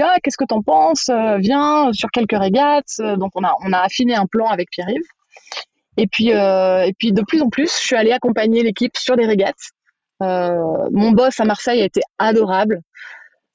ah, 0.00 0.16
Qu'est-ce 0.22 0.36
que 0.36 0.44
t'en 0.44 0.62
penses? 0.62 1.08
Euh, 1.08 1.38
Viens 1.38 1.92
sur 1.92 2.10
quelques 2.10 2.38
régates. 2.38 2.96
Donc, 2.98 3.32
on 3.34 3.44
a, 3.44 3.54
on 3.64 3.72
a 3.72 3.78
affiné 3.78 4.14
un 4.14 4.26
plan 4.26 4.46
avec 4.46 4.70
Pierre-Yves. 4.70 5.02
Et 5.96 6.06
puis, 6.06 6.32
euh, 6.32 6.84
et 6.84 6.92
puis, 6.92 7.12
de 7.12 7.22
plus 7.22 7.40
en 7.42 7.48
plus, 7.48 7.72
je 7.72 7.86
suis 7.86 7.96
allée 7.96 8.12
accompagner 8.12 8.62
l'équipe 8.62 8.96
sur 8.96 9.16
des 9.16 9.26
régates. 9.26 9.72
Euh, 10.22 10.88
mon 10.92 11.12
boss 11.12 11.40
à 11.40 11.44
Marseille 11.44 11.80
a 11.82 11.84
été 11.84 12.00
adorable 12.18 12.80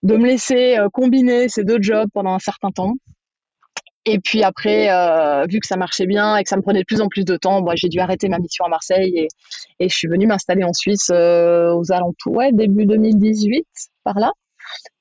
de 0.03 0.15
me 0.15 0.27
laisser 0.27 0.77
euh, 0.77 0.89
combiner 0.91 1.49
ces 1.49 1.63
deux 1.63 1.81
jobs 1.81 2.09
pendant 2.13 2.33
un 2.33 2.39
certain 2.39 2.71
temps. 2.71 2.93
Et 4.05 4.19
puis 4.19 4.41
après, 4.43 4.89
euh, 4.89 5.45
vu 5.47 5.59
que 5.59 5.67
ça 5.67 5.77
marchait 5.77 6.07
bien 6.07 6.35
et 6.35 6.43
que 6.43 6.49
ça 6.49 6.57
me 6.57 6.63
prenait 6.63 6.79
de 6.79 6.85
plus 6.85 7.01
en 7.01 7.07
plus 7.07 7.23
de 7.23 7.37
temps, 7.37 7.63
j'ai 7.75 7.87
dû 7.87 7.99
arrêter 7.99 8.29
ma 8.29 8.39
mission 8.39 8.65
à 8.65 8.69
Marseille 8.69 9.13
et, 9.15 9.27
et 9.79 9.89
je 9.89 9.95
suis 9.95 10.07
venue 10.07 10.25
m'installer 10.25 10.63
en 10.63 10.73
Suisse 10.73 11.09
euh, 11.11 11.71
aux 11.73 11.91
alentours, 11.91 12.41
début 12.51 12.87
2018, 12.87 13.63
par 14.03 14.17
là, 14.17 14.31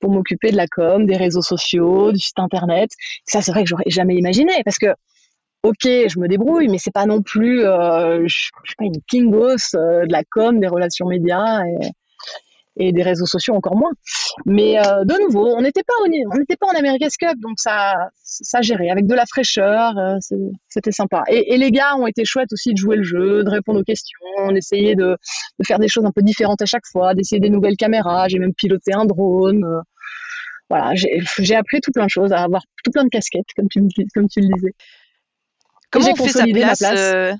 pour 0.01 0.11
m'occuper 0.11 0.51
de 0.51 0.57
la 0.57 0.67
com, 0.67 1.07
des 1.07 1.17
réseaux 1.17 1.43
sociaux, 1.43 2.13
du 2.13 2.19
site 2.19 2.39
internet. 2.39 2.91
Ça, 3.25 3.43
c'est 3.43 3.53
vrai 3.53 3.63
que 3.63 3.69
j'aurais 3.69 3.89
jamais 3.89 4.17
imaginé 4.17 4.53
parce 4.65 4.79
que, 4.79 4.95
ok, 5.63 5.83
je 5.85 6.19
me 6.19 6.29
débrouille, 6.29 6.69
mais 6.69 6.79
c'est 6.79 6.93
pas 6.93 7.07
non 7.07 7.23
plus, 7.23 7.65
euh, 7.65 8.23
je, 8.27 8.35
suis 8.35 8.77
pas 8.79 8.85
une 8.85 9.01
king 9.09 9.31
boss 9.31 9.75
euh, 9.75 10.07
de 10.07 10.13
la 10.13 10.25
com, 10.25 10.59
des 10.59 10.69
relations 10.69 11.07
médias. 11.07 11.63
Et 12.81 12.93
des 12.93 13.03
réseaux 13.03 13.27
sociaux 13.27 13.55
encore 13.55 13.77
moins. 13.77 13.93
Mais 14.47 14.79
euh, 14.79 15.05
de 15.05 15.23
nouveau, 15.23 15.55
on 15.57 15.61
n'était 15.61 15.83
pas, 15.83 15.93
on 16.03 16.39
n'était 16.39 16.57
pas 16.57 16.67
en 16.67 16.79
America's 16.79 17.17
Cup, 17.17 17.35
donc 17.41 17.59
ça, 17.59 17.95
ça 18.23 18.63
gérait 18.63 18.89
avec 18.91 19.07
de 19.07 19.15
la 19.15 19.27
fraîcheur, 19.27 19.97
euh, 19.99 20.17
c'était 20.69 20.93
sympa. 20.93 21.23
Et, 21.29 21.55
et, 21.55 21.59
les 21.59 21.71
gars 21.71 21.97
ont 21.97 22.07
été 22.07 22.25
chouettes 22.25 22.53
aussi 22.53 22.73
de 22.73 22.79
jouer 22.79 22.97
le 22.97 23.03
jeu, 23.03 23.45
de 23.45 23.51
répondre 23.51 23.81
aux 23.81 23.85
questions, 23.85 24.19
on 24.39 24.55
essayait 24.55 24.95
de, 24.95 25.17
de 25.59 25.65
faire 25.67 25.79
des 25.79 25.89
choses 25.89 26.07
un 26.07 26.13
peu 26.13 26.23
différentes 26.23 26.63
à 26.63 26.67
chaque 26.67 26.87
fois, 26.91 27.15
d'essayer 27.15 27.41
des 27.41 27.51
nouvelles 27.51 27.77
caméras. 27.77 28.29
J'ai 28.29 28.39
même 28.39 28.55
piloté 28.55 28.93
un 28.95 29.05
drone. 29.05 29.65
Euh, 29.65 29.81
voilà, 30.71 30.93
j'ai 30.95 31.57
appris 31.57 31.81
tout 31.81 31.91
plein 31.93 32.05
de 32.05 32.11
choses, 32.11 32.33
à 32.33 32.43
avoir 32.43 32.63
tout 32.85 32.93
plein 32.93 33.03
de 33.03 33.09
casquettes, 33.09 33.53
comme 33.57 33.67
tu, 33.69 33.81
comme 34.15 34.29
tu 34.29 34.41
le 34.41 34.47
disais. 34.55 34.73
Comment 35.91 36.13
on 36.13 36.15
fait 36.15 36.29
sa 36.29 36.45
place, 36.45 36.79
place 36.79 37.35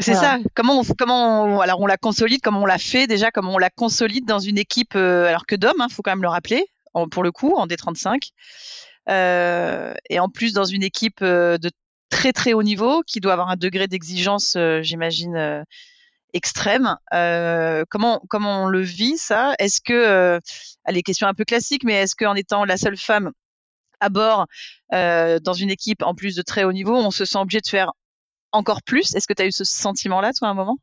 c'est 0.00 0.14
ça. 0.14 0.38
Comment 0.54 0.80
on, 0.80 0.84
comment 0.98 1.60
alors 1.60 1.80
on 1.80 1.86
la 1.86 1.96
consolide, 1.96 2.40
comment 2.42 2.62
on 2.62 2.66
la 2.66 2.78
fait 2.78 3.06
déjà, 3.06 3.30
comment 3.30 3.54
on 3.54 3.58
la 3.58 3.70
consolide 3.70 4.26
dans 4.26 4.38
une 4.38 4.58
équipe 4.58 4.94
euh, 4.96 5.26
alors 5.26 5.46
que 5.46 5.54
d'hommes, 5.56 5.76
il 5.78 5.82
hein, 5.82 5.88
faut 5.90 6.02
quand 6.02 6.12
même 6.12 6.22
le 6.22 6.28
rappeler, 6.28 6.66
pour 7.10 7.22
le 7.22 7.32
coup 7.32 7.54
en 7.56 7.66
D35, 7.66 8.30
euh, 9.08 9.94
et 10.08 10.20
en 10.20 10.28
plus 10.28 10.52
dans 10.52 10.64
une 10.64 10.82
équipe 10.82 11.20
euh, 11.22 11.58
de 11.58 11.70
très 12.08 12.32
très 12.32 12.52
haut 12.52 12.62
niveau 12.62 13.02
qui 13.06 13.20
doit 13.20 13.32
avoir 13.32 13.50
un 13.50 13.56
degré 13.56 13.86
d'exigence, 13.86 14.56
j'imagine 14.82 15.64
extrême. 16.32 16.96
comment 17.88 18.20
comment 18.28 18.64
on 18.64 18.66
le 18.66 18.80
vit 18.80 19.16
ça? 19.16 19.54
Est-ce 19.58 19.80
que, 19.80 20.40
allez 20.84 21.02
question 21.02 21.28
un 21.28 21.34
peu 21.34 21.44
classique, 21.44 21.84
mais 21.84 21.94
est-ce 21.94 22.16
qu'en 22.16 22.34
étant 22.34 22.64
la 22.64 22.76
seule 22.76 22.96
femme 22.96 23.30
à 24.00 24.08
bord 24.08 24.46
dans 24.90 25.54
une 25.54 25.70
équipe 25.70 26.02
en 26.02 26.14
plus 26.16 26.34
de 26.34 26.42
très 26.42 26.64
haut 26.64 26.72
niveau, 26.72 26.96
on 26.96 27.12
se 27.12 27.24
sent 27.24 27.38
obligé 27.38 27.60
de 27.60 27.68
faire 27.68 27.92
encore 28.52 28.82
plus? 28.82 29.14
Est-ce 29.14 29.26
que 29.26 29.32
tu 29.32 29.42
as 29.42 29.46
eu 29.46 29.52
ce 29.52 29.64
sentiment-là, 29.64 30.32
toi, 30.32 30.48
à 30.48 30.50
un 30.50 30.54
moment? 30.54 30.78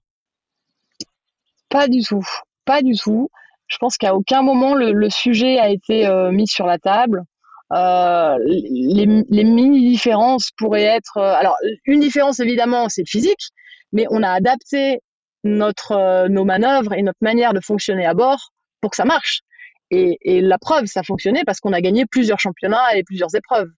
Pas 1.70 1.88
du 1.88 2.02
tout. 2.02 2.26
Pas 2.66 2.82
du 2.82 2.94
tout. 2.96 3.30
Je 3.68 3.78
pense 3.78 3.98
qu'à 3.98 4.16
aucun 4.16 4.42
moment 4.42 4.76
le, 4.76 5.10
sujet 5.10 5.60
a 5.60 5.70
été 5.70 6.08
euh, 6.08 6.32
mis 6.32 6.48
sur 6.48 6.66
la 6.66 6.78
table. 6.78 7.24
les, 7.72 9.24
les 9.30 9.44
mini-différences 9.44 10.52
pourraient 10.58 10.84
être... 10.84 11.18
alors, 11.18 11.58
une 11.86 12.00
différence, 12.00 12.40
évidemment, 12.40 12.88
c'est 12.88 13.08
physique, 13.08 13.50
mais 13.92 14.06
on 14.10 14.24
a 14.24 14.30
adapté 14.30 15.02
notre, 15.44 16.28
nos 16.28 16.46
manœuvres 16.46 16.94
et 16.94 17.04
notre 17.04 17.20
manière 17.22 17.54
de 17.54 17.60
fonctionner 17.60 18.06
à 18.06 18.14
bord 18.14 18.52
pour 18.82 18.92
que 18.92 18.98
ça 18.98 19.06
marche. 19.06 19.42
Et, 19.90 20.18
et 20.22 20.42
la 20.42 20.58
preuve, 20.58 20.86
ça 20.86 21.02
a 21.02 21.04
fonctionné 21.04 21.44
parce 21.46 21.60
qu'on 21.60 21.74
a 21.74 21.82
gagné 21.82 22.06
plusieurs 22.06 22.40
championnats 22.40 22.96
et 22.96 23.04
plusieurs 23.04 23.34
épreuves. 23.36 23.70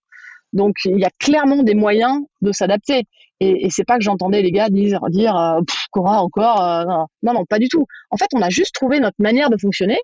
Donc 0.54 0.76
il 0.86 1.00
y 1.00 1.06
a 1.06 1.12
clairement 1.20 1.64
des 1.64 1.76
moyens 1.76 2.22
de 2.41 2.52
s'adapter. 2.52 3.04
Et, 3.39 3.66
et 3.66 3.70
c'est 3.70 3.86
pas 3.86 3.97
que 3.97 4.04
j'entendais 4.04 4.41
les 4.41 4.52
gars 4.52 4.70
dire, 4.70 5.02
dire 5.10 5.36
euh, 5.36 5.62
Cora 5.91 6.22
encore. 6.22 6.62
Euh, 6.62 6.84
non. 7.24 7.34
non, 7.34 7.45
pas 7.45 7.60
du 7.60 7.70
tout. 7.70 7.86
En 8.10 8.18
fait, 8.18 8.28
on 8.34 8.41
a 8.41 8.50
juste 8.50 8.74
trouvé 8.74 9.00
notre 9.00 9.18
manière 9.20 9.50
de 9.50 9.58
fonctionner 9.58 10.00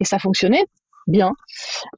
et 0.00 0.04
ça 0.04 0.18
fonctionnait 0.18 0.64
bien. 1.06 1.32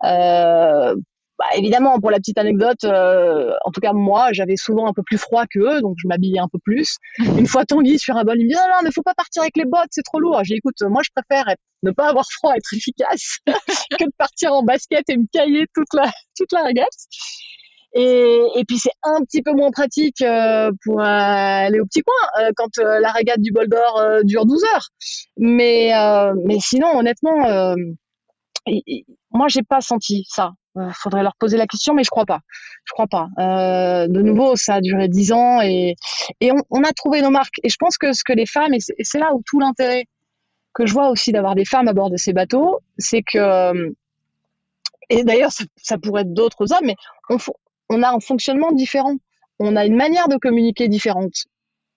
Euh, 0.05 0.95
bah, 1.39 1.45
évidemment, 1.57 2.01
pour 2.01 2.11
la 2.11 2.19
petite 2.19 2.39
anecdote, 2.39 2.85
en 2.85 3.71
tout 3.73 3.81
cas 3.81 3.93
moi, 3.93 4.31
j'avais 4.33 4.57
souvent 4.57 4.89
un 4.89 4.93
peu 4.93 5.03
plus 5.05 5.19
froid 5.19 5.45
que 5.47 5.61
eux, 5.61 5.81
donc 5.81 5.95
je 5.99 6.09
m'habillais 6.09 6.41
un 6.41 6.49
peu 6.51 6.59
plus. 6.59 6.97
Une 7.39 7.47
fois 7.47 7.65
Tanguy 7.65 7.99
sur 7.99 8.17
un 8.17 8.25
bol, 8.25 8.39
il 8.39 8.45
me 8.45 8.49
dit 8.49 8.55
non, 8.55 8.67
non, 8.73 8.81
mais 8.83 8.91
faut 8.91 9.03
pas 9.03 9.15
partir 9.15 9.43
avec 9.43 9.57
les 9.57 9.65
bottes, 9.65 9.89
c'est 9.91 10.03
trop 10.03 10.19
lourd. 10.19 10.41
J'ai 10.45 10.57
écoute, 10.57 10.81
moi 10.83 11.03
je 11.05 11.11
préfère 11.15 11.55
ne 11.85 11.91
pas 11.91 12.09
avoir 12.09 12.25
froid, 12.33 12.55
être 12.57 12.75
efficace, 12.75 13.39
que 13.47 14.05
de 14.05 14.13
partir 14.19 14.53
en 14.53 14.63
basket 14.63 15.09
et 15.11 15.17
me 15.17 15.27
cailler 15.33 15.67
toute 15.75 15.93
la 15.95 16.11
toute 16.37 16.51
la 16.53 16.63
régate. 16.63 16.89
Et, 17.95 18.41
et 18.55 18.65
puis 18.65 18.79
c'est 18.79 18.93
un 19.03 19.23
petit 19.23 19.43
peu 19.43 19.53
moins 19.53 19.71
pratique 19.71 20.21
euh, 20.21 20.71
pour 20.85 21.01
aller 21.01 21.81
au 21.81 21.87
petit 21.87 22.03
coin 22.03 22.15
euh, 22.41 22.51
quand 22.57 22.79
euh, 22.79 23.01
la 23.01 23.11
régate 23.13 23.41
du 23.41 23.51
bol 23.51 23.69
d'or 23.69 24.03
dure 24.25 24.45
12 24.45 24.63
heures. 24.75 24.89
Mais 25.39 25.93
mais 26.45 26.59
sinon, 26.61 26.99
honnêtement, 26.99 27.75
moi 29.31 29.47
j'ai 29.49 29.63
pas 29.63 29.81
senti 29.81 30.25
ça. 30.29 30.53
Euh, 30.79 30.91
faudrait 30.93 31.23
leur 31.23 31.35
poser 31.37 31.57
la 31.57 31.67
question, 31.67 31.95
mais 31.95 32.05
je 32.05 32.11
crois 32.11 32.27
pas. 32.27 32.41
Je 32.85 32.93
crois 32.93 33.07
pas. 33.07 33.29
Euh, 33.39 34.07
de 34.07 34.21
nouveau, 34.21 34.55
ça 34.55 34.75
a 34.75 34.81
duré 34.81 35.09
dix 35.09 35.33
ans 35.33 35.61
et, 35.61 35.97
et 36.41 36.53
on, 36.53 36.83
a 36.83 36.93
trouvé 36.93 37.21
nos 37.23 37.31
marques. 37.31 37.59
Et 37.65 37.69
je 37.69 37.77
pense 37.79 37.99
que 37.99 38.13
ce 38.13 38.23
que 38.23 38.33
les 38.33 38.47
femmes, 38.47 38.75
et 38.75 38.79
c'est 38.81 39.19
là 39.19 39.35
où 39.35 39.43
tout 39.45 39.59
l'intérêt 39.59 40.05
que 40.75 40.87
je 40.87 40.93
vois 40.93 41.09
aussi 41.09 41.33
d'avoir 41.33 41.55
des 41.55 41.65
femmes 41.65 41.89
à 41.89 41.95
bord 41.95 42.11
de 42.11 42.17
ces 42.17 42.33
bateaux, 42.33 42.79
c'est 42.97 43.23
que, 43.23 43.39
euh, 43.39 43.91
et 45.09 45.25
d'ailleurs, 45.25 45.51
ça, 45.51 45.65
ça, 45.77 45.99
pourrait 45.99 46.23
être 46.23 46.35
d'autres 46.35 46.73
hommes, 46.73 46.85
mais 46.85 46.97
on, 47.31 47.39
on 47.89 48.03
a 48.03 48.11
un 48.11 48.21
fonctionnement 48.21 48.73
différent. 48.73 49.17
On 49.59 49.77
a 49.77 49.85
une 49.85 49.97
manière 49.97 50.29
de 50.29 50.37
communiquer 50.37 50.89
différente. 50.89 51.45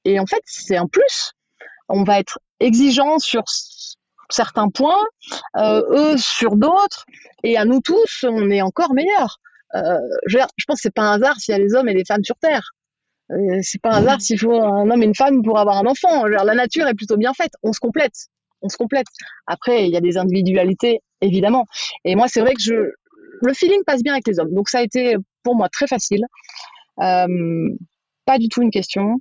Et 0.05 0.19
en 0.19 0.25
fait, 0.25 0.41
c'est 0.45 0.77
un 0.77 0.87
plus. 0.87 1.33
On 1.89 2.03
va 2.03 2.19
être 2.19 2.39
exigeant 2.59 3.19
sur 3.19 3.43
certains 4.29 4.69
points, 4.69 5.03
euh, 5.57 5.83
eux 5.91 6.17
sur 6.17 6.55
d'autres, 6.55 7.05
et 7.43 7.57
à 7.57 7.65
nous 7.65 7.81
tous, 7.81 8.25
on 8.27 8.49
est 8.49 8.61
encore 8.61 8.93
meilleurs. 8.93 9.39
Euh, 9.75 9.99
je, 10.25 10.37
je, 10.57 10.65
pense 10.65 10.77
que 10.77 10.83
c'est 10.83 10.93
pas 10.93 11.03
un 11.03 11.13
hasard 11.13 11.37
s'il 11.37 11.53
y 11.53 11.55
a 11.55 11.59
les 11.59 11.73
hommes 11.73 11.89
et 11.89 11.93
les 11.93 12.05
femmes 12.05 12.23
sur 12.23 12.35
Terre. 12.37 12.71
Euh, 13.31 13.59
c'est 13.61 13.81
pas 13.81 13.93
un 13.93 14.01
hasard 14.01 14.21
s'il 14.21 14.39
faut 14.39 14.59
un 14.61 14.89
homme 14.89 15.01
et 15.01 15.05
une 15.05 15.15
femme 15.15 15.43
pour 15.43 15.59
avoir 15.59 15.77
un 15.77 15.85
enfant. 15.85 16.25
La 16.25 16.55
nature 16.55 16.87
est 16.87 16.93
plutôt 16.93 17.17
bien 17.17 17.33
faite. 17.33 17.53
On 17.63 17.71
se 17.71 17.79
complète. 17.79 18.27
On 18.61 18.69
se 18.69 18.77
complète. 18.77 19.07
Après, 19.47 19.85
il 19.85 19.91
y 19.91 19.97
a 19.97 20.01
des 20.01 20.17
individualités, 20.17 21.01
évidemment. 21.21 21.65
Et 22.03 22.15
moi, 22.15 22.27
c'est 22.27 22.41
vrai 22.41 22.53
que 22.53 22.61
je, 22.61 22.91
le 23.41 23.53
feeling 23.53 23.83
passe 23.85 24.03
bien 24.03 24.13
avec 24.13 24.27
les 24.27 24.39
hommes. 24.39 24.53
Donc, 24.53 24.69
ça 24.69 24.79
a 24.79 24.81
été 24.81 25.17
pour 25.43 25.55
moi 25.55 25.69
très 25.69 25.87
facile. 25.87 26.25
Euh, 27.01 27.69
pas 28.25 28.37
du 28.37 28.49
tout 28.49 28.61
une 28.61 28.71
question. 28.71 29.19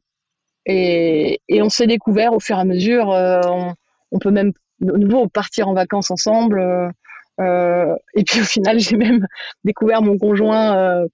Et, 0.66 1.40
on 1.50 1.68
s'est 1.68 1.86
découvert 1.86 2.32
au 2.32 2.40
fur 2.40 2.56
et 2.56 2.60
à 2.60 2.64
mesure. 2.64 3.10
Euh, 3.10 3.40
on, 4.10 4.18
peut 4.18 4.30
même 4.30 4.52
de 4.80 4.92
nouveau 4.92 5.28
partir 5.28 5.68
en 5.68 5.74
vacances 5.74 6.10
ensemble. 6.10 6.60
Euh, 7.40 7.94
et 8.14 8.24
puis 8.24 8.40
au 8.40 8.44
final, 8.44 8.78
j'ai 8.78 8.96
même 8.96 9.26
découvert 9.64 10.02
mon 10.02 10.18
conjoint 10.18 11.04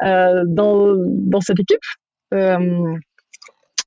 dans, 0.00 1.40
cette 1.40 1.60
équipe. 1.60 1.78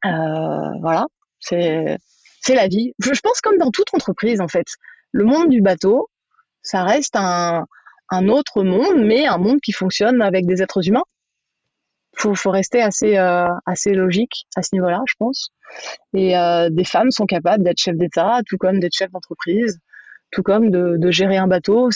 Voilà, 0.04 1.06
c'est 1.40 1.98
c'est 2.42 2.56
la 2.56 2.68
vie. 2.68 2.94
Je, 3.00 3.14
je, 3.14 3.20
pense 3.20 3.42
comme 3.42 3.58
dans 3.58 3.70
toute 3.70 3.94
entreprise 3.94 4.40
en 4.40 4.48
fait. 4.48 4.66
Le 5.12 5.26
monde 5.26 5.50
du 5.50 5.62
bateau, 5.62 6.10
ça 6.62 6.84
reste 6.84 7.18
un, 7.18 7.66
un 8.12 8.28
autre 8.28 8.64
monde, 8.64 9.04
mais 9.04 9.28
un 9.28 9.38
monde 9.38 9.60
qui 9.62 9.72
fonctionne 9.72 10.22
avec 10.22 10.46
des 10.46 10.62
êtres 10.62 10.88
humains. 10.88 11.04
Faut, 12.16 12.36
faut 12.36 12.52
rester 12.52 12.82
assez 12.82 13.18
assez 13.66 13.94
logique 13.94 14.46
à 14.56 14.62
ce 14.62 14.70
niveau-là, 14.74 15.02
je 15.08 15.14
pense. 15.18 15.52
Et 16.14 16.38
euh, 16.38 16.70
des 16.70 16.84
femmes 16.84 17.12
sont 17.12 17.26
capables 17.26 17.64
d'être 17.64 17.80
chefs 17.80 17.98
d'État, 17.98 18.40
tout 18.48 18.58
comme 18.58 18.80
d'être 18.80 18.96
chefs 18.96 19.12
d'entreprise, 19.12 19.80
tout 20.32 20.44
comme 20.44 20.70
de, 20.70 21.12
gérer 21.12 21.38
un 21.38 21.48
bateau, 21.48 21.90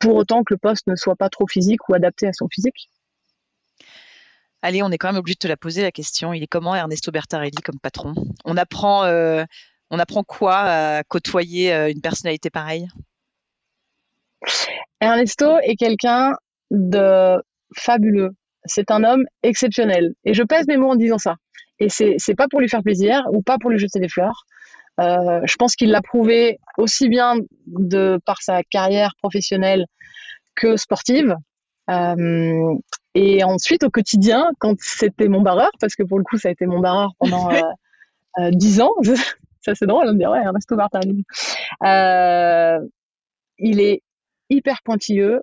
pour 0.00 0.16
autant 0.16 0.42
que 0.44 0.54
le 0.54 0.58
poste 0.58 0.86
ne 0.86 0.96
soit 0.96 1.16
pas 1.16 1.28
trop 1.28 1.46
physique 1.46 1.88
ou 1.88 1.94
adapté 1.94 2.26
à 2.26 2.32
son 2.32 2.48
physique. 2.48 2.88
Allez, 4.62 4.82
on 4.82 4.90
est 4.90 4.98
quand 4.98 5.08
même 5.08 5.18
obligé 5.18 5.34
de 5.34 5.40
te 5.40 5.48
la 5.48 5.56
poser 5.56 5.82
la 5.82 5.90
question. 5.90 6.32
Il 6.32 6.42
est 6.42 6.48
comment 6.48 6.74
Ernesto 6.74 7.10
Bertarelli 7.10 7.56
comme 7.64 7.80
patron? 7.80 8.14
On 8.44 8.56
apprend, 8.56 9.04
euh, 9.04 9.44
on 9.90 9.98
apprend 9.98 10.22
quoi 10.22 10.56
à 10.58 11.02
côtoyer 11.04 11.72
euh, 11.72 11.90
une 11.90 12.00
personnalité 12.00 12.48
pareille? 12.48 12.88
Ernesto 15.00 15.58
est 15.62 15.76
quelqu'un 15.76 16.32
de 16.70 17.42
fabuleux. 17.76 18.30
C'est 18.64 18.90
un 18.90 19.04
homme 19.04 19.24
exceptionnel. 19.42 20.14
Et 20.24 20.34
je 20.34 20.42
pèse 20.42 20.66
mes 20.68 20.76
mots 20.76 20.90
en 20.90 20.96
disant 20.96 21.18
ça. 21.18 21.36
Et 21.78 21.88
c'est, 21.88 22.14
c'est 22.18 22.34
pas 22.34 22.46
pour 22.48 22.60
lui 22.60 22.68
faire 22.68 22.82
plaisir 22.82 23.22
ou 23.32 23.42
pas 23.42 23.58
pour 23.58 23.70
lui 23.70 23.78
jeter 23.78 23.98
des 23.98 24.08
fleurs. 24.08 24.44
Euh, 25.00 25.40
je 25.44 25.56
pense 25.56 25.74
qu'il 25.74 25.90
l'a 25.90 26.02
prouvé 26.02 26.58
aussi 26.76 27.08
bien 27.08 27.36
de 27.66 28.20
par 28.24 28.42
sa 28.42 28.62
carrière 28.62 29.14
professionnelle 29.20 29.86
que 30.54 30.76
sportive. 30.76 31.34
Euh, 31.90 32.74
et 33.14 33.44
ensuite, 33.44 33.82
au 33.84 33.90
quotidien, 33.90 34.50
quand 34.58 34.76
c'était 34.78 35.28
mon 35.28 35.42
barreur, 35.42 35.70
parce 35.80 35.94
que 35.94 36.02
pour 36.02 36.18
le 36.18 36.24
coup, 36.24 36.38
ça 36.38 36.48
a 36.48 36.52
été 36.52 36.66
mon 36.66 36.80
barreur 36.80 37.12
pendant 37.18 37.50
euh, 38.38 38.50
dix 38.52 38.80
euh, 38.80 38.84
ans, 38.84 38.92
ça 39.60 39.74
c'est 39.74 39.86
drôle 39.86 40.12
de 40.12 40.18
dire, 40.18 40.30
ouais, 40.30 40.42
Ernesto 40.42 40.76
Bartali. 40.76 41.24
Euh, 41.84 42.78
il 43.58 43.80
est 43.80 44.02
hyper 44.50 44.82
pointilleux, 44.84 45.40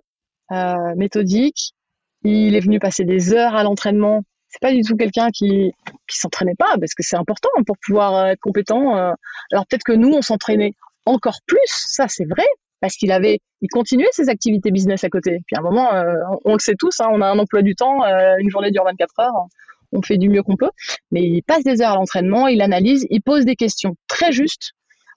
méthodique. 0.96 1.74
Il 2.22 2.54
est 2.54 2.60
venu 2.60 2.78
passer 2.78 3.04
des 3.04 3.32
heures 3.32 3.54
à 3.54 3.62
l'entraînement 3.62 4.22
c'est 4.50 4.60
pas 4.60 4.72
du 4.72 4.82
tout 4.82 4.96
quelqu'un 4.96 5.30
qui 5.30 5.72
qui 6.08 6.18
s'entraînait 6.18 6.56
pas 6.56 6.76
parce 6.78 6.94
que 6.94 7.02
c'est 7.02 7.16
important 7.16 7.48
pour 7.66 7.76
pouvoir 7.78 8.14
euh, 8.16 8.26
être 8.26 8.40
compétent. 8.40 8.96
Euh. 8.96 9.12
Alors 9.52 9.66
peut-être 9.66 9.84
que 9.84 9.92
nous 9.92 10.12
on 10.12 10.22
s'entraînait 10.22 10.72
encore 11.06 11.38
plus, 11.46 11.58
ça 11.66 12.06
c'est 12.08 12.28
vrai 12.28 12.44
parce 12.80 12.96
qu'il 12.96 13.12
avait 13.12 13.38
il 13.60 13.68
continuait 13.68 14.08
ses 14.12 14.28
activités 14.28 14.70
business 14.70 15.04
à 15.04 15.08
côté. 15.08 15.38
Puis 15.46 15.56
à 15.56 15.60
un 15.60 15.62
moment 15.62 15.94
euh, 15.94 16.14
on, 16.44 16.54
le 16.54 16.58
sait 16.58 16.74
tous, 16.78 17.00
hein, 17.00 17.08
on 17.12 17.20
a 17.20 17.26
un 17.26 17.38
emploi 17.38 17.62
du 17.62 17.74
temps, 17.74 18.04
une 18.38 18.50
journée 18.50 18.70
dure 18.70 18.84
24 18.84 19.20
heures, 19.20 19.46
on 19.92 20.02
fait 20.02 20.18
du 20.18 20.28
mieux 20.28 20.42
qu'on 20.42 20.56
peut, 20.56 20.70
mais 21.10 21.22
il 21.22 21.42
passe 21.42 21.62
des 21.62 21.80
heures 21.82 21.92
à 21.92 21.96
l'entraînement, 21.96 22.48
il 22.48 22.62
analyse, 22.62 23.06
il 23.10 23.22
pose 23.22 23.44
des 23.44 23.56
questions 23.56 23.94
très 24.08 24.32
justes 24.32 24.72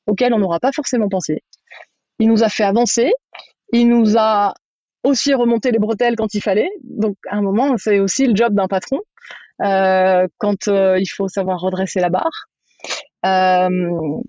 auxquelles 0.05 0.33
on 0.33 0.39
n'aura 0.39 0.59
pas 0.59 0.71
forcément 0.73 1.09
pensé. 1.09 1.41
Il 2.19 2.27
nous 2.27 2.43
a 2.43 2.49
fait 2.49 2.63
avancer, 2.63 3.11
il 3.73 3.89
nous 3.89 4.17
a 4.17 4.53
aussi 5.03 5.33
remonté 5.33 5.71
les 5.71 5.79
bretelles 5.79 6.15
quand 6.15 6.33
il 6.33 6.41
fallait. 6.41 6.69
Donc 6.83 7.17
à 7.27 7.35
un 7.35 7.41
moment, 7.41 7.75
c'est 7.77 7.99
aussi 7.99 8.25
le 8.25 8.35
job 8.35 8.53
d'un 8.53 8.67
patron 8.67 8.99
euh, 9.61 10.27
quand 10.37 10.67
euh, 10.67 10.97
il 10.99 11.07
faut 11.07 11.27
savoir 11.27 11.59
redresser 11.59 11.99
la 11.99 12.09
barre. 12.09 12.47
Euh, 13.25 14.21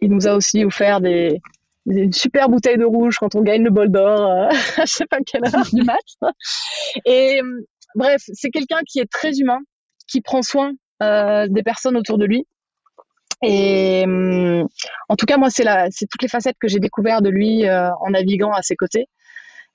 il 0.00 0.10
nous 0.10 0.28
a 0.28 0.34
aussi 0.34 0.64
offert 0.64 1.00
des, 1.00 1.40
une 1.86 2.12
super 2.12 2.48
bouteille 2.48 2.76
de 2.76 2.84
rouge 2.84 3.16
quand 3.18 3.34
on 3.34 3.42
gagne 3.42 3.64
le 3.64 3.70
bol 3.70 3.90
d'or, 3.90 4.50
je 4.78 4.84
sais 4.84 5.06
pas 5.06 5.18
quelle 5.24 5.44
heure 5.44 5.64
du 5.72 5.82
match. 5.82 6.34
Et 7.06 7.40
bref, 7.94 8.22
c'est 8.32 8.50
quelqu'un 8.50 8.80
qui 8.86 9.00
est 9.00 9.10
très 9.10 9.38
humain, 9.38 9.60
qui 10.06 10.20
prend 10.20 10.42
soin 10.42 10.72
des 11.00 11.62
personnes 11.64 11.96
autour 11.96 12.18
de 12.18 12.26
lui. 12.26 12.46
Et 13.46 14.04
en 15.08 15.16
tout 15.16 15.26
cas, 15.26 15.36
moi, 15.36 15.48
c'est 15.50 16.06
toutes 16.10 16.22
les 16.22 16.28
facettes 16.28 16.56
que 16.60 16.68
j'ai 16.68 16.78
découvert 16.80 17.22
de 17.22 17.30
lui 17.30 17.68
en 17.68 18.10
naviguant 18.10 18.52
à 18.52 18.62
ses 18.62 18.76
côtés. 18.76 19.08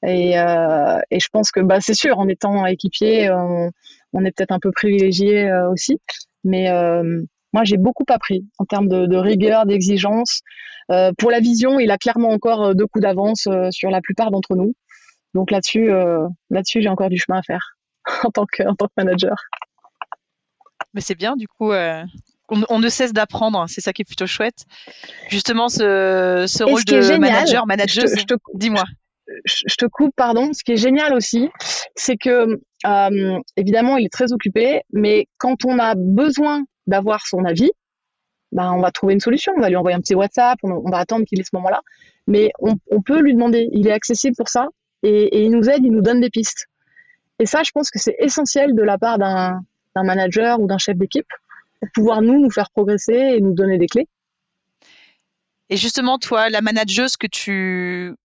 Et, 0.06 0.40
euh, 0.40 1.00
je 1.12 1.28
pense 1.32 1.52
que 1.52 1.60
bah, 1.60 1.82
c'est 1.82 1.94
sûr, 1.94 2.20
en 2.20 2.28
étant 2.28 2.66
équipier, 2.66 3.30
on, 3.32 4.26
est 4.26 4.32
peut-être 4.32 4.52
un 4.52 4.60
peu 4.60 4.72
privilégié 4.72 5.50
euh, 5.50 5.70
aussi. 5.70 6.00
Mais 6.44 6.70
euh, 6.70 7.24
moi, 7.54 7.64
j'ai 7.64 7.78
beaucoup 7.78 8.06
appris 8.10 8.46
en 8.60 8.66
termes 8.66 8.88
de, 8.88 9.18
rigueur, 9.18 9.66
d'exigence. 9.66 10.42
Euh, 10.92 11.12
pour 11.18 11.32
la 11.32 11.40
vision, 11.40 11.80
il 11.80 11.92
a 11.92 11.98
clairement 11.98 12.30
encore 12.30 12.74
deux 12.76 12.88
coups 12.88 13.04
d'avance 13.04 13.48
sur 13.72 13.90
la 13.90 14.02
plupart 14.02 14.32
d'entre 14.32 14.56
nous. 14.56 14.74
Donc 15.36 15.52
là-dessus, 15.52 15.90
là-dessus, 16.50 16.82
j'ai 16.82 16.90
encore 16.90 17.10
du 17.10 17.20
chemin 17.20 17.40
à 17.40 17.44
faire 17.44 17.78
en 18.24 18.32
tant 18.32 18.46
que 18.46 18.64
manager. 18.98 19.36
Mais 20.94 21.02
c'est 21.02 21.16
bien, 21.16 21.36
du 21.36 21.48
coup, 21.48 21.72
on, 22.50 22.64
on, 22.70 22.80
ne 22.80 22.90
cesse 22.90 23.14
d'apprendre. 23.14 23.66
C'est 23.68 23.82
ça 23.82 23.94
qui 23.94 24.02
est 24.02 24.06
plutôt 24.06 24.28
chouette. 24.28 24.66
Justement, 25.30 25.70
ce, 25.70 26.46
ce 26.48 26.64
rôle 26.64 26.84
de 26.84 27.02
génial, 27.02 27.20
manager, 27.20 27.66
manager, 27.66 28.06
dis-moi 28.56 28.84
je 29.46 29.76
te 29.76 29.86
coupe, 29.86 30.16
pardon. 30.16 30.54
Ce 30.54 30.64
qui 30.64 30.74
est 30.74 30.78
génial 30.78 31.14
aussi, 31.14 31.50
c'est 31.96 32.18
que 32.18 32.60
euh, 32.86 33.40
évidemment, 33.58 33.98
il 33.98 34.06
est 34.06 34.14
très 34.14 34.34
occupé, 34.34 34.82
mais 34.92 35.28
quand 35.38 35.66
on 35.66 35.80
a 35.80 35.96
besoin 35.96 36.64
d'avoir 36.88 37.26
son 37.28 37.46
avis, 37.46 37.72
ben, 38.52 38.74
on 38.74 38.82
va 38.82 38.92
trouver 38.92 39.14
une 39.14 39.20
solution. 39.20 39.54
On 39.58 39.62
va 39.62 39.70
lui 39.70 39.76
envoyer 39.76 39.96
un 39.96 40.02
petit 40.02 40.16
WhatsApp, 40.16 40.58
on, 40.64 40.72
on 40.72 40.90
va 40.90 40.98
attendre 40.98 41.26
qu'il 41.26 41.40
ait 41.40 41.44
ce 41.44 41.52
moment-là. 41.54 41.82
Mais 42.28 42.52
on, 42.60 42.76
on, 42.90 43.02
peut 43.02 43.20
lui 43.20 43.34
demander. 43.34 43.70
Il 43.74 43.88
est 43.88 43.92
accessible 43.92 44.36
pour 44.36 44.50
ça. 44.50 44.68
et, 45.04 45.44
ils 45.44 45.52
nous 45.52 45.70
aident, 45.70 45.86
ils 45.86 45.92
nous 45.92 46.02
donnent 46.02 46.22
des 46.22 46.30
pistes. 46.30 46.68
Et 47.40 47.46
ça, 47.46 47.64
je 47.64 47.72
pense 47.72 47.90
que 47.90 48.00
c'est 48.00 48.16
essentiel 48.20 48.76
de 48.76 48.84
la 48.84 48.98
part 48.98 49.18
d'un 49.18 49.62
manager 49.96 50.60
ou 50.60 50.68
d'un 50.68 50.78
chef 50.78 50.98
d'équipe 50.98 51.28
pour 51.80 51.90
pouvoir 51.94 52.22
nous, 52.22 52.40
nous 52.40 52.52
faire 52.52 52.70
progresser 52.72 53.14
et 53.14 53.42
nous 53.42 53.54
donner 53.54 53.78
des 53.78 53.88
clés. 53.88 54.08
Et 55.70 55.78
justement, 55.78 56.18
toi, 56.18 56.50
la 56.50 56.62
manageuse 56.62 57.16
que 57.18 57.28
tu 57.28 58.16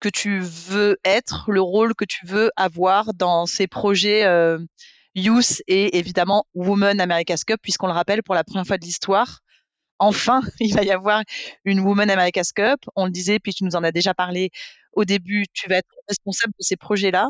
que 0.00 0.08
tu 0.08 0.40
veux 0.40 0.96
être, 1.04 1.50
le 1.50 1.60
rôle 1.60 1.94
que 1.94 2.06
tu 2.06 2.26
veux 2.26 2.50
avoir 2.56 3.12
dans 3.12 3.44
ces 3.44 3.66
projets 3.66 4.24
euh, 4.24 4.58
Youth 5.14 5.62
et 5.66 5.98
évidemment 5.98 6.46
Women 6.54 7.00
America's 7.00 7.44
Cup, 7.44 7.60
puisqu'on 7.62 7.86
le 7.86 7.92
rappelle 7.92 8.22
pour 8.22 8.34
la 8.34 8.42
première 8.42 8.66
fois 8.66 8.78
de 8.78 8.84
l'histoire, 8.84 9.40
enfin, 9.98 10.40
il 10.60 10.74
va 10.74 10.82
y 10.82 10.90
avoir 10.90 11.22
une 11.64 11.80
Women 11.80 12.10
America's 12.10 12.52
Cup. 12.52 12.80
On 12.96 13.04
le 13.04 13.10
disait, 13.12 13.38
puis 13.38 13.54
tu 13.54 13.64
nous 13.64 13.76
en 13.76 13.84
as 13.84 13.92
déjà 13.92 14.14
parlé 14.14 14.50
au 14.92 15.04
début, 15.04 15.44
tu 15.52 15.68
vas 15.68 15.76
être 15.76 15.88
responsable 16.08 16.54
de 16.58 16.64
ces 16.64 16.76
projets-là. 16.76 17.28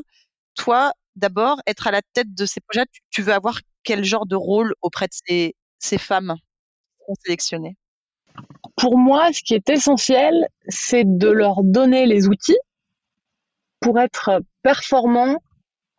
Toi, 0.54 0.92
d'abord, 1.16 1.60
être 1.66 1.86
à 1.86 1.90
la 1.90 2.02
tête 2.14 2.34
de 2.34 2.46
ces 2.46 2.60
projets, 2.60 2.86
tu, 3.10 3.22
veux 3.22 3.32
avoir 3.32 3.60
quel 3.82 4.04
genre 4.04 4.26
de 4.26 4.36
rôle 4.36 4.74
auprès 4.82 5.06
de 5.06 5.52
ces, 5.78 5.98
femmes 5.98 6.34
sont 7.06 7.14
sélectionnées? 7.24 7.76
Pour 8.76 8.96
moi, 8.96 9.32
ce 9.32 9.42
qui 9.42 9.54
est 9.54 9.68
essentiel, 9.68 10.46
c'est 10.68 11.04
de 11.04 11.28
leur 11.28 11.62
donner 11.62 12.06
les 12.06 12.28
outils 12.28 12.58
pour 13.80 13.98
être 13.98 14.42
performants 14.62 15.38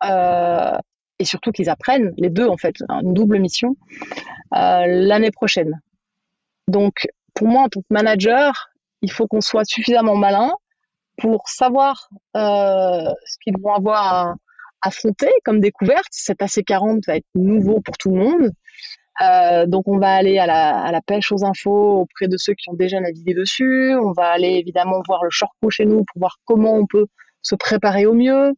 euh, 0.04 0.76
et 1.18 1.24
surtout 1.24 1.52
qu'ils 1.52 1.68
apprennent, 1.68 2.12
les 2.16 2.30
deux 2.30 2.48
en 2.48 2.56
fait, 2.56 2.74
une 2.88 3.14
double 3.14 3.38
mission, 3.38 3.76
euh, 4.54 4.84
l'année 4.86 5.30
prochaine. 5.30 5.80
Donc, 6.68 7.06
pour 7.34 7.48
moi, 7.48 7.62
en 7.62 7.68
tant 7.68 7.80
que 7.80 7.86
manager, 7.90 8.70
il 9.02 9.10
faut 9.10 9.26
qu'on 9.26 9.40
soit 9.40 9.64
suffisamment 9.64 10.16
malin 10.16 10.52
pour 11.18 11.48
savoir 11.48 12.08
euh, 12.36 13.12
ce 13.26 13.36
qu'ils 13.42 13.58
vont 13.58 13.74
avoir 13.74 14.34
affronter 14.82 15.30
comme 15.44 15.60
découverte. 15.60 16.08
Cet 16.10 16.40
AC40 16.40 17.06
va 17.06 17.16
être 17.16 17.26
nouveau 17.34 17.80
pour 17.80 17.96
tout 17.96 18.10
le 18.10 18.16
monde. 18.16 18.50
Euh, 19.20 19.66
donc 19.66 19.86
on 19.88 19.98
va 19.98 20.14
aller 20.14 20.38
à 20.38 20.46
la, 20.46 21.00
pêche 21.06 21.32
aux 21.32 21.44
infos 21.44 22.00
auprès 22.00 22.28
de 22.28 22.36
ceux 22.36 22.54
qui 22.54 22.70
ont 22.70 22.74
déjà 22.74 23.00
navigué 23.00 23.34
dessus. 23.34 23.94
On 23.94 24.12
va 24.12 24.28
aller 24.30 24.54
évidemment 24.54 25.00
voir 25.06 25.22
le 25.22 25.30
shortco 25.30 25.70
chez 25.70 25.84
nous 25.84 26.04
pour 26.04 26.18
voir 26.18 26.38
comment 26.44 26.74
on 26.74 26.86
peut 26.86 27.06
se 27.42 27.54
préparer 27.54 28.06
au 28.06 28.14
mieux. 28.14 28.52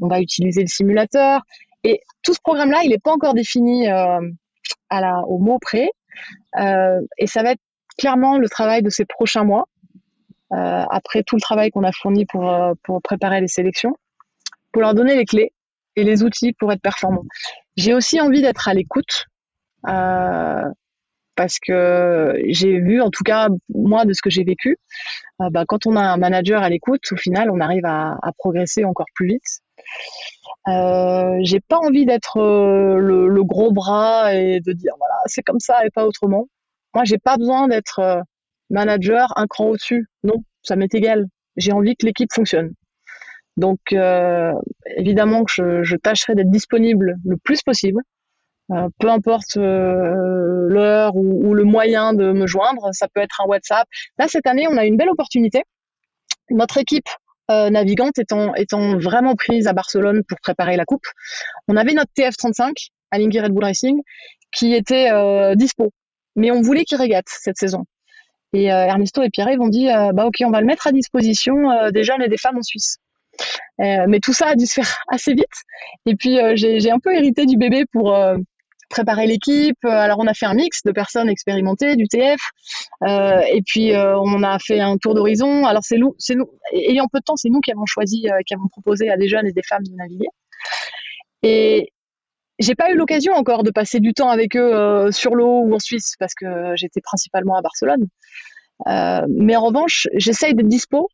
On 0.00 0.08
va 0.08 0.20
utiliser 0.20 0.62
le 0.62 0.66
simulateur. 0.66 1.42
Et 1.84 2.00
tout 2.22 2.34
ce 2.34 2.40
programme-là, 2.42 2.80
il 2.84 2.90
n'est 2.90 2.98
pas 2.98 3.12
encore 3.12 3.34
défini 3.34 3.88
euh, 3.90 4.20
au 5.26 5.38
mot 5.38 5.58
près. 5.60 5.90
Euh, 6.58 7.00
et 7.18 7.26
ça 7.26 7.42
va 7.42 7.52
être 7.52 7.62
clairement 7.98 8.38
le 8.38 8.48
travail 8.48 8.82
de 8.82 8.90
ces 8.90 9.04
prochains 9.04 9.44
mois, 9.44 9.66
après 10.50 11.22
tout 11.22 11.36
le 11.36 11.40
travail 11.40 11.70
qu'on 11.70 11.82
a 11.82 11.92
fourni 11.92 12.26
pour 12.26 13.02
préparer 13.02 13.40
les 13.40 13.48
sélections, 13.48 13.96
pour 14.72 14.82
leur 14.82 14.94
donner 14.94 15.16
les 15.16 15.24
clés 15.24 15.52
et 15.96 16.04
les 16.04 16.22
outils 16.22 16.52
pour 16.54 16.72
être 16.72 16.80
performants. 16.80 17.24
J'ai 17.76 17.94
aussi 17.94 18.20
envie 18.20 18.42
d'être 18.42 18.68
à 18.68 18.74
l'écoute, 18.74 19.26
parce 21.34 21.58
que 21.58 22.40
j'ai 22.48 22.78
vu, 22.78 23.00
en 23.00 23.10
tout 23.10 23.24
cas 23.24 23.48
moi 23.74 24.04
de 24.04 24.12
ce 24.12 24.22
que 24.22 24.30
j'ai 24.30 24.44
vécu, 24.44 24.78
bah, 25.50 25.64
quand 25.66 25.86
on 25.86 25.96
a 25.96 26.02
un 26.02 26.16
manager 26.16 26.62
à 26.62 26.68
l'écoute, 26.68 27.02
au 27.12 27.16
final, 27.16 27.50
on 27.50 27.60
arrive 27.60 27.84
à, 27.84 28.18
progresser 28.38 28.84
encore 28.84 29.06
plus 29.14 29.28
vite. 29.28 29.60
Euh, 30.68 31.38
j'ai 31.42 31.60
pas 31.60 31.78
envie 31.78 32.06
d'être 32.06 32.36
euh, 32.38 32.98
le, 32.98 33.44
gros 33.44 33.72
bras 33.72 34.32
et 34.34 34.60
de 34.60 34.72
dire 34.72 34.92
voilà 34.96 35.14
c'est 35.26 35.42
comme 35.42 35.58
ça 35.58 35.84
et 35.84 35.90
pas 35.90 36.06
autrement. 36.06 36.46
Moi 36.94 37.04
j'ai 37.04 37.18
pas 37.18 37.36
besoin 37.36 37.66
d'être 37.66 37.98
euh, 37.98 38.20
manager 38.70 39.32
un 39.36 39.46
cran 39.46 39.70
au-dessus. 39.70 40.06
Non, 40.22 40.44
ça 40.62 40.76
m'est 40.76 40.94
égal. 40.94 41.26
J'ai 41.56 41.72
envie 41.72 41.96
que 41.96 42.06
l'équipe 42.06 42.32
fonctionne. 42.32 42.72
Donc 43.56 43.78
évidemment 44.96 45.44
que 45.44 45.82
je, 45.82 45.96
tâcherai 45.96 46.34
d'être 46.34 46.50
disponible 46.50 47.16
le 47.24 47.36
plus 47.36 47.62
possible, 47.62 48.00
peu 48.68 49.10
importe 49.10 49.56
l'heure 49.56 51.14
ou, 51.16 51.52
le 51.54 51.64
moyen 51.64 52.14
de 52.14 52.32
me 52.32 52.46
joindre. 52.46 52.88
Ça 52.92 53.08
peut 53.08 53.20
être 53.20 53.40
un 53.42 53.46
WhatsApp. 53.46 53.86
Là 54.18 54.26
cette 54.28 54.46
année 54.46 54.66
on 54.68 54.76
a 54.76 54.86
une 54.86 54.96
belle 54.96 55.10
opportunité. 55.10 55.64
Notre 56.50 56.78
équipe 56.78 57.08
euh, 57.50 57.70
navigante 57.70 58.18
étant, 58.18 58.98
vraiment 58.98 59.34
prise 59.34 59.66
à 59.66 59.72
Barcelone 59.72 60.22
pour 60.28 60.38
préparer 60.40 60.76
la 60.76 60.84
coupe. 60.84 61.04
On 61.68 61.76
avait 61.76 61.92
notre 61.92 62.10
TF35, 62.16 62.72
Alinghi 63.10 63.40
Red 63.40 63.52
Bull 63.52 63.64
Racing, 63.64 64.00
qui 64.52 64.74
était 64.74 65.10
euh, 65.10 65.54
dispo. 65.54 65.92
Mais 66.36 66.50
on 66.50 66.62
voulait 66.62 66.84
qu'il 66.84 66.98
régate 66.98 67.26
cette 67.26 67.56
saison. 67.58 67.84
Et 68.52 68.72
euh, 68.72 68.86
Ernesto 68.86 69.22
et 69.22 69.30
Pierre 69.30 69.48
vont 69.58 69.68
dit 69.68 69.86
bah 69.86 70.26
ok, 70.26 70.36
on 70.44 70.50
va 70.50 70.60
le 70.60 70.66
mettre 70.66 70.86
à 70.86 70.92
disposition 70.92 71.54
des 71.90 72.04
jeunes 72.04 72.22
et 72.22 72.28
des 72.28 72.36
femmes 72.36 72.58
en 72.58 72.62
Suisse. 72.62 72.98
Mais 73.78 74.20
tout 74.20 74.32
ça 74.32 74.48
a 74.48 74.54
dû 74.54 74.66
se 74.66 74.74
faire 74.74 74.98
assez 75.08 75.34
vite. 75.34 75.46
Et 76.06 76.14
puis 76.16 76.38
j'ai 76.54 76.90
un 76.90 76.98
peu 76.98 77.14
hérité 77.14 77.46
du 77.46 77.56
bébé 77.56 77.84
pour 77.92 78.14
préparer 78.92 79.26
l'équipe. 79.26 79.78
Euh, 79.84 79.88
alors 79.88 80.18
on 80.20 80.26
a 80.26 80.34
fait 80.34 80.46
un 80.46 80.54
mix 80.54 80.82
de 80.84 80.92
personnes 80.92 81.28
expérimentées, 81.28 81.96
du 81.96 82.06
TF, 82.06 82.40
euh, 83.02 83.40
et 83.52 83.62
puis 83.62 83.94
euh, 83.94 84.16
on 84.20 84.42
a 84.44 84.58
fait 84.60 84.78
un 84.78 84.96
tour 84.98 85.14
d'horizon. 85.14 85.66
Alors 85.66 85.82
c'est 85.82 85.98
nous, 85.98 86.14
c'est 86.18 86.36
nous, 86.36 86.48
ayant 86.72 87.08
peu 87.10 87.18
de 87.18 87.24
temps, 87.24 87.36
c'est 87.36 87.48
nous 87.48 87.60
qui 87.60 87.72
avons 87.72 87.86
choisi, 87.86 88.28
qui 88.46 88.54
avons 88.54 88.68
proposé 88.68 89.10
à 89.10 89.16
des 89.16 89.28
jeunes 89.28 89.46
et 89.46 89.52
des 89.52 89.62
femmes 89.62 89.82
de 89.82 89.94
naviguer. 89.94 90.28
Et 91.42 91.92
j'ai 92.60 92.76
pas 92.76 92.92
eu 92.92 92.94
l'occasion 92.94 93.32
encore 93.32 93.64
de 93.64 93.70
passer 93.70 93.98
du 93.98 94.12
temps 94.12 94.28
avec 94.28 94.56
eux 94.56 95.10
sur 95.10 95.34
l'eau 95.34 95.62
ou 95.64 95.74
en 95.74 95.80
Suisse 95.80 96.14
parce 96.20 96.34
que 96.34 96.74
j'étais 96.76 97.00
principalement 97.00 97.56
à 97.56 97.62
Barcelone. 97.62 98.06
mais 98.86 99.56
en 99.56 99.62
revanche, 99.62 100.06
j'essaye 100.14 100.54
d'être 100.54 100.68
dispo, 100.68 101.08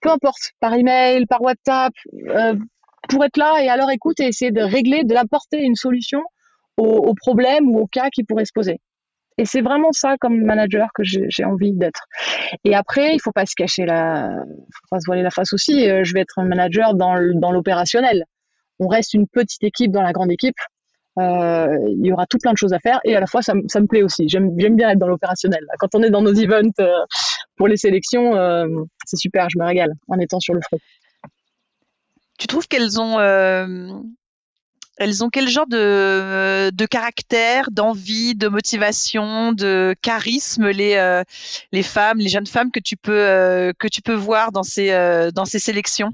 peu 0.00 0.10
importe, 0.10 0.52
par 0.60 0.74
email, 0.74 1.26
par 1.26 1.42
WhatsApp, 1.42 1.92
pour 3.08 3.24
être 3.24 3.36
là 3.36 3.62
et 3.62 3.68
à 3.68 3.76
leur 3.76 3.90
écoute 3.90 4.20
et 4.20 4.26
essayer 4.26 4.50
de 4.50 4.62
régler, 4.62 5.04
de 5.04 5.14
l'apporter 5.14 5.62
une 5.62 5.74
solution 5.74 6.22
aux, 6.76 7.14
problèmes 7.14 7.68
ou 7.68 7.80
aux 7.80 7.86
cas 7.86 8.08
qui 8.10 8.24
pourraient 8.24 8.44
se 8.44 8.52
poser. 8.54 8.80
Et 9.38 9.44
c'est 9.44 9.60
vraiment 9.60 9.92
ça 9.92 10.16
comme 10.20 10.42
manager 10.42 10.88
que 10.94 11.02
j'ai 11.04 11.44
envie 11.44 11.72
d'être. 11.72 12.04
Et 12.64 12.74
après, 12.74 13.14
il 13.14 13.20
faut 13.20 13.32
pas 13.32 13.46
se 13.46 13.54
cacher 13.54 13.86
la, 13.86 14.30
faut 14.36 14.88
pas 14.90 15.00
se 15.00 15.06
voiler 15.06 15.22
la 15.22 15.30
face 15.30 15.52
aussi. 15.52 15.88
Euh, 15.88 16.04
je 16.04 16.12
vais 16.12 16.20
être 16.20 16.38
un 16.38 16.44
manager 16.44 16.94
dans 16.94 17.14
l'opérationnel. 17.52 18.24
On 18.78 18.88
reste 18.88 19.14
une 19.14 19.26
petite 19.26 19.62
équipe 19.62 19.92
dans 19.92 20.02
la 20.02 20.12
grande 20.12 20.30
équipe. 20.30 20.56
Euh, 21.18 21.76
il 21.88 22.06
y 22.06 22.12
aura 22.12 22.26
tout 22.26 22.38
plein 22.38 22.52
de 22.52 22.56
choses 22.56 22.72
à 22.72 22.78
faire 22.78 23.00
et 23.04 23.16
à 23.16 23.20
la 23.20 23.26
fois 23.26 23.42
ça, 23.42 23.54
me 23.54 23.86
plaît 23.86 24.02
aussi. 24.02 24.28
J'aime 24.28 24.54
bien 24.54 24.90
être 24.90 24.98
dans 24.98 25.08
l'opérationnel. 25.08 25.64
Quand 25.78 25.94
on 25.94 26.02
est 26.02 26.10
dans 26.10 26.22
nos 26.22 26.32
events 26.32 26.70
euh, 26.80 26.90
pour 27.60 27.68
les 27.68 27.76
sélections, 27.76 28.32
c'est 29.04 29.18
super, 29.18 29.48
je 29.50 29.58
me 29.58 29.66
régale 29.66 29.92
en 30.08 30.18
étant 30.18 30.40
sur 30.40 30.54
le 30.54 30.62
front. 30.62 30.78
Tu 32.38 32.46
trouves 32.46 32.66
qu'elles 32.66 32.98
ont 32.98 33.18
elles 35.00 35.24
ont 35.24 35.30
quel 35.30 35.48
genre 35.48 35.66
de, 35.66 36.86
caractère, 36.86 37.70
d'envie, 37.70 38.34
de 38.34 38.48
motivation, 38.48 39.52
de 39.52 39.94
charisme 40.02 40.68
les, 40.68 40.94
euh, 40.96 41.24
femmes, 41.82 42.18
les 42.18 42.28
jeunes 42.28 42.46
femmes 42.46 42.70
que 42.70 42.80
tu 42.80 42.98
peux, 42.98 43.18
euh, 43.18 43.72
que 43.78 43.88
tu 43.88 44.02
peux 44.02 44.14
voir 44.14 44.52
dans 44.52 44.62
ces, 44.62 44.90
euh, 44.90 45.30
dans 45.30 45.46
ces 45.46 45.58
sélections? 45.58 46.10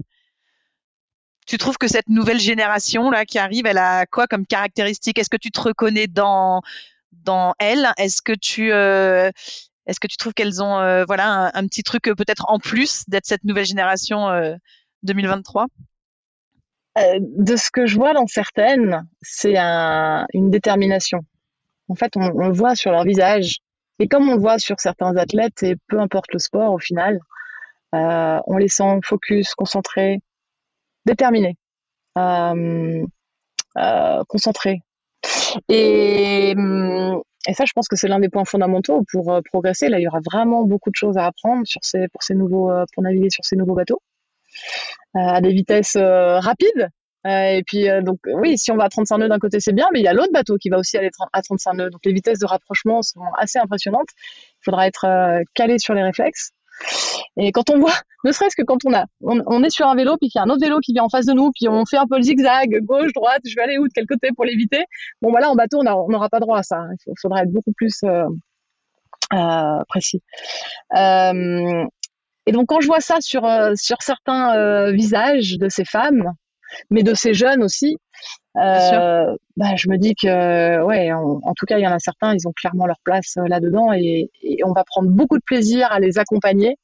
Tu 1.49 1.59
trouves 1.59 1.78
que 1.78 1.88
cette 1.88 2.09
nouvelle 2.09 2.38
génération 2.38 3.11
là 3.11 3.24
qui 3.24 3.38
arrive, 3.40 3.66
elle 3.66 3.78
a 3.78 4.07
quoi 4.07 4.28
comme 4.28 4.47
caractéristique? 4.47 5.18
Est-ce 5.18 5.30
que 5.30 5.36
tu 5.36 5.51
te 5.51 5.61
reconnais 5.61 6.07
dans, 6.07 6.62
dans 7.24 7.55
elles 7.59 7.88
Est-ce 7.99 8.22
que 8.22 8.34
tu 8.34 8.70
est-ce 9.87 10.01
que 10.01 10.07
tu 10.07 10.16
trouves 10.16 10.34
qu'elles 10.34 10.62
ont 10.62 11.05
voilà 11.07 11.51
un, 11.55 11.66
petit 11.66 11.82
truc 11.82 12.05
peut-être 12.05 12.45
en 12.49 12.59
plus 12.59 13.05
d'être 13.09 13.26
cette 13.26 13.45
nouvelle 13.45 13.66
génération 13.66 14.28
2023 15.03 15.66
euh, 16.99 17.18
de 17.20 17.57
ce 17.57 17.70
que 17.70 17.87
je 17.87 17.97
vois 17.97 18.14
dans 18.14 18.26
certaines, 18.26 19.07
c'est 19.20 19.57
une 19.57 20.51
détermination. 20.51 21.20
En 21.89 21.95
fait, 21.95 22.16
on, 22.16 22.28
le 22.28 22.53
voit 22.53 22.74
sur 22.74 22.91
leur 22.91 23.05
visage. 23.05 23.59
Et 23.99 24.09
comme 24.09 24.28
on 24.28 24.34
le 24.34 24.41
voit 24.41 24.59
sur 24.59 24.80
certains 24.80 25.16
athlètes, 25.16 25.62
et 25.62 25.76
peu 25.89 26.01
importe 26.01 26.32
le 26.32 26.39
sport 26.39 26.72
au 26.72 26.78
final, 26.78 27.18
euh, 27.95 28.41
on 28.47 28.57
les 28.57 28.68
sent 28.68 29.01
focus, 29.05 29.55
concentrés, 29.55 30.20
déterminés, 31.05 31.57
euh, 32.18 33.05
concentrés. 34.28 34.80
Et, 35.68 36.55
et, 37.47 37.55
ça, 37.55 37.64
je 37.66 37.72
pense 37.74 37.88
que 37.88 37.97
c'est 37.97 38.09
l'un 38.09 38.20
des 38.20 38.28
points 38.28 38.44
fondamentaux 38.44 39.05
pour 39.11 39.40
progresser. 39.51 39.88
Là, 39.88 39.99
il 39.99 40.03
y 40.03 40.09
aura 40.09 40.20
vraiment 40.24 40.64
beaucoup 40.64 40.90
de 40.90 40.97
choses 40.97 41.16
à 41.16 41.26
apprendre 41.26 41.62
pour, 42.12 42.22
ces 42.22 42.34
nouveaux, 42.34 42.70
pour 42.92 43.03
naviguer 43.03 43.30
sur 43.30 43.44
ces 43.44 43.57
nouveaux 43.57 43.74
bateaux. 43.74 44.01
Euh, 45.16 45.20
à 45.20 45.40
des 45.40 45.53
vitesses 45.53 45.97
euh, 45.97 46.38
rapides. 46.40 46.90
Euh, 47.26 47.57
et 47.57 47.62
puis, 47.66 47.86
donc, 48.03 48.18
oui, 48.34 48.57
si 48.59 48.70
on 48.70 48.76
va 48.76 48.84
à 48.84 48.88
35 48.88 49.18
nœuds 49.18 49.28
d'un 49.28 49.38
côté, 49.38 49.61
c'est 49.61 49.72
bien, 49.72 49.86
mais 49.92 50.01
il 50.01 50.05
y 50.05 50.09
a 50.09 50.12
l'autre 50.12 50.32
bateau 50.32 50.57
qui 50.59 50.68
va 50.68 50.78
aussi 50.78 50.97
aller 50.97 51.11
à 51.32 51.42
35 51.42 51.72
nœuds. 51.74 51.90
Donc, 51.90 52.01
les 52.05 52.12
vitesses 52.12 52.38
de 52.38 52.47
rapprochement 52.47 53.03
sont 53.03 53.20
assez 53.36 53.59
impressionnantes. 53.59 54.09
Il 54.61 54.64
faudra 54.64 54.86
être 54.86 55.07
calé 55.55 55.78
sur 55.78 55.94
les 55.94 56.03
réflexes. 56.03 56.51
Et 57.36 57.52
quand 57.52 57.70
on 57.70 57.78
voit, 57.78 57.94
ne 58.24 58.32
serait-ce 58.32 58.56
que 58.56 58.62
quand 58.62 58.84
on 58.84 58.94
a, 58.94 59.04
on, 59.20 59.62
est 59.62 59.70
sur 59.70 59.86
un 59.86 59.94
vélo, 59.94 60.16
puis 60.18 60.28
qu'il 60.28 60.38
y 60.38 60.42
a 60.42 60.44
un 60.44 60.50
autre 60.50 60.60
vélo 60.60 60.78
qui 60.80 60.92
vient 60.92 61.04
en 61.04 61.08
face 61.08 61.26
de 61.26 61.32
nous, 61.32 61.50
puis 61.54 61.68
on 61.68 61.84
fait 61.86 61.96
un 61.96 62.06
peu 62.06 62.16
le 62.16 62.22
zigzag, 62.22 62.78
gauche, 62.82 63.12
droite, 63.14 63.42
je 63.46 63.54
vais 63.54 63.62
aller 63.62 63.78
où, 63.78 63.86
de 63.86 63.92
quel 63.94 64.06
côté 64.06 64.28
pour 64.34 64.44
l'éviter. 64.44 64.84
Bon, 65.22 65.30
voilà, 65.30 65.50
en 65.50 65.54
bateau, 65.54 65.78
on 65.80 66.08
n'aura 66.08 66.28
pas 66.28 66.40
droit 66.40 66.58
à 66.58 66.62
ça. 66.62 66.78
Il 67.06 67.14
faudra 67.20 67.42
être 67.42 67.52
beaucoup 67.52 67.72
plus 67.76 68.00
euh, 68.04 69.82
précis. 69.88 70.22
Euh, 70.96 71.84
Et 72.46 72.52
donc 72.52 72.66
quand 72.68 72.80
je 72.80 72.86
vois 72.86 73.00
ça 73.00 73.16
sur, 73.20 73.48
sur 73.74 74.02
certains 74.02 74.92
visages 74.92 75.58
de 75.58 75.68
ces 75.68 75.84
femmes, 75.84 76.32
mais 76.90 77.02
de 77.02 77.14
ces 77.14 77.34
jeunes 77.34 77.62
aussi, 77.62 77.96
euh, 78.57 79.36
bah, 79.57 79.76
je 79.76 79.88
me 79.88 79.96
dis 79.96 80.14
que, 80.14 80.82
ouais, 80.82 81.12
en, 81.12 81.54
tout 81.54 81.66
cas, 81.66 81.78
il 81.78 81.82
y 81.82 81.86
en 81.86 81.92
a 81.92 81.98
certains, 81.98 82.34
ils 82.34 82.48
ont 82.48 82.52
clairement 82.52 82.86
leur 82.86 83.00
place 83.04 83.36
euh, 83.38 83.46
là-dedans 83.48 83.92
et, 83.92 84.30
on 84.64 84.72
va 84.72 84.84
prendre 84.84 85.11
beaucoup 85.11 85.36
de 85.36 85.42
plaisir 85.44 85.90
à 85.92 86.00
les 86.00 86.18
accompagner, 86.18 86.76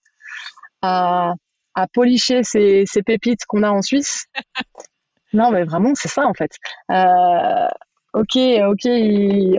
à, 0.83 1.35
à 1.75 1.87
policher 1.89 2.43
ces, 2.43 2.85
ces 2.87 3.03
pépites 3.03 3.45
qu'on 3.47 3.63
a 3.63 3.71
en 3.71 3.83
Suisse. 3.83 4.27
non, 5.33 5.51
mais 5.51 5.65
vraiment, 5.65 5.93
c'est 5.95 6.09
ça 6.09 6.27
en 6.27 6.35
fait. 6.35 6.53
Euh, 6.91 7.69
ok, 8.13 8.37
ok, 8.69 8.87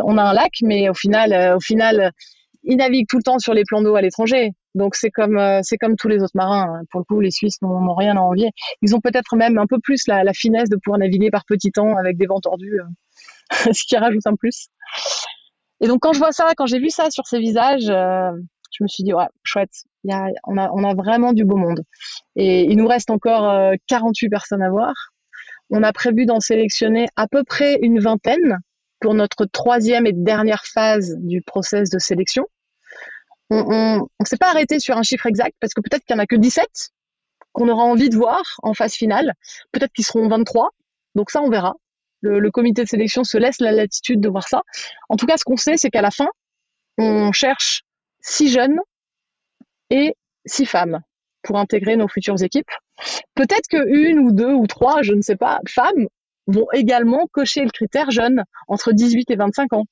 on 0.04 0.18
a 0.18 0.24
un 0.24 0.34
lac, 0.34 0.54
mais 0.62 0.90
au 0.90 0.94
final, 0.94 1.56
au 1.56 1.60
final, 1.60 2.12
ils 2.64 2.78
naviguent 2.78 3.08
tout 3.10 3.18
le 3.18 3.24
temps 3.24 3.40
sur 3.40 3.54
les 3.54 3.64
plans 3.66 3.82
d'eau 3.82 3.96
à 3.96 4.02
l'étranger. 4.02 4.52
Donc 4.76 4.96
c'est 4.96 5.12
comme 5.12 5.38
euh, 5.38 5.60
c'est 5.64 5.78
comme 5.78 5.96
tous 5.96 6.08
les 6.08 6.22
autres 6.24 6.36
marins. 6.36 6.82
Pour 6.92 7.00
le 7.02 7.06
coup, 7.06 7.20
les 7.20 7.32
Suisses 7.32 7.62
n'ont 7.62 7.94
rien 7.96 8.18
à 8.18 8.20
envier. 8.20 8.52
Ils 8.82 8.96
ont 8.96 9.02
peut-être 9.02 9.36
même 9.36 9.58
un 9.58 9.68
peu 9.68 9.80
plus 9.80 10.08
la, 10.08 10.34
finesse 10.34 10.70
de 10.70 10.78
pouvoir 10.78 11.00
naviguer 11.00 11.30
par 11.30 11.46
petits 11.46 11.72
temps 11.72 11.96
avec 11.96 12.18
des 12.18 12.26
vents 12.26 12.40
tordus, 12.40 12.80
euh, 12.80 13.72
ce 13.74 13.84
qui 13.88 13.98
rajoute 13.98 14.26
un 14.26 14.36
plus. 14.36 14.68
Et 15.82 15.88
donc 15.88 16.00
quand 16.02 16.14
je 16.14 16.20
vois 16.20 16.32
ça, 16.32 16.48
quand 16.58 16.66
j'ai 16.66 16.80
vu 16.80 16.90
ça 16.90 17.10
sur 17.12 17.28
ces 17.28 17.40
visages, 17.40 17.90
euh, 17.90 18.32
je 18.72 18.84
me 18.84 18.88
suis 18.88 19.04
dit 19.04 19.14
ouais, 19.14 19.28
chouette. 19.44 19.74
Y 20.06 20.12
a, 20.14 20.28
on 20.46 20.58
a 20.58 20.70
on 20.74 20.84
a 20.84 20.96
vraiment 20.96 21.34
du 21.34 21.46
beau 21.46 21.58
monde. 21.58 21.84
Et 22.36 22.64
il 22.64 22.78
nous 22.78 22.88
reste 22.88 23.12
encore 23.12 23.74
48 23.88 24.30
personnes 24.30 24.64
à 24.64 24.70
voir. 24.70 24.94
On 25.70 25.84
a 25.84 25.94
prévu 25.94 26.26
d'en 26.26 26.40
sélectionner 26.40 27.08
à 27.16 27.28
peu 27.28 27.44
près 27.44 27.80
une 27.82 28.00
vingtaine 28.00 28.60
pour 29.00 29.14
notre 29.14 29.46
troisième 29.46 30.08
et 30.08 30.14
dernière 30.14 30.64
phase 30.66 31.16
du 31.20 31.42
process 31.42 31.90
de 31.90 32.00
sélection 32.00 32.46
on 33.50 34.08
ne 34.20 34.26
s'est 34.26 34.38
pas 34.38 34.50
arrêté 34.50 34.80
sur 34.80 34.98
un 34.98 35.04
chiffre 35.04 35.28
exact 35.28 35.56
parce 35.60 35.74
que 35.74 35.82
peut-être 35.82 36.04
qu'il 36.06 36.16
n'y 36.16 36.22
en 36.22 36.24
a 36.24 36.28
que 36.28 36.36
17 36.36 36.92
qu'on 37.54 37.70
aura 37.70 37.84
envie 37.84 38.10
de 38.10 38.16
voir 38.16 38.42
en 38.64 38.74
phase 38.74 38.94
finale. 38.94 39.34
Peut-être 39.72 39.94
qu'ils 39.94 40.06
seront 40.06 40.28
23. 40.28 40.72
Donc 41.16 41.30
ça, 41.30 41.42
on 41.42 41.50
verra. 41.50 41.76
Le, 42.22 42.50
comité 42.52 42.84
de 42.84 42.88
sélection 42.88 43.24
se 43.24 43.38
laisse 43.38 43.60
la 43.60 43.72
latitude 43.72 44.22
de 44.22 44.30
voir 44.30 44.48
ça. 44.48 44.64
En 45.10 45.18
tout 45.18 45.26
cas, 45.26 45.38
ce 45.38 45.44
qu'on 45.44 45.58
sait, 45.58 45.78
c'est 45.78 45.90
qu'à 45.90 46.02
la 46.02 46.12
fin, 46.12 46.30
on 46.98 47.32
cherche 47.32 47.84
six 48.22 48.50
jeunes 48.50 48.80
et 49.90 50.16
six 50.46 50.66
femmes 50.66 51.02
pour 51.44 51.58
intégrer 51.58 51.98
nos 51.98 52.08
futures 52.08 52.42
équipes. 52.42 52.72
Peut-être 53.36 53.68
que 53.70 53.86
une 53.90 54.20
ou 54.20 54.32
deux 54.32 54.54
ou 54.54 54.68
trois, 54.68 55.02
je 55.02 55.14
ne 55.14 55.22
sais 55.22 55.36
pas, 55.36 55.60
femmes 55.68 56.08
vont 56.48 56.68
également 56.72 57.28
cocher 57.32 57.64
le 57.66 57.72
critère 57.72 58.10
jeune 58.10 58.44
entre 58.70 58.94
18 58.94 59.30
et 59.30 59.36
25 59.36 59.74
ans. 59.74 59.86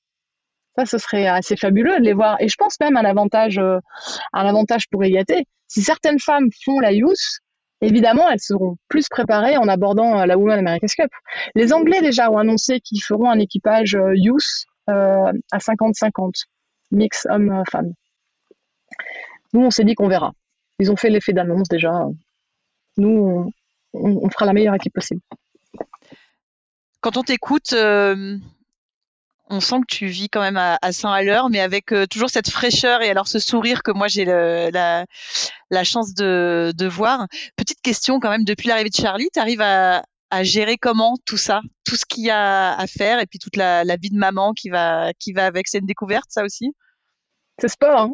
Ça, 0.77 0.85
ce 0.85 0.97
serait 0.97 1.27
assez 1.27 1.57
fabuleux 1.57 1.97
de 1.99 2.03
les 2.03 2.13
voir. 2.13 2.37
Et 2.39 2.47
je 2.47 2.55
pense 2.55 2.79
même 2.79 2.95
un 2.95 3.03
avantage, 3.03 3.57
euh, 3.57 3.79
un 4.33 4.45
avantage 4.45 4.87
pour 4.89 5.03
Egaté. 5.03 5.45
Si 5.67 5.81
certaines 5.81 6.19
femmes 6.19 6.49
font 6.63 6.79
la 6.79 6.93
youth, 6.93 7.39
évidemment, 7.81 8.29
elles 8.29 8.39
seront 8.39 8.77
plus 8.87 9.09
préparées 9.09 9.57
en 9.57 9.67
abordant 9.67 10.19
euh, 10.19 10.25
la 10.25 10.37
Women 10.37 10.59
America's 10.59 10.95
Cup. 10.95 11.11
Les 11.55 11.73
Anglais 11.73 12.01
déjà 12.01 12.31
ont 12.31 12.37
annoncé 12.37 12.79
qu'ils 12.79 13.03
feront 13.03 13.29
un 13.29 13.39
équipage 13.39 13.95
euh, 13.95 14.13
youth 14.15 14.65
à 14.87 15.57
50-50, 15.57 16.43
mix 16.91 17.25
homme-femme. 17.29 17.93
Nous, 19.53 19.61
on 19.61 19.69
s'est 19.69 19.85
dit 19.85 19.95
qu'on 19.95 20.09
verra. 20.09 20.33
Ils 20.79 20.91
ont 20.91 20.97
fait 20.97 21.09
l'effet 21.09 21.31
d'annonce 21.31 21.69
déjà. 21.69 22.07
Nous, 22.97 23.49
on, 23.93 24.29
fera 24.29 24.45
la 24.45 24.51
meilleure 24.51 24.75
équipe 24.75 24.93
possible. 24.93 25.21
Quand 26.99 27.15
on 27.15 27.23
t'écoute, 27.23 27.73
on 29.51 29.59
sent 29.59 29.81
que 29.81 29.95
tu 29.95 30.07
vis 30.07 30.29
quand 30.29 30.41
même 30.41 30.57
à, 30.57 30.79
à 30.81 30.91
100 30.91 31.11
à 31.11 31.21
l'heure, 31.23 31.49
mais 31.49 31.59
avec 31.59 31.91
euh, 31.91 32.07
toujours 32.07 32.29
cette 32.29 32.49
fraîcheur 32.49 33.01
et 33.01 33.09
alors 33.09 33.27
ce 33.27 33.37
sourire 33.37 33.83
que 33.83 33.91
moi 33.91 34.07
j'ai 34.07 34.25
la, 34.25 35.05
chance 35.83 36.13
de, 36.13 36.87
voir. 36.87 37.27
Petite 37.57 37.81
question 37.81 38.19
quand 38.19 38.29
même, 38.29 38.45
depuis 38.45 38.69
l'arrivée 38.69 38.89
de 38.89 38.95
Charlie, 38.95 39.29
tu 39.33 39.39
arrives 39.39 39.61
à, 39.61 40.03
gérer 40.43 40.77
comment 40.77 41.17
tout 41.25 41.37
ça, 41.37 41.59
tout 41.83 41.97
ce 41.97 42.05
qu'il 42.05 42.23
y 42.23 42.29
a 42.29 42.73
à 42.73 42.87
faire 42.87 43.19
et 43.19 43.25
puis 43.25 43.37
toute 43.37 43.57
la, 43.57 43.83
vie 43.97 44.09
de 44.09 44.17
maman 44.17 44.53
qui 44.53 44.69
va, 44.69 45.11
qui 45.19 45.33
va 45.33 45.45
avec? 45.45 45.67
C'est 45.67 45.79
une 45.79 45.85
découverte 45.85 46.27
ça 46.29 46.43
aussi? 46.45 46.73
C'est 47.59 47.67
sport, 47.67 47.99
hein. 47.99 48.13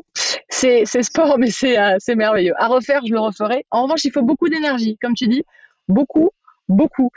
c'est 0.50 0.86
sport, 1.04 1.38
mais 1.38 1.50
euh, 1.64 1.96
c'est 2.00 2.16
merveilleux. 2.16 2.54
À 2.58 2.68
refaire, 2.68 3.02
je 3.06 3.14
le 3.14 3.20
referai. 3.20 3.66
En 3.70 3.84
revanche, 3.84 4.04
il 4.04 4.12
faut 4.12 4.24
beaucoup 4.24 4.50
d'énergie, 4.50 4.98
comme 5.00 5.14
tu 5.14 5.28
dis, 5.28 5.44
beaucoup 5.88 6.32
beaucoup. 6.68 7.11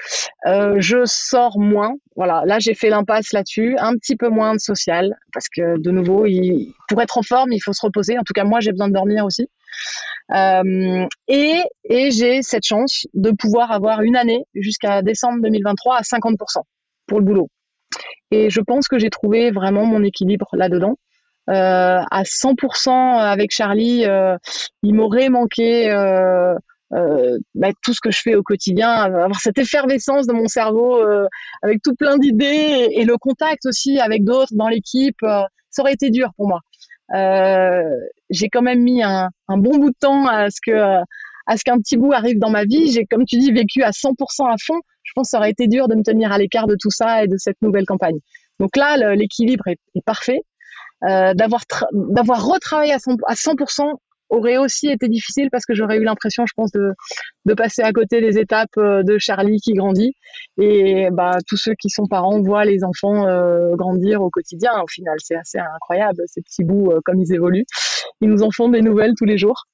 Euh, 0.47 0.77
je 0.79 1.05
sors 1.05 1.59
moins. 1.59 1.95
Voilà, 2.17 2.43
là 2.47 2.59
j'ai 2.59 2.75
fait 2.75 2.91
l'impasse 2.91 3.33
là-dessus, 3.33 3.77
un 3.79 3.95
petit 3.95 4.17
peu 4.17 4.29
moins 4.29 4.55
de 4.55 4.61
social 4.61 5.17
parce 5.33 5.49
que 5.49 5.79
de 5.79 5.91
nouveau, 5.91 6.27
pour 6.89 7.03
être 7.03 7.19
en 7.19 7.23
forme, 7.23 7.53
il 7.53 7.61
faut 7.61 7.73
se 7.73 7.85
reposer. 7.85 8.19
En 8.19 8.23
tout 8.23 8.33
cas, 8.33 8.45
moi 8.45 8.61
j'ai 8.61 8.71
besoin 8.71 8.89
de 8.89 8.95
dormir 8.95 9.25
aussi. 9.25 9.49
Euh, 10.33 11.07
et, 11.29 11.63
j'ai 11.89 12.43
cette 12.43 12.65
chance 12.65 13.07
de 13.15 13.31
pouvoir 13.31 13.73
avoir 13.73 14.03
une 14.03 14.17
année 14.17 14.45
jusqu'à 14.55 15.03
décembre 15.03 15.41
2023 15.43 15.97
à 15.97 16.03
50% 16.03 16.63
pour 17.07 17.19
le 17.19 17.25
boulot. 17.25 17.49
Et 18.31 18.51
je 18.51 18.61
pense 18.61 18.87
que 18.87 18.99
j'ai 18.99 19.11
trouvé 19.11 19.51
vraiment 19.51 19.85
mon 19.87 20.05
équilibre 20.05 20.49
là-dedans. 20.53 20.97
Euh, 21.49 22.01
à 22.11 22.23
100% 22.23 23.19
avec 23.19 23.51
Charlie, 23.51 24.05
il 24.83 24.95
m'aurait 24.95 25.31
manqué 25.31 25.91
euh, 26.93 26.97
euh, 26.97 27.39
bah, 27.55 27.71
tout 27.83 27.93
ce 27.93 28.01
que 28.01 28.11
je 28.11 28.21
fais 28.21 28.35
au 28.35 28.43
quotidien, 28.43 28.91
avoir 28.91 29.41
cette 29.41 29.59
effervescence 29.59 30.27
de 30.27 30.33
mon 30.33 30.49
cerveau 30.49 30.97
euh, 30.97 31.27
avec 31.63 31.83
tout 31.83 31.95
plein 31.95 32.19
d'idées 32.19 32.89
et, 32.93 33.05
le 33.05 33.17
contact 33.17 33.67
aussi 33.67 34.01
avec 34.01 34.25
d'autres 34.25 34.53
dans 34.53 34.69
l'équipe, 34.69 35.23
euh, 35.23 35.43
ça 35.71 35.83
aurait 35.83 35.93
été 35.93 36.11
dur 36.11 36.31
pour 36.37 36.49
moi. 36.49 36.61
j'ai 38.31 38.49
quand 38.49 38.63
même 38.63 38.83
mis 38.83 39.03
un, 39.03 39.31
bon 39.49 39.79
bout 39.79 39.91
de 39.91 39.99
temps 39.99 40.27
à 40.27 40.51
ce 40.51 40.61
que 40.65 41.03
à 41.47 41.57
ce 41.57 41.65
qu'un 41.65 41.79
petit 41.79 41.97
bout 41.97 42.13
arrive 42.13 42.39
dans 42.39 42.51
ma 42.51 42.65
vie. 42.65 42.93
J'ai, 42.93 43.07
comme 43.07 43.25
tu 43.25 43.37
dis, 43.39 43.51
vécu 43.51 43.83
à 43.83 43.91
100% 43.91 44.53
à 44.53 44.57
fond. 44.65 44.81
Je 45.03 45.13
pense 45.15 45.29
que 45.29 45.31
ça 45.31 45.39
aurait 45.39 45.51
été 45.51 45.67
dur 45.67 45.89
de 45.89 45.97
me 45.97 46.03
tenir 46.03 46.31
à 46.31 46.39
l'écart 46.39 46.69
de 46.69 46.77
tout 46.81 46.91
ça 46.91 47.25
et 47.25 47.27
de 47.27 47.37
cette 47.39 47.61
nouvelle 47.63 47.87
campagne. 47.87 48.19
Donc 48.61 48.77
là, 48.77 48.97
l'équilibre 49.15 49.67
est, 49.67 49.81
est, 49.97 50.05
parfait. 50.05 50.41
Euh, 51.09 51.33
d'avoir 51.33 51.63
d'avoir 51.93 52.45
retravaillé 52.45 52.93
à 52.93 52.99
100%, 52.99 53.17
à 53.27 53.33
100% 53.33 53.95
aurait 54.31 54.57
aussi 54.57 54.89
été 54.89 55.09
difficile 55.09 55.49
parce 55.51 55.67
que 55.67 55.75
j'aurais 55.75 55.99
eu 55.99 56.05
l'impression, 56.05 56.47
je 56.47 56.53
pense, 56.57 56.71
de, 56.73 56.95
passer 57.55 57.83
à 57.83 57.93
côté 57.93 58.21
des 58.21 58.39
étapes 58.39 58.77
euh, 58.79 59.03
de 59.03 59.19
Charlie 59.19 59.61
qui 59.61 59.73
grandit. 59.73 60.15
Et 60.57 61.09
bah, 61.11 61.39
tous 61.47 61.57
ceux 61.57 61.75
qui 61.75 61.91
sont 61.91 62.07
parents 62.07 62.41
voient 62.41 62.65
les 62.65 62.85
enfants 62.85 63.27
euh, 63.27 63.75
grandir 63.75 64.23
au 64.23 64.31
quotidien. 64.31 64.73
Au 64.83 64.87
final, 64.87 65.17
c'est 65.19 65.37
assez 65.37 65.59
incroyable, 65.59 66.23
ces 66.27 66.43
petits 66.43 66.65
bouts, 66.65 66.93
euh, 66.93 67.01
comme 67.05 67.21
ils 67.21 67.35
évoluent. 67.35 67.67
Ils 68.21 68.31
nous 68.31 68.43
en 68.43 68.51
font 68.51 68.69
des 68.69 68.83
nouvelles 68.83 69.15
tous 69.17 69.25
les 69.25 69.37
jours. 69.37 69.65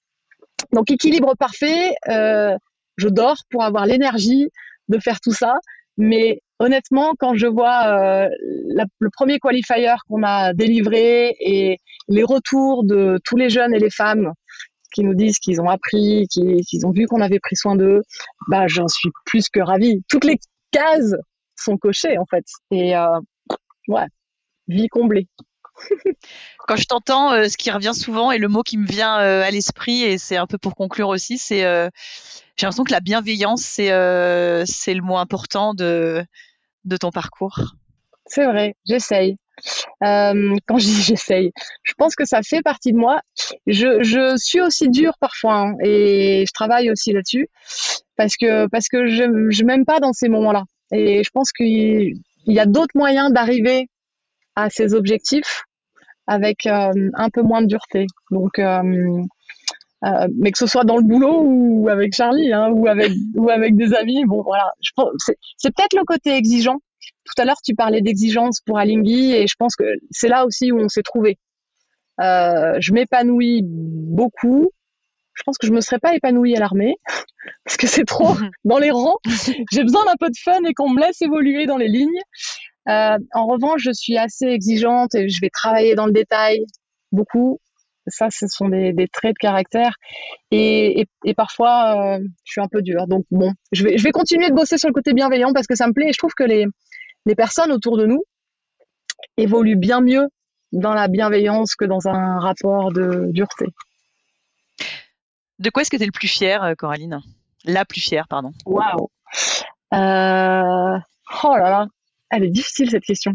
Donc, 0.73 0.91
équilibre 0.91 1.35
parfait. 1.39 1.95
je 2.09 3.09
dors 3.09 3.37
pour 3.51 3.63
avoir 3.63 3.87
l'énergie 3.87 4.49
de 4.89 4.99
faire 4.99 5.21
tout 5.21 5.33
ça. 5.33 5.55
Mais 5.99 6.41
honnêtement, 6.59 7.15
quand 7.19 7.35
je 7.35 7.47
vois 7.47 8.29
le 8.29 9.11
premier 9.13 9.39
qualifier 9.39 9.95
qu'on 10.09 10.23
a 10.23 10.53
délivré 10.55 11.37
et 11.41 11.79
les 12.09 12.23
retours 12.23 12.85
de 12.85 13.19
tous 13.25 13.37
les 13.37 13.51
jeunes 13.51 13.75
et 13.75 13.79
les 13.79 13.91
femmes 13.91 14.33
qui 14.93 15.03
nous 15.03 15.15
disent 15.15 15.39
qu'ils 15.39 15.61
ont 15.61 15.69
appris, 15.69 16.27
qu'ils 16.29 16.87
ont 16.87 16.91
vu 16.91 17.07
qu'on 17.07 17.21
avait 17.21 17.41
pris 17.41 17.57
soin 17.57 17.77
d'eux, 17.77 18.03
bah 18.49 18.67
j'en 18.67 18.89
suis 18.89 19.11
plus 19.27 19.49
que 19.49 19.61
ravie. 19.61 20.03
Toutes 20.09 20.25
les 20.25 20.39
cases 20.71 21.15
sont 21.57 21.77
cochées 21.77 22.19
en 22.19 22.25
fait. 22.27 22.45
Et 22.71 22.97
euh, 22.97 23.21
ouais, 23.89 24.07
vie 24.69 24.89
comblée. 24.89 25.27
Quand 26.67 26.77
je 26.77 26.85
t'entends, 26.87 27.33
euh, 27.33 27.49
ce 27.49 27.57
qui 27.57 27.71
revient 27.71 27.95
souvent 27.95 28.31
et 28.31 28.39
le 28.39 28.49
mot 28.49 28.63
qui 28.63 28.79
me 28.79 28.87
vient 28.87 29.21
euh, 29.21 29.43
à 29.43 29.51
l'esprit, 29.51 30.03
et 30.03 30.19
c'est 30.19 30.37
un 30.37 30.47
peu 30.47 30.59
pour 30.59 30.75
conclure 30.75 31.09
aussi, 31.09 31.39
c'est 31.39 31.61
j'ai 31.61 32.65
l'impression 32.65 32.85
que 32.85 32.93
la 32.93 33.01
bienveillance, 33.01 33.63
c'est 33.63 33.89
c'est 34.67 34.95
le 34.95 35.03
mot 35.03 35.17
important 35.19 35.75
de, 35.75 36.25
de 36.85 36.97
ton 36.97 37.11
parcours. 37.11 37.75
C'est 38.27 38.47
vrai, 38.47 38.75
j'essaye. 38.87 39.37
Euh, 40.05 40.55
quand 40.67 40.79
je 40.79 40.85
dis 40.85 41.03
j'essaye, 41.03 41.53
je 41.83 41.95
pense 41.95 42.15
que 42.15 42.25
ça 42.25 42.43
fait 42.43 42.63
partie 42.63 42.93
de 42.93 42.99
moi. 42.99 43.21
Je, 43.67 44.03
je 44.03 44.37
suis 44.37 44.61
aussi 44.61 44.89
dure 44.89 45.15
parfois 45.21 45.55
hein, 45.55 45.75
et 45.83 46.45
je 46.47 46.53
travaille 46.53 46.91
aussi 46.91 47.13
là-dessus 47.13 47.49
parce 48.17 48.37
que, 48.37 48.67
parce 48.69 48.89
que 48.89 49.07
je 49.07 49.23
ne 49.23 49.65
m'aime 49.65 49.85
pas 49.87 50.01
dans 50.01 50.13
ces 50.13 50.29
moments-là. 50.29 50.65
Et 50.93 51.25
je 51.25 51.31
pense 51.31 51.53
qu'il 51.53 52.21
y 52.47 52.59
a 52.59 52.67
d'autres 52.67 52.95
moyens 52.95 53.33
d'arriver 53.33 53.89
à 54.57 54.71
ces 54.71 54.95
objectifs 54.95 55.63
avec 56.27 56.67
euh, 56.67 56.93
un 57.15 57.31
peu 57.31 57.43
moins 57.43 57.63
de 57.63 57.67
dureté. 57.67 58.07
Donc, 58.31 58.59
euh, 58.59 58.83
euh, 60.05 60.29
mais 60.37 60.51
que 60.51 60.59
ce 60.59 60.67
soit 60.67 60.85
dans 60.85 60.97
le 60.97 61.05
boulot 61.05 61.43
ou 61.43 61.89
avec 61.89 62.15
Charlie 62.15 62.53
hein, 62.53 62.71
ou 62.71 62.89
avec 62.89 63.13
ou 63.37 63.49
avec 63.51 63.77
des 63.77 63.95
amis, 63.95 64.25
bon 64.27 64.43
voilà, 64.43 64.73
c'est 65.57 65.75
peut-être 65.75 65.95
le 65.95 66.05
côté 66.05 66.31
exigeant 66.31 66.81
tout 67.27 67.43
à 67.43 67.45
l'heure, 67.45 67.61
tu 67.63 67.75
parlais 67.75 68.01
d'exigence 68.01 68.61
pour 68.61 68.79
Alinghi 68.79 69.35
et 69.35 69.47
je 69.47 69.55
pense 69.59 69.75
que 69.77 69.85
c'est 70.11 70.29
là 70.29 70.47
aussi 70.47 70.73
où 70.73 70.79
on 70.79 70.89
s'est 70.89 71.03
trouvé. 71.03 71.39
Euh, 72.21 72.77
je 72.81 72.93
m'épanouis 72.93 73.63
beaucoup. 73.65 74.71
Je 75.35 75.43
pense 75.45 75.59
que 75.59 75.67
je 75.67 75.73
me 75.73 75.81
serais 75.81 75.99
pas 75.99 76.15
épanouie 76.15 76.57
à 76.57 76.61
l'armée 76.61 76.95
parce 77.65 77.77
que 77.77 77.87
c'est 77.87 78.05
trop 78.05 78.35
dans 78.65 78.79
les 78.79 78.91
rangs. 78.91 79.19
J'ai 79.73 79.83
besoin 79.83 80.05
d'un 80.07 80.17
peu 80.19 80.29
de 80.29 80.39
fun 80.43 80.63
et 80.65 80.73
qu'on 80.73 80.89
me 80.89 81.01
laisse 81.01 81.21
évoluer 81.21 81.67
dans 81.67 81.77
les 81.77 81.89
lignes. 81.89 82.21
Euh, 82.89 83.19
en 83.35 83.47
revanche, 83.47 83.83
je 83.85 83.93
suis 83.93 84.17
assez 84.17 84.47
exigeante 84.47 85.15
et 85.15 85.29
je 85.29 85.41
vais 85.41 85.51
travailler 85.51 85.95
dans 85.95 86.07
le 86.07 86.13
détail 86.13 86.65
beaucoup. 87.13 87.61
Ça, 88.09 88.29
ce 88.31 88.47
sont 88.47 88.69
des, 88.69 89.09
traits 89.13 89.35
de 89.35 89.39
caractère. 89.39 89.95
Et, 90.53 91.07
parfois, 91.37 92.19
je 92.45 92.53
suis 92.53 92.61
un 92.61 92.69
peu 92.69 92.81
dure. 92.81 93.09
Donc 93.09 93.25
bon, 93.33 93.53
je 93.73 93.83
vais, 93.83 93.99
je 93.99 94.05
vais 94.05 94.13
continuer 94.13 94.49
de 94.49 94.55
bosser 94.55 94.79
sur 94.79 94.89
le 94.89 94.95
côté 94.95 95.13
bienveillant 95.13 95.53
parce 95.53 95.67
que 95.67 95.75
ça 95.75 95.89
me 95.89 95.93
plaît. 95.93 96.11
Et 96.11 96.13
je 96.13 96.19
trouve 96.19 96.35
que 96.35 96.45
les, 96.45 96.67
les 97.25 97.35
personnes 97.35 97.73
autour 97.73 97.99
de 97.99 98.07
nous 98.07 98.23
évoluent 99.37 99.77
bien 99.77 100.01
mieux 100.01 100.29
dans 100.73 100.95
la 100.95 101.09
bienveillance 101.09 101.75
que 101.75 101.85
dans 101.85 102.07
un 102.07 102.39
rapport 102.39 102.93
de 102.93 103.31
dureté. 103.33 103.67
De 105.59 105.71
quoi 105.71 105.83
est-ce 105.83 105.91
que 105.91 105.97
tu 105.97 106.03
es 106.03 106.07
le 106.07 106.13
plus 106.13 106.29
fier, 106.29 106.75
Coraline? 106.79 107.21
La 107.65 107.85
plus 107.85 108.01
fière, 108.01 108.29
pardon. 108.29 108.53
Waouh 108.67 109.11
euh, 109.95 110.99
Oh 111.43 111.57
là 111.57 111.71
là, 111.71 111.87
elle 112.37 112.45
est 112.45 112.51
difficile 112.51 112.91
cette 112.91 113.05
question. 113.05 113.33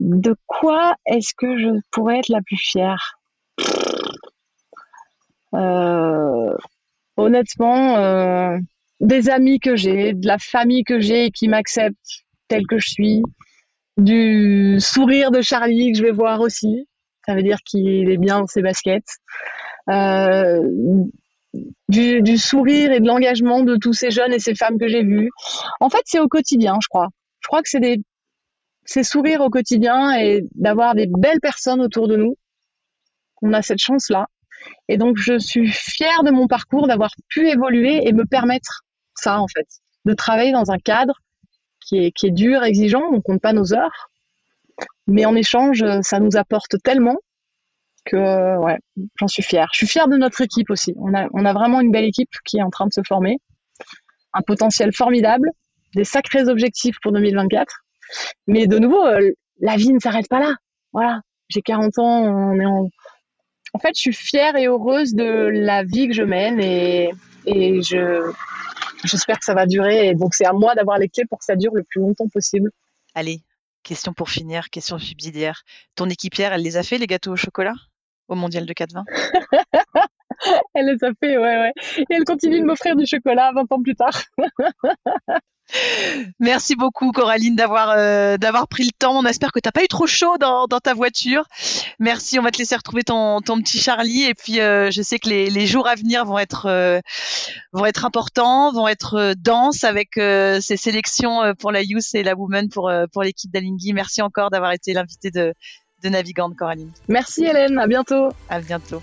De 0.00 0.34
quoi 0.46 0.94
est-ce 1.06 1.34
que 1.36 1.58
je 1.58 1.68
pourrais 1.92 2.18
être 2.18 2.28
la 2.28 2.42
plus 2.42 2.56
fière? 2.56 3.18
Euh, 5.54 6.56
Honnêtement, 7.16 7.96
euh, 7.96 8.58
des 9.00 9.30
amis 9.30 9.60
que 9.60 9.76
j'ai, 9.76 10.14
de 10.14 10.26
la 10.26 10.38
famille 10.38 10.82
que 10.82 10.98
j'ai 10.98 11.30
qui 11.30 11.48
m'acceptent 11.48 12.24
tel 12.48 12.66
que 12.66 12.78
je 12.78 12.88
suis, 12.88 13.22
du 13.96 14.78
sourire 14.80 15.30
de 15.30 15.40
Charlie 15.40 15.92
que 15.92 15.98
je 15.98 16.02
vais 16.02 16.12
voir 16.12 16.40
aussi. 16.40 16.88
Ça 17.24 17.34
veut 17.34 17.42
dire 17.42 17.58
qu'il 17.64 18.10
est 18.10 18.16
bien 18.16 18.40
dans 18.40 18.46
ses 18.46 18.62
baskets. 18.62 19.18
Euh, 19.88 20.60
du, 21.88 22.36
sourire 22.36 22.90
et 22.90 22.98
de 22.98 23.06
l'engagement 23.06 23.62
de 23.62 23.76
tous 23.76 23.92
ces 23.92 24.10
jeunes 24.10 24.32
et 24.32 24.40
ces 24.40 24.56
femmes 24.56 24.78
que 24.78 24.88
j'ai 24.88 25.04
vues. 25.04 25.30
En 25.78 25.88
fait, 25.88 26.02
c'est 26.04 26.18
au 26.18 26.26
quotidien, 26.26 26.78
je 26.82 26.88
crois. 26.88 27.08
Je 27.44 27.48
crois 27.48 27.60
que 27.60 27.68
c'est 27.68 27.80
des 27.80 28.00
c'est 28.86 29.02
sourire 29.02 29.42
au 29.42 29.50
quotidien 29.50 30.16
et 30.18 30.44
d'avoir 30.54 30.94
des 30.94 31.06
belles 31.06 31.40
personnes 31.40 31.82
autour 31.82 32.08
de 32.08 32.16
nous. 32.16 32.36
On 33.42 33.52
a 33.52 33.60
cette 33.60 33.80
chance-là. 33.80 34.28
Et 34.88 34.96
donc, 34.96 35.18
je 35.18 35.38
suis 35.38 35.68
fière 35.68 36.22
de 36.22 36.30
mon 36.30 36.46
parcours, 36.46 36.86
d'avoir 36.86 37.10
pu 37.28 37.48
évoluer 37.48 38.06
et 38.08 38.12
me 38.14 38.24
permettre 38.24 38.84
ça, 39.14 39.40
en 39.40 39.46
fait. 39.46 39.66
De 40.06 40.14
travailler 40.14 40.52
dans 40.52 40.70
un 40.70 40.78
cadre 40.78 41.20
qui 41.80 41.98
est, 41.98 42.12
qui 42.12 42.26
est 42.28 42.30
dur, 42.30 42.62
exigeant, 42.62 43.02
on 43.12 43.20
compte 43.20 43.42
pas 43.42 43.52
nos 43.52 43.74
heures. 43.74 44.10
Mais 45.06 45.26
en 45.26 45.36
échange, 45.36 45.84
ça 46.00 46.18
nous 46.18 46.36
apporte 46.36 46.76
tellement 46.82 47.18
que 48.06 48.56
ouais, 48.58 48.78
j'en 49.16 49.28
suis 49.28 49.42
fière. 49.42 49.68
Je 49.72 49.78
suis 49.78 49.86
fière 49.86 50.08
de 50.08 50.16
notre 50.16 50.40
équipe 50.40 50.70
aussi. 50.70 50.94
On 50.96 51.14
a, 51.14 51.26
on 51.34 51.44
a 51.44 51.52
vraiment 51.52 51.80
une 51.80 51.90
belle 51.90 52.04
équipe 52.04 52.30
qui 52.46 52.56
est 52.56 52.62
en 52.62 52.70
train 52.70 52.86
de 52.86 52.92
se 52.92 53.02
former. 53.06 53.38
Un 54.32 54.42
potentiel 54.42 54.94
formidable, 54.94 55.50
des 55.94 56.04
sacrés 56.04 56.48
objectifs 56.48 56.96
pour 57.02 57.12
2024. 57.12 57.84
Mais 58.46 58.66
de 58.66 58.78
nouveau, 58.78 59.04
euh, 59.06 59.32
la 59.60 59.76
vie 59.76 59.92
ne 59.92 59.98
s'arrête 59.98 60.28
pas 60.28 60.40
là. 60.40 60.54
Voilà, 60.92 61.20
j'ai 61.48 61.62
40 61.62 61.98
ans, 61.98 62.22
on 62.22 62.60
est 62.60 62.66
en... 62.66 62.88
En 63.72 63.78
fait, 63.80 63.92
je 63.96 64.00
suis 64.00 64.12
fière 64.12 64.54
et 64.54 64.66
heureuse 64.66 65.14
de 65.14 65.48
la 65.52 65.82
vie 65.82 66.06
que 66.06 66.14
je 66.14 66.22
mène 66.22 66.60
et, 66.60 67.10
et 67.44 67.82
je, 67.82 68.32
j'espère 69.04 69.38
que 69.38 69.44
ça 69.44 69.54
va 69.54 69.66
durer. 69.66 70.08
Et 70.08 70.14
donc, 70.14 70.34
c'est 70.34 70.46
à 70.46 70.52
moi 70.52 70.76
d'avoir 70.76 70.98
les 70.98 71.08
clés 71.08 71.24
pour 71.28 71.38
que 71.40 71.44
ça 71.44 71.56
dure 71.56 71.74
le 71.74 71.82
plus 71.82 72.00
longtemps 72.00 72.28
possible. 72.28 72.70
Allez, 73.14 73.42
question 73.82 74.12
pour 74.12 74.30
finir, 74.30 74.70
question 74.70 74.98
subsidiaire. 74.98 75.62
Ton 75.96 76.08
équipière, 76.08 76.52
elle 76.52 76.62
les 76.62 76.76
a 76.76 76.84
fait, 76.84 76.98
les 76.98 77.08
gâteaux 77.08 77.32
au 77.32 77.36
chocolat? 77.36 77.74
Au 78.28 78.36
mondial 78.36 78.64
de 78.64 78.72
4-20 78.72 79.04
Elle 80.74 80.86
les 80.86 81.04
a 81.04 81.10
fait, 81.20 81.36
ouais, 81.36 81.58
ouais. 81.58 81.72
Et 81.98 82.14
elle 82.14 82.24
continue 82.24 82.60
de 82.60 82.64
m'offrir 82.64 82.96
du 82.96 83.06
chocolat 83.06 83.52
20 83.54 83.72
ans 83.72 83.82
plus 83.82 83.94
tard. 83.94 84.22
Merci 86.40 86.76
beaucoup 86.76 87.10
Coraline 87.12 87.56
d'avoir 87.56 87.94
euh, 87.96 88.36
d'avoir 88.36 88.68
pris 88.68 88.84
le 88.84 88.90
temps. 88.98 89.18
On 89.18 89.24
espère 89.24 89.50
que 89.52 89.60
tu 89.60 89.66
n'as 89.66 89.72
pas 89.72 89.82
eu 89.82 89.88
trop 89.88 90.06
chaud 90.06 90.36
dans, 90.38 90.66
dans, 90.66 90.78
ta 90.78 90.94
voiture. 90.94 91.44
Merci, 91.98 92.38
on 92.38 92.42
va 92.42 92.50
te 92.50 92.58
laisser 92.58 92.76
retrouver 92.76 93.02
ton, 93.02 93.40
ton 93.40 93.58
petit 93.60 93.78
Charlie 93.78 94.24
et 94.24 94.34
puis 94.34 94.60
euh, 94.60 94.90
je 94.90 95.02
sais 95.02 95.18
que 95.18 95.28
les, 95.28 95.50
les, 95.50 95.66
jours 95.66 95.88
à 95.88 95.94
venir 95.94 96.24
vont 96.24 96.38
être 96.38 96.66
euh, 96.66 97.00
vont 97.72 97.86
être 97.86 98.04
importants, 98.04 98.72
vont 98.72 98.88
être 98.88 99.34
denses 99.38 99.84
avec 99.84 100.10
ces 100.14 100.76
sélections 100.76 101.54
pour 101.58 101.72
la 101.72 101.82
Youth 101.82 102.14
et 102.14 102.22
la 102.22 102.34
Woman 102.34 102.68
pour 102.68 102.92
pour 103.12 103.22
l'équipe 103.22 103.50
d'Alingui. 103.50 103.92
Merci 103.92 104.22
encore 104.22 104.50
d'avoir 104.50 104.72
été 104.72 104.92
l'invité 104.92 105.30
de 105.30 105.54
de 106.02 106.08
Navigante 106.10 106.54
Coraline. 106.56 106.90
Merci 107.08 107.44
Hélène, 107.44 107.78
à 107.78 107.86
bientôt. 107.86 108.28
À 108.48 108.60
bientôt. 108.60 109.02